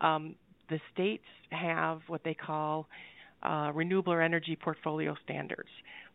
Um, 0.00 0.36
the 0.70 0.80
states 0.92 1.24
have 1.50 2.00
what 2.06 2.22
they 2.24 2.34
call 2.34 2.86
uh, 3.42 3.70
renewable 3.74 4.12
energy 4.12 4.56
portfolio 4.56 5.14
standards. 5.24 5.68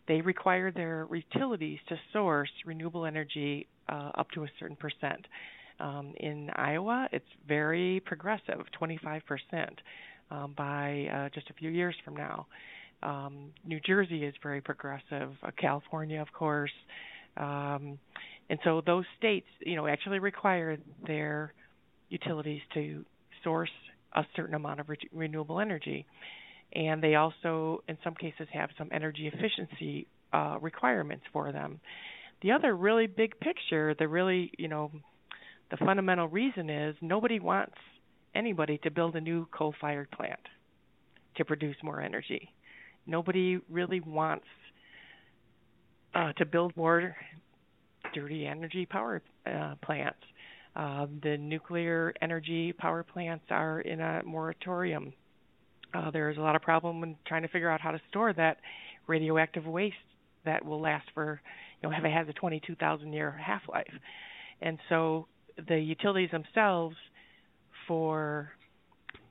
They 0.08 0.22
require 0.22 0.72
their 0.72 1.08
utilities 1.12 1.80
to 1.89 1.95
source 2.14 2.49
renewable 2.66 3.06
energy 3.06 3.68
uh, 3.89 4.12
up 4.16 4.30
to 4.32 4.43
a 4.43 4.47
certain 4.60 4.76
percent. 4.76 5.26
Um, 5.80 6.14
in 6.18 6.49
Iowa, 6.56 7.10
it's 7.12 7.26
very 7.47 8.01
progressive, 8.06 8.62
25% 8.82 9.22
um, 10.32 10.53
by 10.56 11.08
uh, 11.14 11.30
just 11.34 11.49
a 11.49 11.53
few 11.53 11.70
years 11.70 11.95
from 12.06 12.16
now. 12.16 12.47
Um, 13.03 13.51
New 13.66 13.80
Jersey 13.82 14.24
is 14.24 14.34
very 14.41 14.62
progressive. 14.62 15.32
Uh, 15.43 15.51
California, 15.60 16.22
of 16.22 16.32
course, 16.32 16.72
um, 17.38 17.99
and 18.49 18.60
so 18.64 18.82
those 18.86 19.06
states, 19.18 19.47
you 19.60 19.76
know, 19.76 19.88
actually 19.88 20.20
require 20.20 20.78
their 21.06 21.53
utilities 22.10 22.62
to 22.74 23.03
source 23.43 23.72
a 24.16 24.26
certain 24.36 24.55
amount 24.55 24.80
of 24.80 24.89
re- 24.89 24.97
renewable 25.13 25.59
energy, 25.59 26.05
and 26.74 27.01
they 27.01 27.16
also, 27.16 27.84
in 27.88 27.97
some 28.03 28.16
cases, 28.16 28.47
have 28.51 28.70
some 28.78 28.89
energy 28.91 29.32
efficiency 29.34 30.07
uh, 30.34 30.57
requirements 30.61 31.24
for 31.32 31.51
them. 31.51 31.80
The 32.41 32.51
other 32.51 32.76
really 32.76 33.07
big 33.07 33.39
picture, 33.39 33.95
the 33.97 34.07
really, 34.07 34.51
you 34.57 34.68
know, 34.68 34.91
the 35.72 35.78
fundamental 35.78 36.28
reason 36.28 36.70
is 36.70 36.95
nobody 37.01 37.39
wants 37.39 37.76
anybody 38.34 38.78
to 38.80 38.91
build 38.91 39.16
a 39.16 39.22
new 39.22 39.47
coal-fired 39.51 40.11
plant 40.11 40.39
to 41.38 41.45
produce 41.45 41.76
more 41.84 42.01
energy 42.01 42.49
nobody 43.05 43.59
really 43.70 43.99
wants 43.99 44.45
uh, 46.13 46.34
to 46.34 46.45
build 46.45 46.76
more 46.76 47.16
dirty 48.13 48.45
energy 48.45 48.86
power 48.86 49.22
uh, 49.45 49.76
plants. 49.84 50.18
Uh, 50.76 51.07
the 51.23 51.38
nuclear 51.38 52.13
energy 52.21 52.73
power 52.73 53.03
plants 53.03 53.45
are 53.49 53.82
in 53.82 54.01
a 54.01 54.21
moratorium. 54.26 55.13
Uh, 55.93 56.11
there's 56.11 56.38
a 56.38 56.41
lot 56.41 56.55
of 56.55 56.61
problem 56.61 57.01
in 57.03 57.15
trying 57.26 57.43
to 57.43 57.47
figure 57.47 57.69
out 57.69 57.80
how 57.80 57.91
to 57.91 58.01
store 58.09 58.34
that 58.34 58.57
radioactive 59.07 59.65
waste 59.65 59.95
that 60.43 60.65
will 60.65 60.82
last 60.82 61.05
for, 61.13 61.39
you 61.82 61.89
know, 61.89 61.95
have 61.95 62.03
has 62.03 62.28
a 62.28 62.34
22,000 62.34 63.13
year 63.13 63.32
half 63.32 63.61
life, 63.69 63.93
and 64.61 64.78
so 64.89 65.28
the 65.69 65.78
utilities 65.78 66.30
themselves, 66.32 66.95
for 67.88 68.51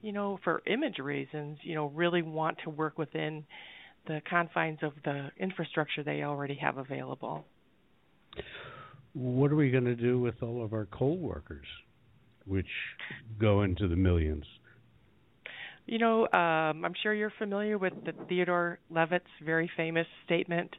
you 0.04 0.12
know, 0.12 0.38
for 0.44 0.62
image 0.66 0.98
reasons, 0.98 1.58
you 1.62 1.74
know, 1.74 1.86
really 1.86 2.20
want 2.20 2.58
to 2.62 2.70
work 2.70 2.98
within 2.98 3.44
the 4.06 4.20
confines 4.28 4.78
of 4.82 4.92
the 5.02 5.30
infrastructure 5.40 6.02
they 6.02 6.22
already 6.22 6.54
have 6.54 6.76
available. 6.76 7.46
What 9.14 9.52
are 9.52 9.56
we 9.56 9.70
going 9.70 9.84
to 9.84 9.94
do 9.94 10.20
with 10.20 10.42
all 10.42 10.64
of 10.64 10.72
our 10.72 10.86
coal 10.86 11.16
workers, 11.16 11.66
which 12.46 12.66
go 13.38 13.62
into 13.62 13.88
the 13.88 13.96
millions? 13.96 14.44
You 15.86 15.98
know, 15.98 16.22
um, 16.24 16.84
I'm 16.84 16.94
sure 17.02 17.14
you're 17.14 17.32
familiar 17.38 17.78
with 17.78 17.92
the 18.04 18.12
Theodore 18.28 18.78
Levitt's 18.90 19.26
very 19.44 19.70
famous 19.76 20.06
statement. 20.24 20.70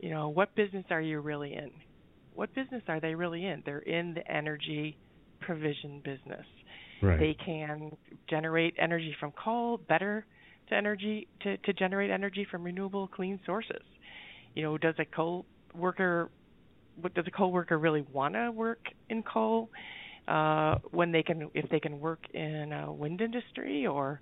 You 0.00 0.10
know, 0.10 0.28
what 0.28 0.54
business 0.54 0.84
are 0.90 1.00
you 1.00 1.20
really 1.20 1.54
in? 1.54 1.70
what 2.34 2.54
business 2.54 2.82
are 2.88 3.00
they 3.00 3.14
really 3.14 3.44
in? 3.46 3.62
They're 3.64 3.78
in 3.78 4.14
the 4.14 4.30
energy 4.30 4.96
provision 5.40 6.00
business. 6.04 6.46
Right. 7.02 7.18
They 7.18 7.36
can 7.44 7.96
generate 8.30 8.74
energy 8.78 9.14
from 9.18 9.32
coal 9.32 9.78
better 9.88 10.24
to 10.68 10.74
energy 10.74 11.26
to, 11.42 11.56
to 11.58 11.72
generate 11.72 12.10
energy 12.10 12.46
from 12.50 12.62
renewable 12.62 13.08
clean 13.08 13.40
sources. 13.44 13.82
You 14.54 14.62
know, 14.62 14.78
does 14.78 14.94
a 14.98 15.04
coal 15.04 15.46
worker 15.74 16.30
what 17.00 17.14
does 17.14 17.24
a 17.26 17.30
coal 17.30 17.52
worker 17.52 17.78
really 17.78 18.04
want 18.12 18.34
to 18.34 18.50
work 18.50 18.80
in 19.08 19.22
coal 19.22 19.70
uh, 20.28 20.76
when 20.90 21.12
they 21.12 21.22
can 21.22 21.50
if 21.54 21.68
they 21.70 21.80
can 21.80 21.98
work 22.00 22.20
in 22.32 22.72
a 22.72 22.92
wind 22.92 23.20
industry 23.20 23.86
or 23.86 24.20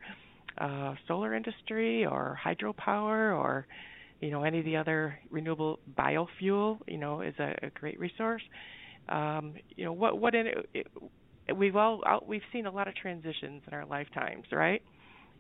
uh, 0.58 0.94
solar 1.06 1.34
industry 1.34 2.04
or 2.04 2.38
hydropower 2.42 3.36
or 3.36 3.66
you 4.20 4.30
know 4.30 4.42
any 4.42 4.60
of 4.60 4.64
the 4.64 4.76
other 4.76 5.18
renewable 5.30 5.78
biofuel 5.98 6.78
you 6.86 6.98
know 6.98 7.20
is 7.20 7.34
a, 7.38 7.54
a 7.62 7.70
great 7.74 7.98
resource. 7.98 8.42
Um, 9.08 9.54
you 9.76 9.84
know 9.84 9.92
what 9.92 10.18
what 10.18 10.34
in 10.34 10.46
it, 10.46 10.86
it, 11.48 11.56
we've 11.56 11.76
all 11.76 12.02
we've 12.26 12.42
seen 12.52 12.66
a 12.66 12.70
lot 12.70 12.88
of 12.88 12.94
transitions 12.94 13.62
in 13.66 13.74
our 13.74 13.86
lifetimes 13.86 14.44
right? 14.52 14.82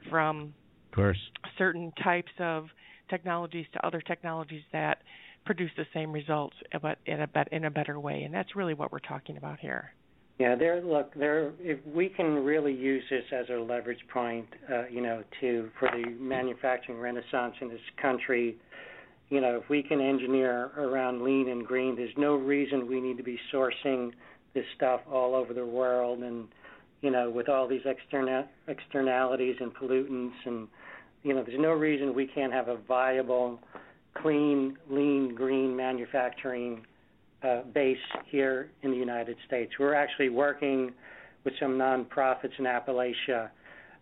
From 0.08 0.54
of 0.90 0.94
course. 0.96 1.18
certain 1.56 1.92
types 2.02 2.32
of 2.38 2.66
technologies 3.08 3.66
to 3.72 3.86
other 3.86 4.00
technologies 4.00 4.62
that 4.72 4.98
produce 5.50 5.72
the 5.76 5.86
same 5.92 6.12
results 6.12 6.54
but 6.80 6.98
in 7.06 7.22
a 7.22 7.26
bet 7.26 7.48
in 7.50 7.64
a 7.64 7.70
better 7.70 7.98
way 7.98 8.22
and 8.22 8.32
that's 8.32 8.54
really 8.54 8.72
what 8.72 8.92
we're 8.92 9.00
talking 9.00 9.36
about 9.36 9.58
here 9.58 9.92
yeah, 10.38 10.54
there. 10.54 10.80
Look, 10.80 11.12
there. 11.16 11.52
If 11.60 11.80
we 11.84 12.08
can 12.08 12.42
really 12.42 12.72
use 12.72 13.04
this 13.10 13.24
as 13.30 13.44
a 13.50 13.60
leverage 13.60 14.00
point, 14.10 14.46
uh, 14.72 14.86
you 14.88 15.02
know, 15.02 15.22
to 15.42 15.68
for 15.78 15.90
the 15.90 16.08
manufacturing 16.18 16.98
renaissance 16.98 17.56
in 17.60 17.68
this 17.68 17.82
country, 18.00 18.56
you 19.28 19.42
know, 19.42 19.60
if 19.62 19.68
we 19.68 19.82
can 19.82 20.00
engineer 20.00 20.70
around 20.78 21.22
lean 21.22 21.50
and 21.50 21.66
green, 21.66 21.94
there's 21.94 22.16
no 22.16 22.36
reason 22.36 22.86
we 22.86 23.02
need 23.02 23.18
to 23.18 23.22
be 23.22 23.38
sourcing 23.52 24.12
this 24.54 24.64
stuff 24.76 25.02
all 25.12 25.34
over 25.34 25.52
the 25.52 25.66
world, 25.66 26.20
and 26.20 26.48
you 27.02 27.10
know, 27.10 27.28
with 27.28 27.50
all 27.50 27.68
these 27.68 27.84
external 27.84 28.46
externalities 28.66 29.56
and 29.60 29.74
pollutants, 29.74 30.32
and 30.46 30.68
you 31.22 31.34
know, 31.34 31.44
there's 31.44 31.60
no 31.60 31.72
reason 31.72 32.14
we 32.14 32.26
can't 32.26 32.54
have 32.54 32.68
a 32.68 32.78
viable, 32.88 33.60
clean, 34.14 34.76
lean, 34.88 35.34
green 35.34 35.76
manufacturing 35.76 36.84
uh, 37.42 37.62
base 37.72 37.96
here 38.26 38.70
in 38.82 38.90
the 38.90 38.96
United 38.96 39.36
States. 39.46 39.72
We're 39.78 39.94
actually 39.94 40.28
working 40.28 40.92
with 41.44 41.54
some 41.58 41.72
nonprofits 41.72 42.58
in 42.58 42.66
Appalachia 42.66 43.50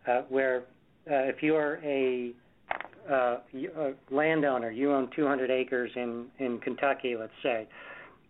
uh, 0.07 0.23
where 0.29 0.65
uh, 1.11 1.25
if 1.25 1.43
you're 1.43 1.79
a, 1.85 2.33
uh, 3.11 3.39
a 3.55 3.93
landowner, 4.11 4.71
you 4.71 4.93
own 4.93 5.09
200 5.15 5.51
acres 5.51 5.91
in, 5.95 6.27
in 6.39 6.59
Kentucky, 6.59 7.15
let's 7.17 7.33
say, 7.43 7.69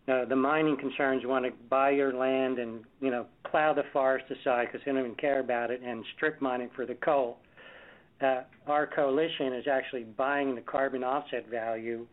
uh, 0.08 0.24
the 0.24 0.36
mining 0.36 0.76
concerns 0.76 1.22
want 1.26 1.44
to 1.44 1.50
buy 1.68 1.90
your 1.90 2.14
land 2.14 2.58
and 2.58 2.80
you 3.00 3.10
know 3.10 3.26
plow 3.50 3.74
the 3.74 3.82
forest 3.92 4.24
aside 4.30 4.66
because 4.66 4.80
they 4.84 4.92
don't 4.92 5.00
even 5.00 5.14
care 5.16 5.40
about 5.40 5.70
it 5.70 5.82
and 5.82 6.02
strip 6.16 6.40
mine 6.40 6.62
it 6.62 6.70
for 6.74 6.86
the 6.86 6.94
coal. 6.94 7.36
Uh, 8.20 8.42
our 8.66 8.86
coalition 8.86 9.52
is 9.52 9.66
actually 9.70 10.04
buying 10.04 10.54
the 10.54 10.60
carbon 10.60 11.04
offset 11.04 11.48
value 11.48 12.06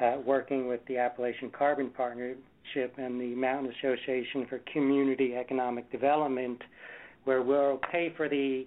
uh, 0.00 0.16
working 0.24 0.66
with 0.66 0.80
the 0.86 0.98
Appalachian 0.98 1.50
Carbon 1.50 1.90
Partnership 1.90 2.94
and 2.96 3.20
the 3.20 3.34
Mountain 3.34 3.72
Association 3.78 4.46
for 4.48 4.60
Community 4.72 5.36
Economic 5.36 5.90
Development, 5.92 6.60
where 7.24 7.42
we'll 7.42 7.80
pay 7.92 8.12
for 8.16 8.28
the 8.28 8.66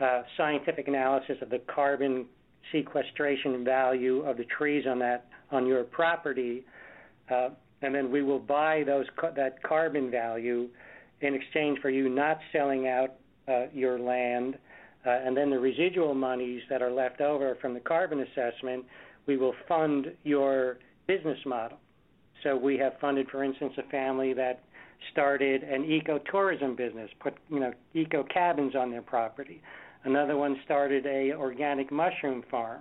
uh, 0.00 0.22
scientific 0.36 0.88
analysis 0.88 1.36
of 1.42 1.50
the 1.50 1.60
carbon 1.74 2.26
sequestration 2.70 3.64
value 3.64 4.22
of 4.22 4.36
the 4.36 4.44
trees 4.44 4.86
on 4.88 4.98
that 4.98 5.26
on 5.50 5.66
your 5.66 5.84
property, 5.84 6.64
uh, 7.30 7.50
and 7.82 7.94
then 7.94 8.10
we 8.10 8.22
will 8.22 8.38
buy 8.38 8.82
those 8.84 9.04
that 9.36 9.62
carbon 9.62 10.10
value 10.10 10.68
in 11.20 11.34
exchange 11.34 11.78
for 11.80 11.90
you 11.90 12.08
not 12.08 12.38
selling 12.52 12.88
out 12.88 13.14
uh, 13.48 13.66
your 13.74 13.98
land, 13.98 14.56
and 15.04 15.36
then 15.36 15.50
the 15.50 15.58
residual 15.58 16.14
monies 16.14 16.62
that 16.70 16.82
are 16.82 16.90
left 16.90 17.20
over 17.20 17.56
from 17.60 17.74
the 17.74 17.80
carbon 17.80 18.20
assessment 18.20 18.84
we 19.26 19.36
will 19.36 19.54
fund 19.68 20.12
your 20.24 20.78
business 21.06 21.38
model. 21.46 21.78
So 22.42 22.56
we 22.56 22.76
have 22.78 22.94
funded, 23.00 23.28
for 23.30 23.44
instance, 23.44 23.74
a 23.78 23.88
family 23.90 24.32
that 24.34 24.64
started 25.12 25.62
an 25.62 25.82
ecotourism 25.84 26.76
business, 26.76 27.10
put 27.20 27.34
you 27.48 27.60
know 27.60 27.72
eco 27.94 28.24
cabins 28.24 28.74
on 28.74 28.90
their 28.90 29.02
property. 29.02 29.60
Another 30.04 30.36
one 30.36 30.56
started 30.64 31.06
a 31.06 31.32
organic 31.32 31.92
mushroom 31.92 32.42
farm. 32.50 32.80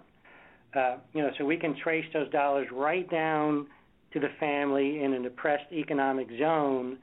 Uh, 0.76 0.98
you 1.14 1.22
know, 1.22 1.30
so 1.38 1.46
we 1.46 1.58
can 1.58 1.76
trace 1.84 2.06
those 2.14 2.32
dollars 2.32 2.68
right 2.72 3.10
down 3.12 3.68
to 4.14 4.20
the 4.20 4.30
family 4.40 5.04
in 5.04 5.14
a 5.14 5.22
depressed 5.22 5.72
economic 5.72 6.28
zone 6.40 6.98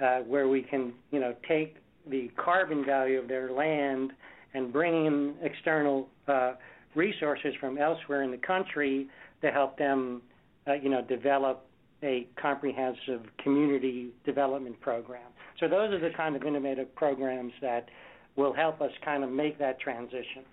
uh, 0.00 0.18
where 0.20 0.48
we 0.48 0.62
can 0.62 0.92
you 1.10 1.20
know 1.20 1.34
take 1.48 1.76
the 2.10 2.30
carbon 2.36 2.84
value 2.84 3.18
of 3.18 3.28
their 3.28 3.52
land 3.52 4.12
and 4.54 4.72
bringing 4.72 5.06
in 5.06 5.34
external 5.42 6.08
uh, 6.28 6.54
resources 6.94 7.54
from 7.60 7.78
elsewhere 7.78 8.22
in 8.22 8.30
the 8.30 8.36
country 8.38 9.08
to 9.40 9.50
help 9.50 9.78
them, 9.78 10.22
uh, 10.66 10.74
you 10.74 10.88
know, 10.88 11.02
develop 11.02 11.66
a 12.02 12.26
comprehensive 12.40 13.22
community 13.42 14.10
development 14.24 14.80
program. 14.80 15.22
So 15.60 15.68
those 15.68 15.92
are 15.92 16.00
the 16.00 16.14
kind 16.16 16.34
of 16.34 16.42
innovative 16.42 16.94
programs 16.94 17.52
that 17.60 17.88
will 18.36 18.52
help 18.52 18.80
us 18.80 18.90
kind 19.04 19.22
of 19.22 19.30
make 19.30 19.58
that 19.58 19.78
transition. 19.80 20.44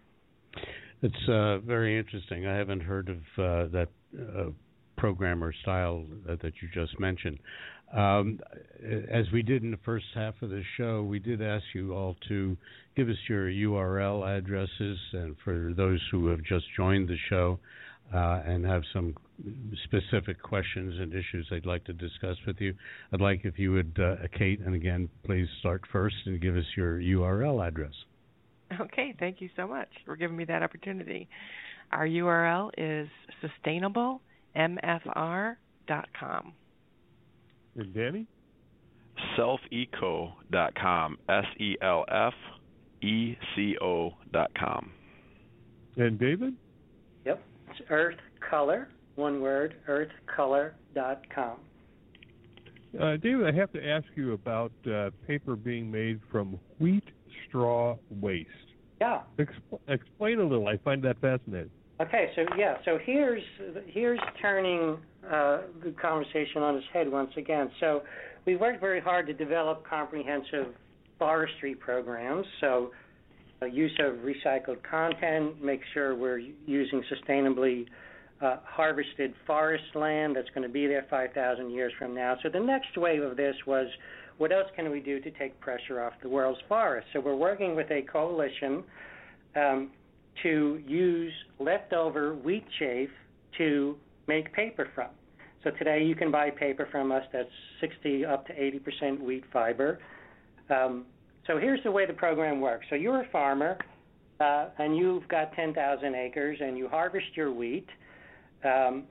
It's 1.01 1.29
uh, 1.29 1.59
very 1.59 1.97
interesting. 1.97 2.45
I 2.45 2.55
haven't 2.55 2.81
heard 2.81 3.09
of 3.09 3.17
uh, 3.17 3.71
that 3.71 3.87
uh, 4.17 4.49
program 4.97 5.43
or 5.43 5.53
style 5.61 6.03
that, 6.27 6.41
that 6.41 6.53
you 6.61 6.67
just 6.73 6.99
mentioned. 6.99 7.39
Um, 7.95 8.39
as 9.11 9.25
we 9.33 9.41
did 9.41 9.63
in 9.63 9.71
the 9.71 9.79
first 9.83 10.05
half 10.13 10.35
of 10.41 10.51
the 10.51 10.63
show, 10.77 11.03
we 11.03 11.19
did 11.19 11.41
ask 11.41 11.63
you 11.73 11.93
all 11.93 12.15
to 12.27 12.55
give 12.95 13.09
us 13.09 13.17
your 13.27 13.49
URL 13.49 14.37
addresses, 14.37 14.99
and 15.13 15.35
for 15.43 15.73
those 15.75 15.99
who 16.11 16.27
have 16.27 16.43
just 16.43 16.65
joined 16.77 17.09
the 17.09 17.17
show 17.29 17.57
uh, 18.13 18.43
and 18.45 18.63
have 18.65 18.83
some 18.93 19.15
specific 19.85 20.39
questions 20.41 20.99
and 20.99 21.13
issues 21.13 21.47
they'd 21.49 21.65
like 21.65 21.83
to 21.85 21.93
discuss 21.93 22.37
with 22.45 22.61
you, 22.61 22.75
I'd 23.11 23.21
like 23.21 23.41
if 23.43 23.57
you 23.57 23.71
would, 23.71 23.97
uh, 23.99 24.17
Kate, 24.37 24.59
and 24.59 24.75
again, 24.75 25.09
please 25.25 25.47
start 25.59 25.81
first 25.91 26.15
and 26.25 26.39
give 26.39 26.55
us 26.55 26.65
your 26.77 26.99
URL 26.99 27.67
address. 27.67 27.93
Okay, 28.79 29.15
thank 29.19 29.41
you 29.41 29.49
so 29.55 29.67
much 29.67 29.89
for 30.05 30.15
giving 30.15 30.37
me 30.37 30.45
that 30.45 30.61
opportunity. 30.61 31.27
Our 31.91 32.05
URL 32.05 32.69
is 32.77 33.07
sustainablemfr.com. 33.65 36.53
And 37.79 37.93
Danny? 37.93 38.27
Selfeco.com. 39.37 41.17
S 41.29 41.45
E 41.59 41.77
L 41.81 42.05
F 42.09 42.33
E 43.01 43.37
C 43.55 43.77
O.com. 43.81 44.91
And 45.95 46.19
David? 46.19 46.55
Yep. 47.25 47.41
It's 47.69 47.79
Earth 47.89 48.17
Color, 48.47 48.89
one 49.15 49.41
word, 49.41 49.75
earthcolor.com. 49.87 51.57
Uh, 52.99 53.17
David, 53.17 53.47
I 53.47 53.57
have 53.57 53.71
to 53.73 53.87
ask 53.87 54.05
you 54.15 54.33
about 54.33 54.71
uh, 54.91 55.11
paper 55.25 55.55
being 55.55 55.89
made 55.89 56.19
from 56.29 56.59
wheat 56.79 57.03
straw 57.47 57.95
waste. 58.09 58.49
Yeah. 58.99 59.21
Expl- 59.37 59.79
explain 59.87 60.39
a 60.39 60.43
little. 60.43 60.67
I 60.67 60.77
find 60.77 61.01
that 61.03 61.21
fascinating. 61.21 61.71
Okay, 62.01 62.31
so 62.35 62.45
yeah, 62.57 62.77
so 62.85 62.97
here's 63.03 63.43
here's 63.87 64.19
turning 64.41 64.97
uh, 65.25 65.61
the 65.83 65.91
conversation 66.01 66.61
on 66.61 66.75
its 66.75 66.85
head 66.93 67.11
once 67.11 67.31
again. 67.37 67.69
So 67.79 68.01
we 68.45 68.55
worked 68.55 68.79
very 68.79 69.01
hard 69.01 69.27
to 69.27 69.33
develop 69.33 69.85
comprehensive 69.87 70.67
forestry 71.17 71.75
programs. 71.75 72.45
So 72.61 72.91
uh, 73.61 73.65
use 73.65 73.97
of 73.99 74.15
recycled 74.17 74.81
content, 74.89 75.61
make 75.63 75.81
sure 75.93 76.15
we're 76.15 76.39
using 76.65 77.03
sustainably 77.11 77.85
uh, 78.41 78.57
harvested 78.63 79.33
forest 79.45 79.83
land 79.95 80.35
that's 80.35 80.47
going 80.55 80.65
to 80.65 80.71
be 80.71 80.87
there 80.87 81.05
5,000 81.09 81.69
years 81.69 81.91
from 81.99 82.15
now. 82.15 82.37
So 82.41 82.49
the 82.49 82.59
next 82.59 82.97
wave 82.97 83.21
of 83.21 83.35
this 83.35 83.55
was 83.67 83.87
what 84.37 84.53
else 84.53 84.67
can 84.75 84.89
we 84.89 85.01
do 85.01 85.19
to 85.19 85.31
take 85.31 85.59
pressure 85.59 86.01
off 86.01 86.13
the 86.23 86.29
world's 86.29 86.61
forests? 86.69 87.09
So 87.11 87.19
we're 87.19 87.35
working 87.35 87.75
with 87.75 87.91
a 87.91 88.01
coalition 88.03 88.83
um, 89.57 89.91
to 90.43 90.81
use 90.87 91.33
leftover 91.59 92.35
wheat 92.35 92.65
chaff 92.79 93.09
to 93.57 93.97
make 94.29 94.53
paper 94.53 94.87
from. 94.95 95.09
So 95.63 95.71
today 95.71 96.03
you 96.03 96.15
can 96.15 96.31
buy 96.31 96.51
paper 96.51 96.87
from 96.91 97.11
us 97.11 97.23
that's 97.33 97.49
60 97.81 98.25
up 98.25 98.45
to 98.47 98.53
80% 98.53 99.19
wheat 99.19 99.43
fiber. 99.51 99.99
Um, 100.69 101.05
so 101.47 101.57
here's 101.57 101.83
the 101.83 101.91
way 101.91 102.05
the 102.05 102.13
program 102.13 102.61
works. 102.61 102.85
So 102.89 102.95
you're 102.95 103.21
a 103.21 103.29
farmer 103.31 103.77
uh, 104.39 104.67
and 104.77 104.95
you've 104.95 105.27
got 105.27 105.53
10,000 105.53 106.15
acres 106.15 106.59
and 106.61 106.77
you 106.77 106.87
harvest 106.87 107.25
your 107.35 107.51
wheat. 107.51 107.87
Um, 108.63 109.03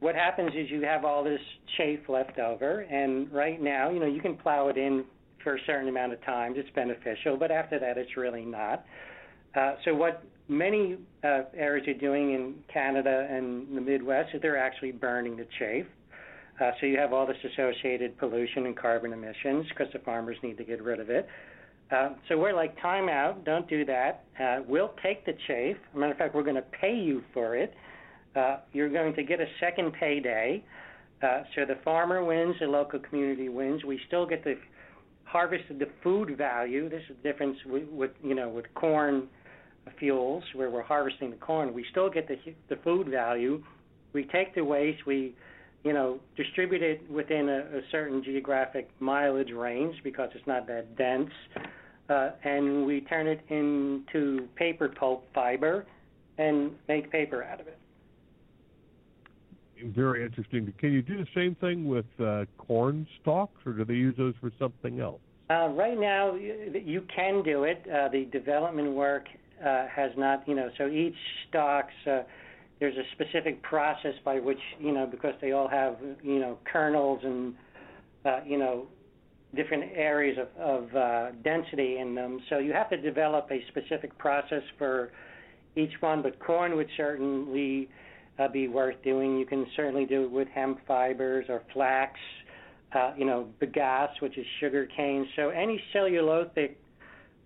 what 0.00 0.14
happens 0.14 0.50
is 0.54 0.70
you 0.70 0.82
have 0.82 1.04
all 1.04 1.24
this 1.24 1.40
chaff 1.76 2.00
left 2.08 2.38
over, 2.40 2.80
and 2.80 3.32
right 3.32 3.62
now, 3.62 3.88
you 3.88 4.00
know, 4.00 4.06
you 4.06 4.20
can 4.20 4.36
plow 4.36 4.66
it 4.66 4.76
in 4.76 5.04
for 5.44 5.54
a 5.54 5.58
certain 5.64 5.88
amount 5.88 6.12
of 6.12 6.20
times. 6.24 6.56
It's 6.58 6.68
beneficial, 6.74 7.36
but 7.36 7.52
after 7.52 7.78
that, 7.78 7.96
it's 7.96 8.16
really 8.16 8.44
not. 8.44 8.84
Uh, 9.54 9.74
so 9.84 9.94
what 9.94 10.24
many 10.48 10.96
uh, 11.24 11.42
areas 11.56 11.86
are 11.88 11.94
doing 11.94 12.34
in 12.34 12.54
Canada 12.72 13.26
and 13.30 13.76
the 13.76 13.80
Midwest 13.80 14.34
is 14.34 14.42
they're 14.42 14.58
actually 14.58 14.92
burning 14.92 15.36
the 15.36 15.46
chaff. 15.58 15.86
Uh, 16.60 16.70
so 16.80 16.86
you 16.86 16.98
have 16.98 17.12
all 17.12 17.26
this 17.26 17.36
associated 17.52 18.16
pollution 18.18 18.66
and 18.66 18.76
carbon 18.76 19.12
emissions 19.12 19.66
because 19.68 19.92
the 19.92 19.98
farmers 20.00 20.36
need 20.42 20.56
to 20.58 20.64
get 20.64 20.82
rid 20.82 21.00
of 21.00 21.10
it. 21.10 21.26
Uh, 21.90 22.10
so 22.28 22.38
we're 22.38 22.54
like, 22.54 22.80
time 22.80 23.08
out, 23.08 23.44
don't 23.44 23.68
do 23.68 23.84
that. 23.84 24.24
Uh, 24.40 24.60
we'll 24.66 24.92
take 25.02 25.24
the 25.26 25.32
chafe. 25.46 25.76
As 25.76 25.96
a 25.96 25.98
matter 25.98 26.12
of 26.12 26.18
fact, 26.18 26.34
we're 26.34 26.42
going 26.42 26.56
to 26.56 26.62
pay 26.62 26.94
you 26.94 27.22
for 27.34 27.56
it. 27.56 27.74
Uh, 28.34 28.58
you're 28.72 28.88
going 28.88 29.14
to 29.14 29.22
get 29.22 29.40
a 29.40 29.46
second 29.60 29.92
payday. 29.92 30.64
Uh, 31.22 31.42
so 31.54 31.64
the 31.66 31.76
farmer 31.84 32.24
wins, 32.24 32.54
the 32.60 32.66
local 32.66 32.98
community 32.98 33.48
wins. 33.48 33.84
We 33.84 34.00
still 34.06 34.26
get 34.26 34.42
the 34.42 34.56
harvested 35.24 35.78
the 35.78 35.88
food 36.02 36.36
value. 36.36 36.88
This 36.88 37.02
is 37.08 37.16
the 37.22 37.28
difference 37.30 37.56
with, 37.64 37.88
with 37.88 38.10
you 38.22 38.34
know 38.34 38.48
with 38.48 38.66
corn 38.74 39.28
fuels 39.98 40.44
where 40.54 40.70
we're 40.70 40.82
harvesting 40.82 41.30
the 41.30 41.36
corn. 41.36 41.72
We 41.74 41.84
still 41.90 42.10
get 42.10 42.28
the 42.28 42.36
the 42.68 42.76
food 42.82 43.08
value. 43.08 43.62
We 44.12 44.24
take 44.24 44.54
the 44.54 44.64
waste. 44.64 45.06
We 45.06 45.34
you 45.84 45.92
know 45.92 46.20
distribute 46.36 46.82
it 46.82 47.10
within 47.10 47.48
a, 47.48 47.78
a 47.78 47.80
certain 47.90 48.22
geographic 48.22 48.90
mileage 49.00 49.50
range 49.50 49.96
because 50.04 50.30
it's 50.34 50.46
not 50.46 50.66
that 50.68 50.96
dense. 50.96 51.30
Uh, 52.08 52.30
and 52.44 52.84
we 52.84 53.00
turn 53.02 53.26
it 53.26 53.40
into 53.48 54.48
paper 54.56 54.88
pulp 54.88 55.24
fiber 55.34 55.86
and 56.38 56.72
make 56.88 57.10
paper 57.10 57.42
out 57.42 57.60
of 57.60 57.66
it. 57.68 57.78
Very 59.94 60.24
interesting. 60.24 60.72
Can 60.78 60.92
you 60.92 61.02
do 61.02 61.16
the 61.16 61.26
same 61.34 61.56
thing 61.56 61.88
with 61.88 62.06
uh, 62.20 62.44
corn 62.56 63.06
stalks, 63.20 63.60
or 63.66 63.72
do 63.72 63.84
they 63.84 63.94
use 63.94 64.14
those 64.16 64.34
for 64.40 64.52
something 64.58 65.00
else? 65.00 65.20
Uh, 65.50 65.68
right 65.68 65.98
now, 65.98 66.34
you 66.34 67.04
can 67.14 67.42
do 67.42 67.64
it. 67.64 67.84
Uh, 67.92 68.08
the 68.08 68.26
development 68.26 68.92
work 68.92 69.26
uh, 69.64 69.86
has 69.88 70.10
not, 70.16 70.46
you 70.46 70.54
know, 70.54 70.70
so 70.78 70.88
each 70.88 71.14
stalks, 71.48 71.94
uh, 72.06 72.22
there's 72.80 72.96
a 72.96 73.04
specific 73.12 73.62
process 73.62 74.14
by 74.24 74.40
which, 74.40 74.58
you 74.80 74.92
know, 74.92 75.06
because 75.06 75.34
they 75.40 75.52
all 75.52 75.68
have, 75.68 75.96
you 76.22 76.40
know, 76.40 76.58
kernels 76.70 77.20
and, 77.22 77.54
uh, 78.24 78.40
you 78.44 78.58
know, 78.58 78.86
different 79.54 79.84
areas 79.94 80.38
of, 80.38 80.48
of 80.60 80.96
uh, 80.96 81.30
density 81.44 81.98
in 81.98 82.14
them. 82.14 82.40
So 82.48 82.58
you 82.58 82.72
have 82.72 82.90
to 82.90 82.96
develop 82.96 83.48
a 83.50 83.62
specific 83.68 84.16
process 84.18 84.62
for 84.78 85.10
each 85.76 85.92
one. 86.00 86.22
But 86.22 86.38
corn 86.40 86.74
would 86.76 86.88
certainly 86.96 87.88
uh, 88.38 88.48
be 88.48 88.68
worth 88.68 88.96
doing. 89.04 89.38
You 89.38 89.46
can 89.46 89.66
certainly 89.76 90.06
do 90.06 90.24
it 90.24 90.30
with 90.30 90.48
hemp 90.48 90.80
fibers 90.86 91.46
or 91.48 91.62
flax, 91.72 92.18
uh, 92.94 93.12
you 93.16 93.24
know, 93.24 93.48
bagasse, 93.60 94.20
which 94.20 94.36
is 94.38 94.46
sugar 94.58 94.88
cane. 94.96 95.28
So 95.36 95.50
any 95.50 95.82
cellulosic 95.94 96.76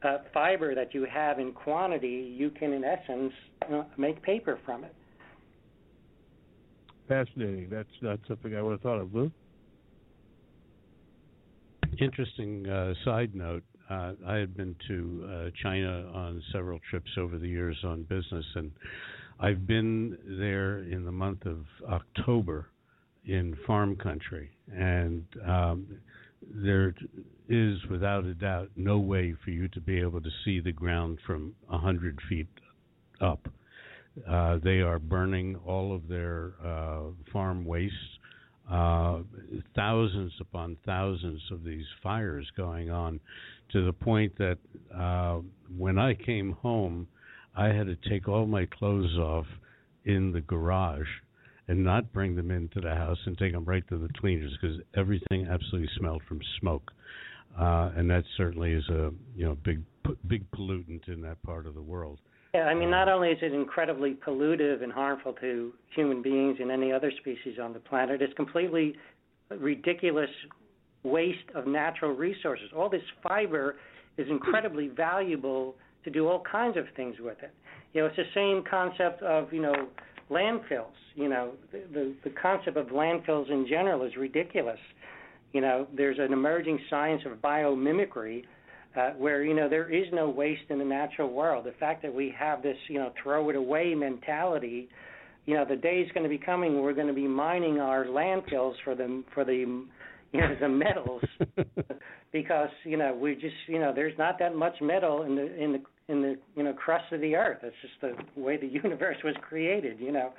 uh, 0.07 0.19
fiber 0.33 0.75
that 0.75 0.95
you 0.95 1.07
have 1.13 1.39
in 1.39 1.53
quantity, 1.53 2.35
you 2.37 2.51
can, 2.51 2.73
in 2.73 2.85
essence, 2.85 3.33
uh, 3.73 3.83
make 3.97 4.23
paper 4.23 4.59
from 4.65 4.85
it. 4.85 4.95
Fascinating. 7.09 7.69
That's 7.71 7.89
not 8.01 8.19
something 8.27 8.57
I 8.57 8.63
would 8.63 8.73
have 8.73 8.81
thought 8.81 9.01
of, 9.01 9.15
Lou. 9.15 9.31
Interesting 12.01 12.69
uh, 12.69 12.95
side 13.05 13.35
note. 13.35 13.63
Uh, 13.89 14.13
I 14.27 14.35
had 14.37 14.57
been 14.57 14.75
to 14.89 15.29
uh, 15.31 15.51
China 15.63 16.11
on 16.13 16.43
several 16.53 16.81
trips 16.91 17.11
over 17.19 17.39
the 17.39 17.49
years 17.49 17.77
on 17.85 18.03
business, 18.03 18.45
and 18.57 18.73
I've 19.39 19.67
been 19.67 20.19
there 20.39 20.81
in 20.81 21.05
the 21.05 21.13
month 21.13 21.47
of 21.47 21.65
October 21.89 22.69
in 23.27 23.57
farm 23.67 23.97
country, 23.97 24.51
and 24.75 25.25
um, 25.47 25.87
there 26.55 26.95
is, 27.49 27.79
without 27.91 28.25
a 28.25 28.35
doubt, 28.35 28.71
no 28.77 28.99
way 28.99 29.35
for 29.45 29.51
you 29.51 29.69
to 29.69 29.81
be 29.81 30.01
able 30.01 30.21
to 30.21 30.31
see 30.45 30.61
the 30.61 30.73
ground 30.73 31.19
from 31.27 31.55
a 31.71 31.79
hundred 31.79 32.19
feet 32.29 32.49
up. 33.21 33.49
Uh, 34.29 34.59
they 34.63 34.81
are 34.81 34.99
burning 34.99 35.57
all 35.67 35.95
of 35.95 36.09
their 36.09 36.55
uh, 36.65 37.03
farm 37.33 37.65
waste. 37.65 37.95
Uh, 38.71 39.21
thousands 39.77 40.33
upon 40.41 40.77
thousands 40.85 41.41
of 41.53 41.63
these 41.63 41.85
fires 42.03 42.51
going 42.57 42.91
on, 42.91 43.21
to 43.71 43.85
the 43.85 43.93
point 43.93 44.37
that 44.39 44.59
uh, 44.97 45.39
when 45.77 45.99
I 45.99 46.15
came 46.15 46.53
home, 46.53 47.07
I 47.55 47.67
had 47.67 47.87
to 47.87 47.97
take 48.09 48.29
all 48.29 48.47
my 48.47 48.67
clothes 48.67 49.17
off 49.19 49.47
in 50.05 50.33
the 50.33 50.41
garage 50.41 51.07
and 51.69 51.83
not 51.83 52.13
bring 52.13 52.37
them 52.37 52.51
into 52.51 52.81
the 52.81 52.95
house 52.95 53.19
and 53.27 53.37
take 53.39 53.53
them 53.53 53.65
right 53.65 53.87
to 53.89 53.99
the 53.99 54.09
cleaners 54.21 54.57
because 54.61 54.79
everything 54.97 55.47
absolutely 55.51 55.89
smelled 55.99 56.23
from 56.29 56.41
smoke. 56.61 56.93
Uh, 57.59 57.91
and 57.97 58.11
that 58.11 58.23
certainly 58.37 58.73
is 58.73 58.87
a 58.91 59.11
you 59.35 59.45
know 59.45 59.57
big 59.65 59.83
big 60.29 60.49
pollutant 60.51 61.09
in 61.09 61.21
that 61.23 61.43
part 61.43 61.67
of 61.67 61.75
the 61.75 61.83
world. 61.83 62.19
Yeah, 62.55 62.63
I 62.63 62.75
mean, 62.75 62.91
not 62.91 63.09
only 63.09 63.31
is 63.31 63.39
it 63.43 63.53
incredibly 63.53 64.15
pollutive 64.15 64.83
and 64.83 64.93
harmful 64.93 65.33
to 65.41 65.73
human 65.95 66.23
beings 66.23 66.59
and 66.61 66.71
any 66.71 66.93
other 66.93 67.11
species 67.21 67.59
on 67.63 67.73
the 67.73 67.79
planet, 67.79 68.23
it's 68.23 68.33
completely 68.35 68.95
ridiculous 69.51 70.31
waste 71.03 71.51
of 71.55 71.67
natural 71.67 72.13
resources. 72.13 72.67
All 72.75 72.89
this 72.89 73.03
fiber 73.23 73.77
is 74.17 74.27
incredibly 74.29 74.89
valuable 74.89 75.77
to 76.05 76.11
do 76.11 76.29
all 76.29 76.43
kinds 76.51 76.77
of 76.77 76.85
things 76.95 77.17
with 77.21 77.39
it. 77.43 77.53
You 77.93 78.03
know, 78.03 78.07
it's 78.07 78.17
the 78.17 78.25
same 78.35 78.65
concept 78.69 79.23
of 79.23 79.53
you 79.53 79.63
know 79.63 79.89
landfills. 80.31 80.95
You 81.15 81.29
know, 81.29 81.53
the 81.73 81.83
the, 81.93 82.15
the 82.25 82.31
concept 82.31 82.77
of 82.77 82.89
landfills 82.89 83.51
in 83.51 83.67
general 83.69 84.03
is 84.05 84.17
ridiculous. 84.17 84.79
You 85.53 85.61
know, 85.61 85.87
there's 85.97 86.19
an 86.19 86.33
emerging 86.33 86.79
science 86.91 87.23
of 87.27 87.39
biomimicry. 87.39 88.45
Uh, 88.97 89.11
where 89.19 89.45
you 89.45 89.53
know 89.53 89.69
there 89.69 89.93
is 89.93 90.07
no 90.11 90.31
waste 90.31 90.63
in 90.71 90.79
the 90.79 90.85
natural 90.85 91.31
world. 91.31 91.67
The 91.67 91.75
fact 91.79 92.01
that 92.01 92.15
we 92.15 92.35
have 92.39 92.63
this 92.63 92.79
you 92.89 92.99
know 92.99 93.13
throw 93.23 93.51
it 93.51 93.57
away 93.57 93.95
mentality, 93.95 94.89
you 95.45 95.53
know 95.53 95.67
the 95.69 95.77
day 95.77 96.01
is 96.01 96.11
going 96.13 96.23
to 96.23 96.31
be 96.31 96.39
coming. 96.39 96.75
Where 96.75 96.83
we're 96.83 96.95
going 96.95 97.07
to 97.07 97.13
be 97.13 97.29
mining 97.29 97.79
our 97.79 98.07
landfills 98.07 98.73
for 98.85 98.95
the 98.95 99.23
for 99.35 99.45
the 99.45 99.53
you 100.33 100.41
know 100.41 100.57
the 100.59 100.69
metals 100.69 101.23
because 102.33 102.71
you 102.85 102.97
know 102.97 103.15
we 103.15 103.35
just 103.35 103.55
you 103.67 103.79
know 103.79 103.93
there's 103.95 104.17
not 104.19 104.39
that 104.39 104.55
much 104.55 104.75
metal 104.81 105.23
in 105.23 105.37
the 105.37 105.63
in 105.63 105.73
the 105.73 105.83
in 106.09 106.23
the 106.23 106.37
you 106.55 106.63
know 106.63 106.73
crust 106.73 107.13
of 107.13 107.21
the 107.21 107.35
earth. 107.35 107.59
It's 107.63 107.77
just 107.83 107.95
the 108.01 108.41
way 108.41 108.57
the 108.57 108.67
universe 108.85 109.17
was 109.25 109.35
created, 109.43 110.01
you 110.01 110.13
know. 110.13 110.33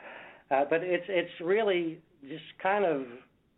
Uh, 0.49 0.63
but 0.69 0.81
it's 0.83 1.05
it's 1.07 1.31
really 1.41 1.99
just 2.27 2.43
kind 2.61 2.85
of 2.85 3.03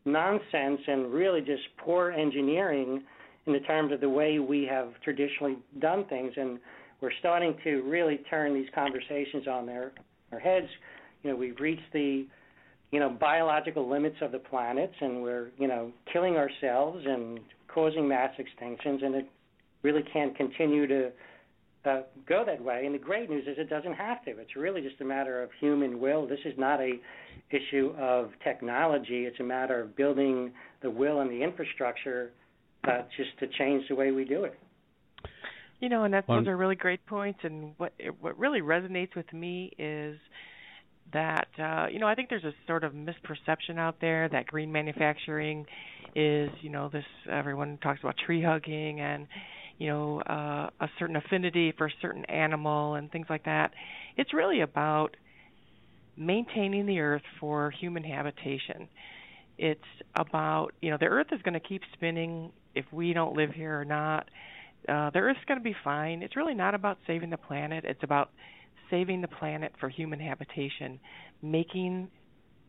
nonsense 0.06 0.82
and 0.88 1.12
really 1.12 1.42
just 1.42 1.64
poor 1.78 2.12
engineering 2.12 3.04
in 3.46 3.54
the 3.54 3.60
terms 3.62 3.92
of 3.92 4.02
the 4.02 4.10
way 4.10 4.40
we 4.40 4.66
have 4.66 4.90
traditionally 5.04 5.58
done 5.80 6.06
things, 6.06 6.34
and 6.36 6.60
we're 7.02 7.12
starting 7.20 7.56
to 7.64 7.82
really 7.82 8.18
turn 8.30 8.54
these 8.54 8.70
conversations 8.74 9.48
on 9.48 9.66
their 9.66 9.92
their 10.32 10.40
heads. 10.40 10.68
You 11.24 11.32
know, 11.32 11.36
we've 11.36 11.60
reached 11.60 11.94
the 11.94 12.26
you 12.92 13.00
know 13.00 13.10
biological 13.10 13.88
limits 13.88 14.18
of 14.22 14.32
the 14.32 14.40
planets, 14.40 14.96
and 15.00 15.22
we're 15.22 15.50
you 15.58 15.68
know 15.68 15.92
killing 16.12 16.38
ourselves 16.38 17.04
and 17.08 17.40
causing 17.68 18.08
mass 18.08 18.32
extinctions, 18.40 19.06
and 19.06 19.14
it 19.16 19.30
really 19.84 20.04
can't 20.12 20.36
continue 20.36 20.88
to 20.88 21.12
uh, 21.86 22.02
go 22.28 22.44
that 22.46 22.64
way. 22.64 22.86
And 22.86 22.94
the 22.94 23.00
great 23.00 23.30
news 23.30 23.46
is 23.48 23.58
it 23.58 23.70
doesn't 23.70 23.94
have 23.94 24.24
to. 24.26 24.32
It's 24.32 24.56
really 24.56 24.82
just 24.82 25.00
a 25.02 25.06
matter 25.06 25.42
of 25.42 25.50
human 25.60 26.00
will. 26.00 26.28
This 26.28 26.40
is 26.46 26.54
not 26.58 26.80
a 26.82 26.94
issue 27.52 27.94
of 27.98 28.32
technology. 28.44 29.26
It's 29.26 29.40
a 29.40 29.44
matter 29.44 29.82
of 29.82 29.96
building 29.96 30.52
the 30.82 30.90
will 30.90 31.22
and 31.22 31.32
the 31.32 31.42
infrastructure 31.42 32.32
uh, 32.86 33.04
just 33.18 33.38
to 33.40 33.48
change 33.58 33.88
the 33.90 33.96
way 33.96 34.12
we 34.12 34.26
do 34.26 34.44
it. 34.44 34.58
You 35.80 35.88
know, 35.88 36.04
and 36.04 36.14
that's 36.14 36.28
those 36.28 36.48
are 36.48 36.58
really 36.58 36.76
great 36.76 37.06
points. 37.06 37.40
And 37.44 37.74
what 37.78 37.94
what 38.20 38.38
really 38.38 38.60
resonates 38.60 39.16
with 39.16 39.32
me 39.32 39.72
is 39.80 40.18
that 41.14 41.48
uh, 41.58 41.88
you 41.90 42.00
know 42.00 42.08
I 42.08 42.16
think 42.16 42.30
there's 42.30 42.44
a 42.44 42.54
sort 42.68 42.84
of 42.84 42.92
misperception 42.92 43.78
out 43.78 43.96
there 44.02 44.28
that 44.30 44.46
green 44.48 44.72
manufacturing 44.72 45.66
is 46.16 46.50
you 46.62 46.70
know 46.70 46.90
this 46.90 47.06
everyone 47.32 47.78
talks 47.82 48.02
about 48.02 48.16
tree 48.26 48.44
hugging 48.44 49.00
and 49.00 49.26
you 49.80 49.88
know 49.88 50.22
uh, 50.22 50.70
a 50.80 50.90
certain 51.00 51.16
affinity 51.16 51.74
for 51.78 51.88
a 51.88 51.94
certain 52.02 52.26
animal 52.26 52.96
and 52.96 53.12
things 53.12 53.28
like 53.30 53.46
that. 53.46 53.72
It's 54.18 54.34
really 54.34 54.62
about 54.62 55.16
maintaining 56.16 56.86
the 56.86 57.00
earth 57.00 57.24
for 57.40 57.72
human 57.72 58.04
habitation. 58.04 58.90
It's 59.58 59.82
about 60.16 60.74
you 60.82 60.92
know 60.92 60.98
the 61.00 61.08
earth 61.08 61.28
is 61.32 61.42
going 61.42 61.56
to 61.56 61.60
keep 61.60 61.82
spinning 61.94 62.52
if 62.76 62.86
we 62.92 63.14
don't 63.14 63.36
live 63.36 63.52
here 63.52 63.80
or 63.80 63.86
not. 63.86 64.30
Uh, 64.88 65.10
the 65.12 65.20
earth's 65.20 65.40
going 65.48 65.60
to 65.60 65.64
be 65.64 65.76
fine. 65.84 66.22
It's 66.22 66.36
really 66.36 66.54
not 66.54 66.76
about 66.76 66.98
saving 67.08 67.30
the 67.30 67.38
planet. 67.38 67.86
It's 67.86 68.04
about 68.04 68.30
saving 68.90 69.22
the 69.22 69.28
planet 69.28 69.74
for 69.80 69.90
human 69.90 70.20
habitation, 70.20 71.00
making 71.42 72.10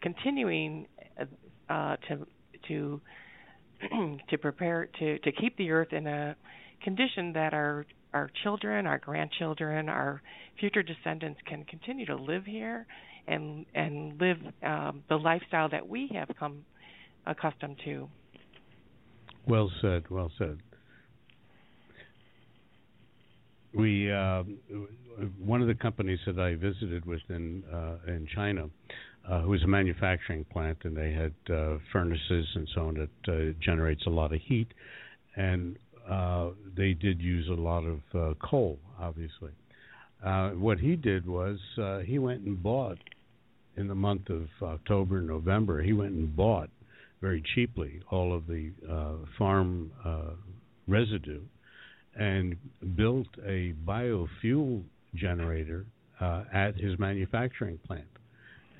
continuing 0.01 0.87
uh, 1.69 1.97
to 2.09 2.27
to 2.69 3.01
to 4.29 4.39
prepare 4.39 4.89
to 4.99 5.19
to 5.19 5.33
keep 5.33 5.57
the 5.57 5.71
earth 5.71 5.93
in 5.93 6.07
a 6.07 6.37
condition 6.83 7.33
that 7.35 7.55
our 7.55 7.87
our 8.13 8.31
children, 8.43 8.87
our 8.87 8.99
grandchildren, 8.99 9.89
our 9.89 10.21
future 10.59 10.83
descendants 10.83 11.41
can 11.47 11.65
continue 11.65 12.07
to 12.07 12.17
live 12.17 12.45
here 12.45 12.87
and 13.27 13.67
and 13.75 14.21
live 14.21 14.39
um, 14.63 15.03
the 15.09 15.17
lifestyle 15.17 15.69
that 15.69 15.89
we 15.89 16.11
have 16.15 16.29
come 16.39 16.65
accustomed 17.27 17.77
to. 17.85 18.09
Well 19.47 19.71
said. 19.81 20.05
Well 20.11 20.31
said. 20.39 20.59
We 23.73 24.11
uh, 24.11 24.43
one 25.39 25.63
of 25.63 25.69
the 25.69 25.75
companies 25.75 26.19
that 26.27 26.39
I 26.39 26.57
visited 26.57 27.05
with 27.05 27.21
in 27.29 27.63
uh, 27.73 27.99
in 28.09 28.27
China 28.35 28.69
uh, 29.29 29.43
who 29.43 29.55
is 29.55 29.63
a 29.63 29.67
manufacturing 29.67 30.45
plant, 30.47 30.79
and 30.85 30.97
they 30.97 31.13
had 31.13 31.35
uh, 31.55 31.77
furnaces 31.93 32.47
and 32.55 32.69
so 32.75 32.89
on 32.89 32.95
that 32.95 33.33
uh, 33.33 33.53
generates 33.65 34.03
a 34.07 34.11
lot 34.11 34.33
of 34.33 34.41
heat, 34.41 34.69
and 35.37 35.79
uh, 36.11 36.51
they 36.77 36.93
did 36.93 37.21
use 37.21 37.49
a 37.49 37.61
lot 37.61 37.85
of 37.85 38.01
uh, 38.15 38.35
coal, 38.45 38.79
obviously. 38.99 39.53
Uh, 40.25 40.51
what 40.51 40.79
he 40.79 40.97
did 40.97 41.27
was 41.27 41.59
uh, 41.81 41.99
he 42.01 42.19
went 42.19 42.43
and 42.43 42.63
bought 42.63 42.99
in 43.77 43.87
the 43.87 43.95
month 43.95 44.29
of 44.29 44.49
October, 44.63 45.23
November. 45.23 45.83
He 45.83 45.93
went 45.93 46.13
and 46.13 46.35
bought 46.35 46.69
very 47.21 47.43
cheaply 47.55 48.01
all 48.11 48.35
of 48.35 48.47
the 48.47 48.73
uh, 48.91 49.27
farm 49.39 49.93
uh, 50.05 50.33
residue 50.89 51.41
and 52.17 52.57
built 52.97 53.29
a 53.47 53.75
biofuel 53.87 54.83
generator 55.15 55.87
uh, 56.21 56.45
at 56.53 56.77
his 56.77 56.99
manufacturing 56.99 57.79
plant. 57.87 58.05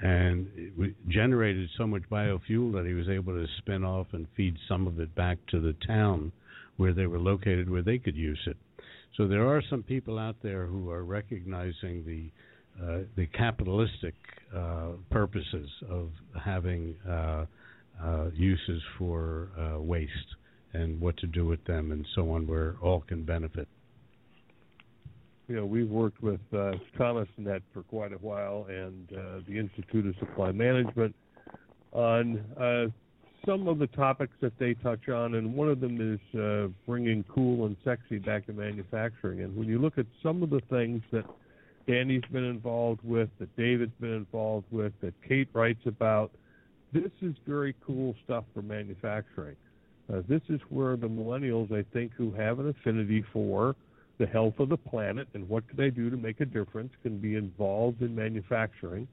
And 0.03 0.49
it 0.57 0.95
generated 1.09 1.69
so 1.77 1.87
much 1.87 2.03
biofuel 2.11 2.73
that 2.73 2.87
he 2.87 2.95
was 2.95 3.09
able 3.09 3.35
to 3.35 3.47
spin 3.59 3.85
off 3.85 4.09
and 4.13 4.27
feed 4.37 4.57
some 4.69 4.87
of 4.87 4.99
it 4.99 5.15
back 5.15 5.39
to 5.51 5.61
the 5.61 5.75
town 5.87 6.33
where 6.81 6.95
they 6.95 7.07
were 7.07 7.19
located, 7.19 7.69
where 7.69 7.83
they 7.83 7.99
could 7.99 8.17
use 8.17 8.41
it. 8.47 8.57
So 9.19 9.29
there 9.29 9.47
are 9.47 9.63
some 9.69 9.83
people 9.83 10.19
out 10.19 10.37
there 10.43 10.65
who 10.65 10.89
are 10.89 11.05
recognizing 11.05 12.07
the 12.07 12.31
uh, 12.83 13.01
the 13.17 13.27
capitalistic 13.27 14.15
uh, 14.57 14.93
purposes 15.11 15.69
of 15.91 16.09
having 16.43 16.95
uh, 17.07 17.45
uh, 18.03 18.31
uses 18.33 18.81
for 18.97 19.51
uh, 19.59 19.79
waste 19.79 20.31
and 20.73 20.99
what 20.99 21.19
to 21.19 21.27
do 21.27 21.45
with 21.45 21.63
them 21.65 21.93
and 21.93 22.07
so 22.15 22.31
on, 22.31 22.47
where 22.47 22.77
all 22.81 23.03
can 23.03 23.25
benefit. 23.25 23.69
Know, 25.49 25.67
we've 25.67 25.91
worked 25.91 26.23
with 26.23 26.41
uh, 26.57 26.73
Thomas 26.97 27.29
that 27.39 27.61
for 27.75 27.83
quite 27.83 28.13
a 28.13 28.19
while, 28.19 28.67
and 28.71 29.09
the 29.47 29.59
Institute 29.59 30.07
of 30.07 30.15
Supply 30.19 30.53
Management 30.53 31.15
on 31.93 32.43
some 33.47 33.69
of 33.69 33.79
the 33.79 33.87
topics 33.89 34.33
that 34.41 34.59
they 34.59 34.75
touch 34.75 35.09
on, 35.09 35.35
and 35.35 35.55
one 35.55 35.69
of 35.69 35.81
them 35.81 36.01
is 36.01 36.39
uh, 36.39 36.69
bringing 36.87 37.25
cool 37.25 37.67
and 37.67 37.77
sexy 37.85 38.19
back 38.19 38.47
to 38.47 38.53
manufacturing. 38.53 39.41
And 39.41 39.57
when 39.57 39.69
you 39.69 39.79
look 39.79 39.99
at 39.99 40.07
some 40.23 40.43
of 40.43 40.51
the 40.51 40.61
things 40.71 41.03
that 41.13 41.25
Danny's 41.87 42.25
been 42.33 42.45
involved 42.45 43.01
with, 43.03 43.31
that 43.39 43.55
David's 43.57 43.95
been 44.01 44.15
involved 44.15 44.67
with, 44.71 44.93
that 45.01 45.15
Kate 45.27 45.49
writes 45.53 45.81
about, 45.87 46.31
this 46.93 47.11
is 47.23 47.35
very 47.47 47.75
cool 47.87 48.15
stuff 48.25 48.45
for 48.53 48.63
manufacturing. 48.63 49.57
Uh, 50.13 50.23
this 50.29 50.43
is 50.49 50.61
where 50.69 50.97
the 50.97 51.09
millennials, 51.09 51.73
I 51.73 51.85
think, 51.93 52.13
who 52.15 52.33
have 52.33 52.59
an 52.59 52.69
affinity 52.69 53.25
for 53.33 53.77
the 54.19 54.27
health 54.27 54.59
of 54.59 54.69
the 54.69 54.77
planet 54.77 55.29
and 55.35 55.49
what 55.49 55.67
can 55.69 55.77
they 55.77 55.91
do 55.91 56.11
to 56.11 56.17
make 56.17 56.41
a 56.41 56.45
difference, 56.45 56.93
can 57.03 57.19
be 57.19 57.37
involved 57.37 58.03
in 58.03 58.15
manufacturing 58.15 59.09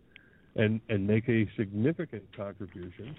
and, 0.56 0.82
and 0.90 1.06
make 1.08 1.30
a 1.30 1.48
significant 1.56 2.24
contribution 2.36 3.16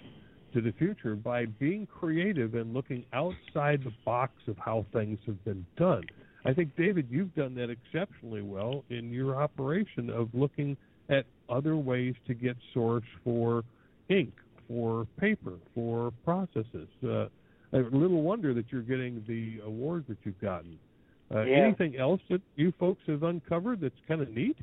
to 0.53 0.61
the 0.61 0.73
future 0.73 1.15
by 1.15 1.47
being 1.47 1.87
creative 1.87 2.55
and 2.55 2.73
looking 2.75 3.05
outside 3.13 3.83
the 3.85 3.93
box 4.05 4.33
of 4.47 4.57
how 4.59 4.87
things 4.93 5.19
have 5.27 5.43
been 5.45 5.65
done. 5.77 6.05
I 6.45 6.53
think, 6.55 6.75
David, 6.77 7.07
you've 7.11 7.35
done 7.35 7.55
that 7.57 7.69
exceptionally 7.71 8.43
well 8.43 8.85
in 8.91 9.13
your 9.13 9.41
operation 9.41 10.09
of 10.09 10.29
looking 10.33 10.77
at 11.09 11.27
other 11.49 11.77
ways 11.77 12.15
to 12.27 12.35
get 12.35 12.57
source 12.73 13.05
for 13.25 13.65
ink, 14.09 14.33
for 14.67 15.07
paper, 15.19 15.55
for 15.75 16.13
processes. 16.25 16.89
Uh, 17.03 17.27
a 17.73 17.79
little 17.93 18.23
wonder 18.23 18.55
that 18.55 18.67
you're 18.71 18.83
getting 18.83 19.23
the 19.27 19.61
awards 19.67 20.07
that 20.09 20.19
you've 20.25 20.41
gotten. 20.41 20.79
Uh, 21.35 21.43
yeah. 21.43 21.57
Anything 21.57 21.97
else 21.97 22.21
that 22.31 22.41
you 22.57 22.73
folks 22.79 23.03
have 23.07 23.23
uncovered 23.23 23.81
that's 23.81 23.95
kind 24.07 24.23
of 24.23 24.31
neat? 24.31 24.57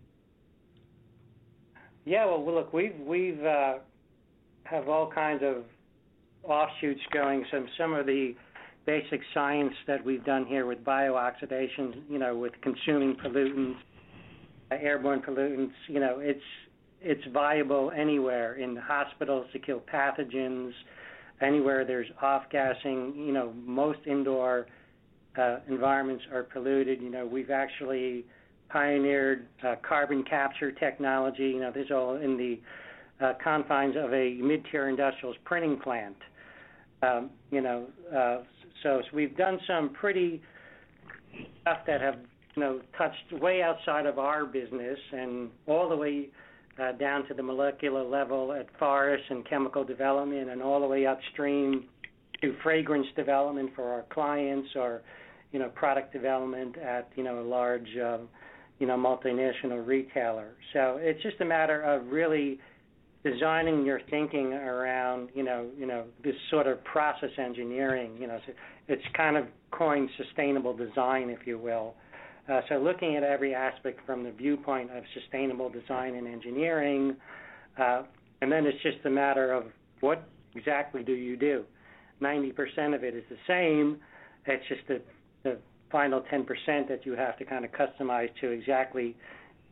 Yeah, 2.05 2.25
well, 2.25 2.43
look, 2.43 2.73
we've 2.73 2.95
we've 2.99 3.43
uh, 3.43 3.75
have 4.63 4.89
all 4.89 5.09
kinds 5.11 5.43
of 5.43 5.63
offshoots 6.47 7.01
going. 7.13 7.45
Some 7.51 7.67
some 7.77 7.93
of 7.93 8.05
the 8.05 8.35
basic 8.85 9.21
science 9.33 9.73
that 9.87 10.03
we've 10.03 10.23
done 10.25 10.45
here 10.45 10.65
with 10.65 10.83
biooxidation, 10.83 12.03
you 12.09 12.19
know, 12.19 12.37
with 12.37 12.53
consuming 12.61 13.15
pollutants, 13.15 13.77
uh, 14.71 14.75
airborne 14.75 15.21
pollutants, 15.21 15.73
you 15.87 15.99
know, 15.99 16.19
it's 16.19 16.43
it's 17.01 17.21
viable 17.33 17.91
anywhere 17.95 18.55
in 18.55 18.75
hospitals 18.75 19.45
to 19.53 19.59
kill 19.59 19.81
pathogens, 19.91 20.71
anywhere 21.41 21.85
there's 21.85 22.07
off 22.21 22.43
gassing. 22.51 23.13
You 23.15 23.33
know, 23.33 23.53
most 23.63 23.99
indoor 24.05 24.67
uh, 25.37 25.57
environments 25.67 26.23
are 26.33 26.43
polluted. 26.43 27.01
You 27.01 27.09
know, 27.09 27.25
we've 27.25 27.51
actually 27.51 28.25
pioneered 28.69 29.47
uh, 29.65 29.75
carbon 29.87 30.23
capture 30.23 30.71
technology. 30.71 31.49
You 31.49 31.59
know, 31.61 31.71
this 31.71 31.85
is 31.85 31.91
all 31.91 32.15
in 32.15 32.37
the 32.37 32.59
uh, 33.25 33.33
confines 33.43 33.95
of 33.95 34.13
a 34.13 34.33
mid-tier 34.41 34.89
industrials 34.89 35.35
printing 35.45 35.79
plant. 35.79 36.15
Um, 37.05 37.29
you 37.51 37.61
know, 37.61 37.87
uh, 38.09 38.37
so, 38.83 39.01
so 39.01 39.15
we've 39.15 39.35
done 39.37 39.59
some 39.67 39.89
pretty 39.93 40.41
stuff 41.61 41.79
that 41.87 42.01
have 42.01 42.15
you 42.55 42.61
know 42.61 42.81
touched 42.97 43.41
way 43.41 43.61
outside 43.61 44.05
of 44.05 44.19
our 44.19 44.45
business 44.45 44.97
and 45.11 45.49
all 45.67 45.89
the 45.89 45.95
way 45.95 46.29
uh, 46.81 46.91
down 46.93 47.27
to 47.27 47.33
the 47.33 47.43
molecular 47.43 48.03
level 48.03 48.53
at 48.53 48.67
forest 48.77 49.23
and 49.29 49.47
chemical 49.47 49.83
development, 49.83 50.49
and 50.49 50.61
all 50.61 50.79
the 50.79 50.87
way 50.87 51.05
upstream 51.05 51.85
to 52.41 52.55
fragrance 52.63 53.07
development 53.15 53.71
for 53.75 53.91
our 53.91 54.05
clients, 54.09 54.69
or 54.75 55.01
you 55.51 55.59
know 55.59 55.69
product 55.69 56.11
development 56.13 56.77
at 56.77 57.09
you 57.15 57.23
know 57.23 57.39
a 57.39 57.47
large 57.47 57.87
uh, 57.97 58.17
you 58.79 58.87
know 58.87 58.97
multinational 58.97 59.85
retailer. 59.85 60.55
So 60.73 60.97
it's 60.99 61.21
just 61.23 61.39
a 61.41 61.45
matter 61.45 61.81
of 61.81 62.07
really 62.07 62.59
designing 63.25 63.83
your 63.83 63.99
thinking 64.11 64.53
around 64.53 65.29
you 65.33 65.43
know 65.43 65.67
you 65.77 65.87
know 65.87 66.03
this 66.23 66.35
sort 66.51 66.67
of 66.67 66.83
process 66.83 67.31
engineering 67.37 68.15
you 68.19 68.27
know 68.27 68.39
it's 68.87 69.01
kind 69.17 69.35
of 69.35 69.45
coined 69.71 70.09
sustainable 70.17 70.75
design 70.75 71.29
if 71.29 71.45
you 71.47 71.57
will. 71.57 71.95
Uh, 72.47 72.61
so 72.69 72.75
looking 72.75 73.15
at 73.15 73.23
every 73.23 73.55
aspect 73.55 73.99
from 74.05 74.23
the 74.23 74.31
viewpoint 74.31 74.91
of 74.91 75.03
sustainable 75.19 75.69
design 75.69 76.13
and 76.13 76.27
engineering 76.27 77.15
uh, 77.79 78.03
and 78.41 78.51
then 78.51 78.65
it's 78.67 78.81
just 78.83 79.03
a 79.05 79.09
matter 79.09 79.51
of 79.51 79.63
what 80.01 80.27
exactly 80.53 81.03
do 81.03 81.13
you 81.13 81.35
do. 81.35 81.63
90% 82.21 82.95
of 82.95 83.03
it 83.03 83.15
is 83.15 83.23
the 83.29 83.37
same. 83.47 83.97
It's 84.45 84.63
just 84.67 84.81
the, 84.87 85.01
the 85.43 85.57
final 85.91 86.21
10% 86.31 86.45
that 86.87 87.05
you 87.05 87.13
have 87.13 87.37
to 87.39 87.45
kind 87.45 87.65
of 87.65 87.71
customize 87.71 88.29
to 88.41 88.51
exactly 88.51 89.15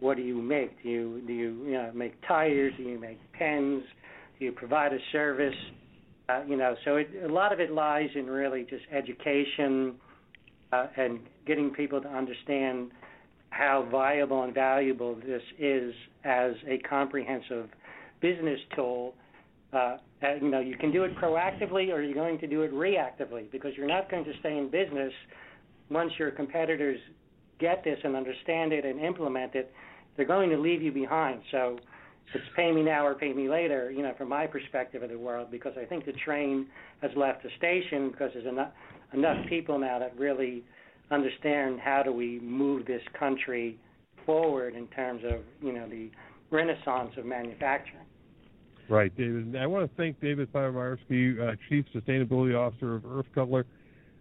what 0.04 0.18
do 0.18 0.24
you 0.24 0.41
make? 0.41 0.84
Do 0.84 0.89
you 0.89 1.22
do 1.26 1.34
you, 1.34 1.66
you 1.66 1.72
know 1.72 1.91
make 1.95 2.14
tires? 2.28 2.74
Do 2.78 2.84
you 2.84 2.99
make 2.99 3.20
pens? 3.32 3.84
Do 4.38 4.45
you 4.45 4.51
provide 4.51 4.91
a 4.91 4.97
service? 5.14 5.56
Uh, 6.28 6.41
you 6.45 6.58
know, 6.58 6.76
so 6.84 6.97
it, 6.97 7.10
a 7.24 7.28
lot 7.32 7.54
of 7.54 7.62
it 7.62 7.72
lies 7.72 8.10
in 8.16 8.26
really 8.26 8.66
just 8.70 8.84
education 8.91 9.95
uh, 10.74 10.88
and 10.97 11.20
getting 11.47 11.70
people 11.70 12.01
to 12.01 12.08
understand 12.10 12.91
how 13.49 13.88
viable 13.91 14.43
and 14.43 14.54
valuable 14.54 15.16
this 15.16 15.41
is 15.58 15.93
as 16.26 16.51
a 16.68 16.80
comprehensive 16.80 17.70
business 18.22 18.60
tool. 18.76 19.14
Uh, 19.72 19.97
and, 20.22 20.41
you 20.41 20.49
know, 20.49 20.60
you 20.60 20.76
can 20.78 20.91
do 20.91 21.04
it 21.04 21.16
proactively 21.18 21.93
or 21.93 22.01
you're 22.01 22.14
going 22.14 22.39
to 22.39 22.47
do 22.47 22.62
it 22.62 22.74
reactively 22.74 23.49
because 23.51 23.72
you're 23.76 23.88
not 23.88 24.10
going 24.10 24.24
to 24.24 24.32
stay 24.39 24.58
in 24.58 24.70
business 24.70 25.12
once 25.89 26.12
your 26.18 26.32
competitors 26.32 26.99
get 27.60 27.84
this 27.84 27.97
and 28.04 28.16
understand 28.16 28.74
it 28.74 28.86
and 28.86 28.99
implement 28.99 29.56
it 29.56 29.72
they're 30.16 30.26
going 30.26 30.49
to 30.49 30.57
leave 30.57 30.82
you 30.82 30.91
behind. 30.91 31.41
So 31.51 31.80
it's 32.34 32.43
pay 32.55 32.72
me 32.72 32.84
now 32.84 33.05
or 33.05 33.16
pay 33.16 33.34
me 33.34 33.49
later, 33.49 33.91
you 33.91 34.01
know, 34.01 34.14
from 34.18 34.30
my 34.30 34.47
perspective 34.47 35.03
of 35.03 35.09
the 35.09 35.18
world, 35.18 35.49
because 35.51 35.74
I 35.80 35.86
think 35.86 36.05
the 36.05 36.14
train 36.26 36.68
has 37.01 37.11
left 37.16 37.43
the 37.43 37.49
station 37.57 38.09
because 38.09 38.32
there's 38.34 38.47
enough 38.47 38.72
enough 39.14 39.38
people 39.47 39.78
now 39.78 39.99
that 39.99 40.18
really 40.18 40.64
understand 41.11 41.80
how 41.80 42.01
do 42.03 42.11
we 42.11 42.39
move 42.39 42.86
this 42.86 43.03
country 43.18 43.78
forward 44.26 44.76
in 44.76 44.88
terms 44.88 45.22
of 45.26 45.41
you 45.61 45.74
know 45.74 45.88
the 45.88 46.09
renaissance 46.49 47.11
of 47.18 47.26
manufacturing. 47.26 48.05
Right, 48.89 49.16
David. 49.16 49.55
I 49.55 49.66
want 49.66 49.89
to 49.89 49.95
thank 49.95 50.20
David 50.20 50.51
Pomarski, 50.51 51.39
uh, 51.39 51.55
Chief 51.70 51.86
Sustainability 51.95 52.57
Officer 52.57 52.95
of 52.95 53.05
Earth 53.05 53.26
Color. 53.34 53.66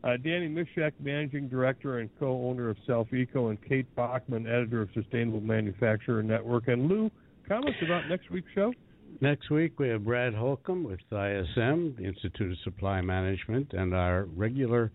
Uh, 0.04 0.16
Danny 0.16 0.48
Mishak, 0.48 0.92
Managing 1.00 1.48
Director 1.48 2.00
and 2.00 2.10
co-owner 2.18 2.70
of 2.70 2.76
Self 2.86 3.12
Eco, 3.12 3.48
and 3.48 3.58
Kate 3.68 3.86
Bachman, 3.94 4.46
Editor 4.48 4.82
of 4.82 4.88
Sustainable 4.94 5.40
Manufacturer 5.40 6.22
Network. 6.24 6.66
And 6.66 6.88
Lou, 6.88 7.10
comments 7.48 7.78
about 7.84 8.08
next 8.08 8.28
week's 8.30 8.50
show? 8.52 8.72
Next 9.20 9.50
week 9.50 9.78
we 9.78 9.88
have 9.88 10.04
Brad 10.04 10.34
Holcomb 10.34 10.82
with 10.82 10.98
ISM, 11.12 11.94
the 11.96 12.04
Institute 12.04 12.52
of 12.52 12.58
Supply 12.64 13.00
Management, 13.00 13.72
and 13.74 13.94
our 13.94 14.24
regular 14.34 14.90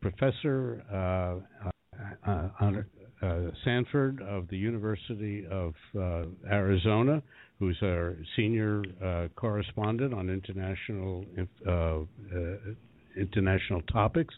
professor 0.00 0.82
uh, 0.92 1.68
uh, 2.26 2.48
uh, 2.60 2.72
uh 3.22 3.50
Sanford 3.64 4.22
of 4.22 4.48
the 4.48 4.56
University 4.56 5.46
of 5.50 5.74
uh, 5.96 6.24
Arizona, 6.50 7.22
who's 7.60 7.78
our 7.82 8.16
senior 8.34 8.82
correspondent 9.36 10.14
on 10.14 10.30
international 10.30 11.24
international 13.16 13.82
topics. 13.82 14.34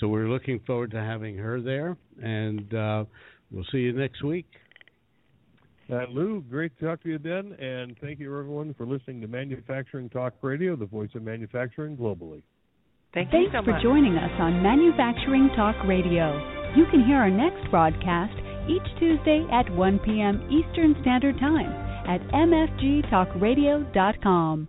So 0.00 0.08
we're 0.08 0.28
looking 0.28 0.60
forward 0.66 0.90
to 0.92 1.00
having 1.00 1.36
her 1.38 1.60
there, 1.60 1.96
and 2.22 2.74
uh, 2.74 3.04
we'll 3.50 3.66
see 3.72 3.78
you 3.78 3.92
next 3.92 4.22
week. 4.22 4.46
Uh, 5.90 6.06
Lou, 6.10 6.42
great 6.48 6.78
to 6.78 6.86
talk 6.86 7.02
to 7.02 7.08
you 7.08 7.18
then, 7.18 7.52
and 7.60 7.96
thank 8.00 8.18
you 8.18 8.26
everyone 8.38 8.74
for 8.74 8.86
listening 8.86 9.20
to 9.20 9.28
Manufacturing 9.28 10.08
Talk 10.08 10.34
Radio, 10.40 10.76
the 10.76 10.86
voice 10.86 11.10
of 11.14 11.22
manufacturing 11.22 11.96
globally. 11.96 12.42
Thank 13.12 13.30
Thanks 13.30 13.52
you 13.52 13.60
so 13.60 13.64
for 13.64 13.72
much. 13.72 13.82
joining 13.82 14.16
us 14.16 14.30
on 14.40 14.62
Manufacturing 14.62 15.50
Talk 15.54 15.76
Radio. 15.84 16.32
You 16.76 16.86
can 16.90 17.04
hear 17.04 17.16
our 17.16 17.30
next 17.30 17.70
broadcast 17.70 18.32
each 18.70 18.86
Tuesday 18.98 19.46
at 19.52 19.68
1 19.74 19.98
p.m. 19.98 20.40
Eastern 20.48 20.96
Standard 21.02 21.38
Time 21.38 21.70
at 22.08 22.22
mfgtalkradio.com. 22.32 24.68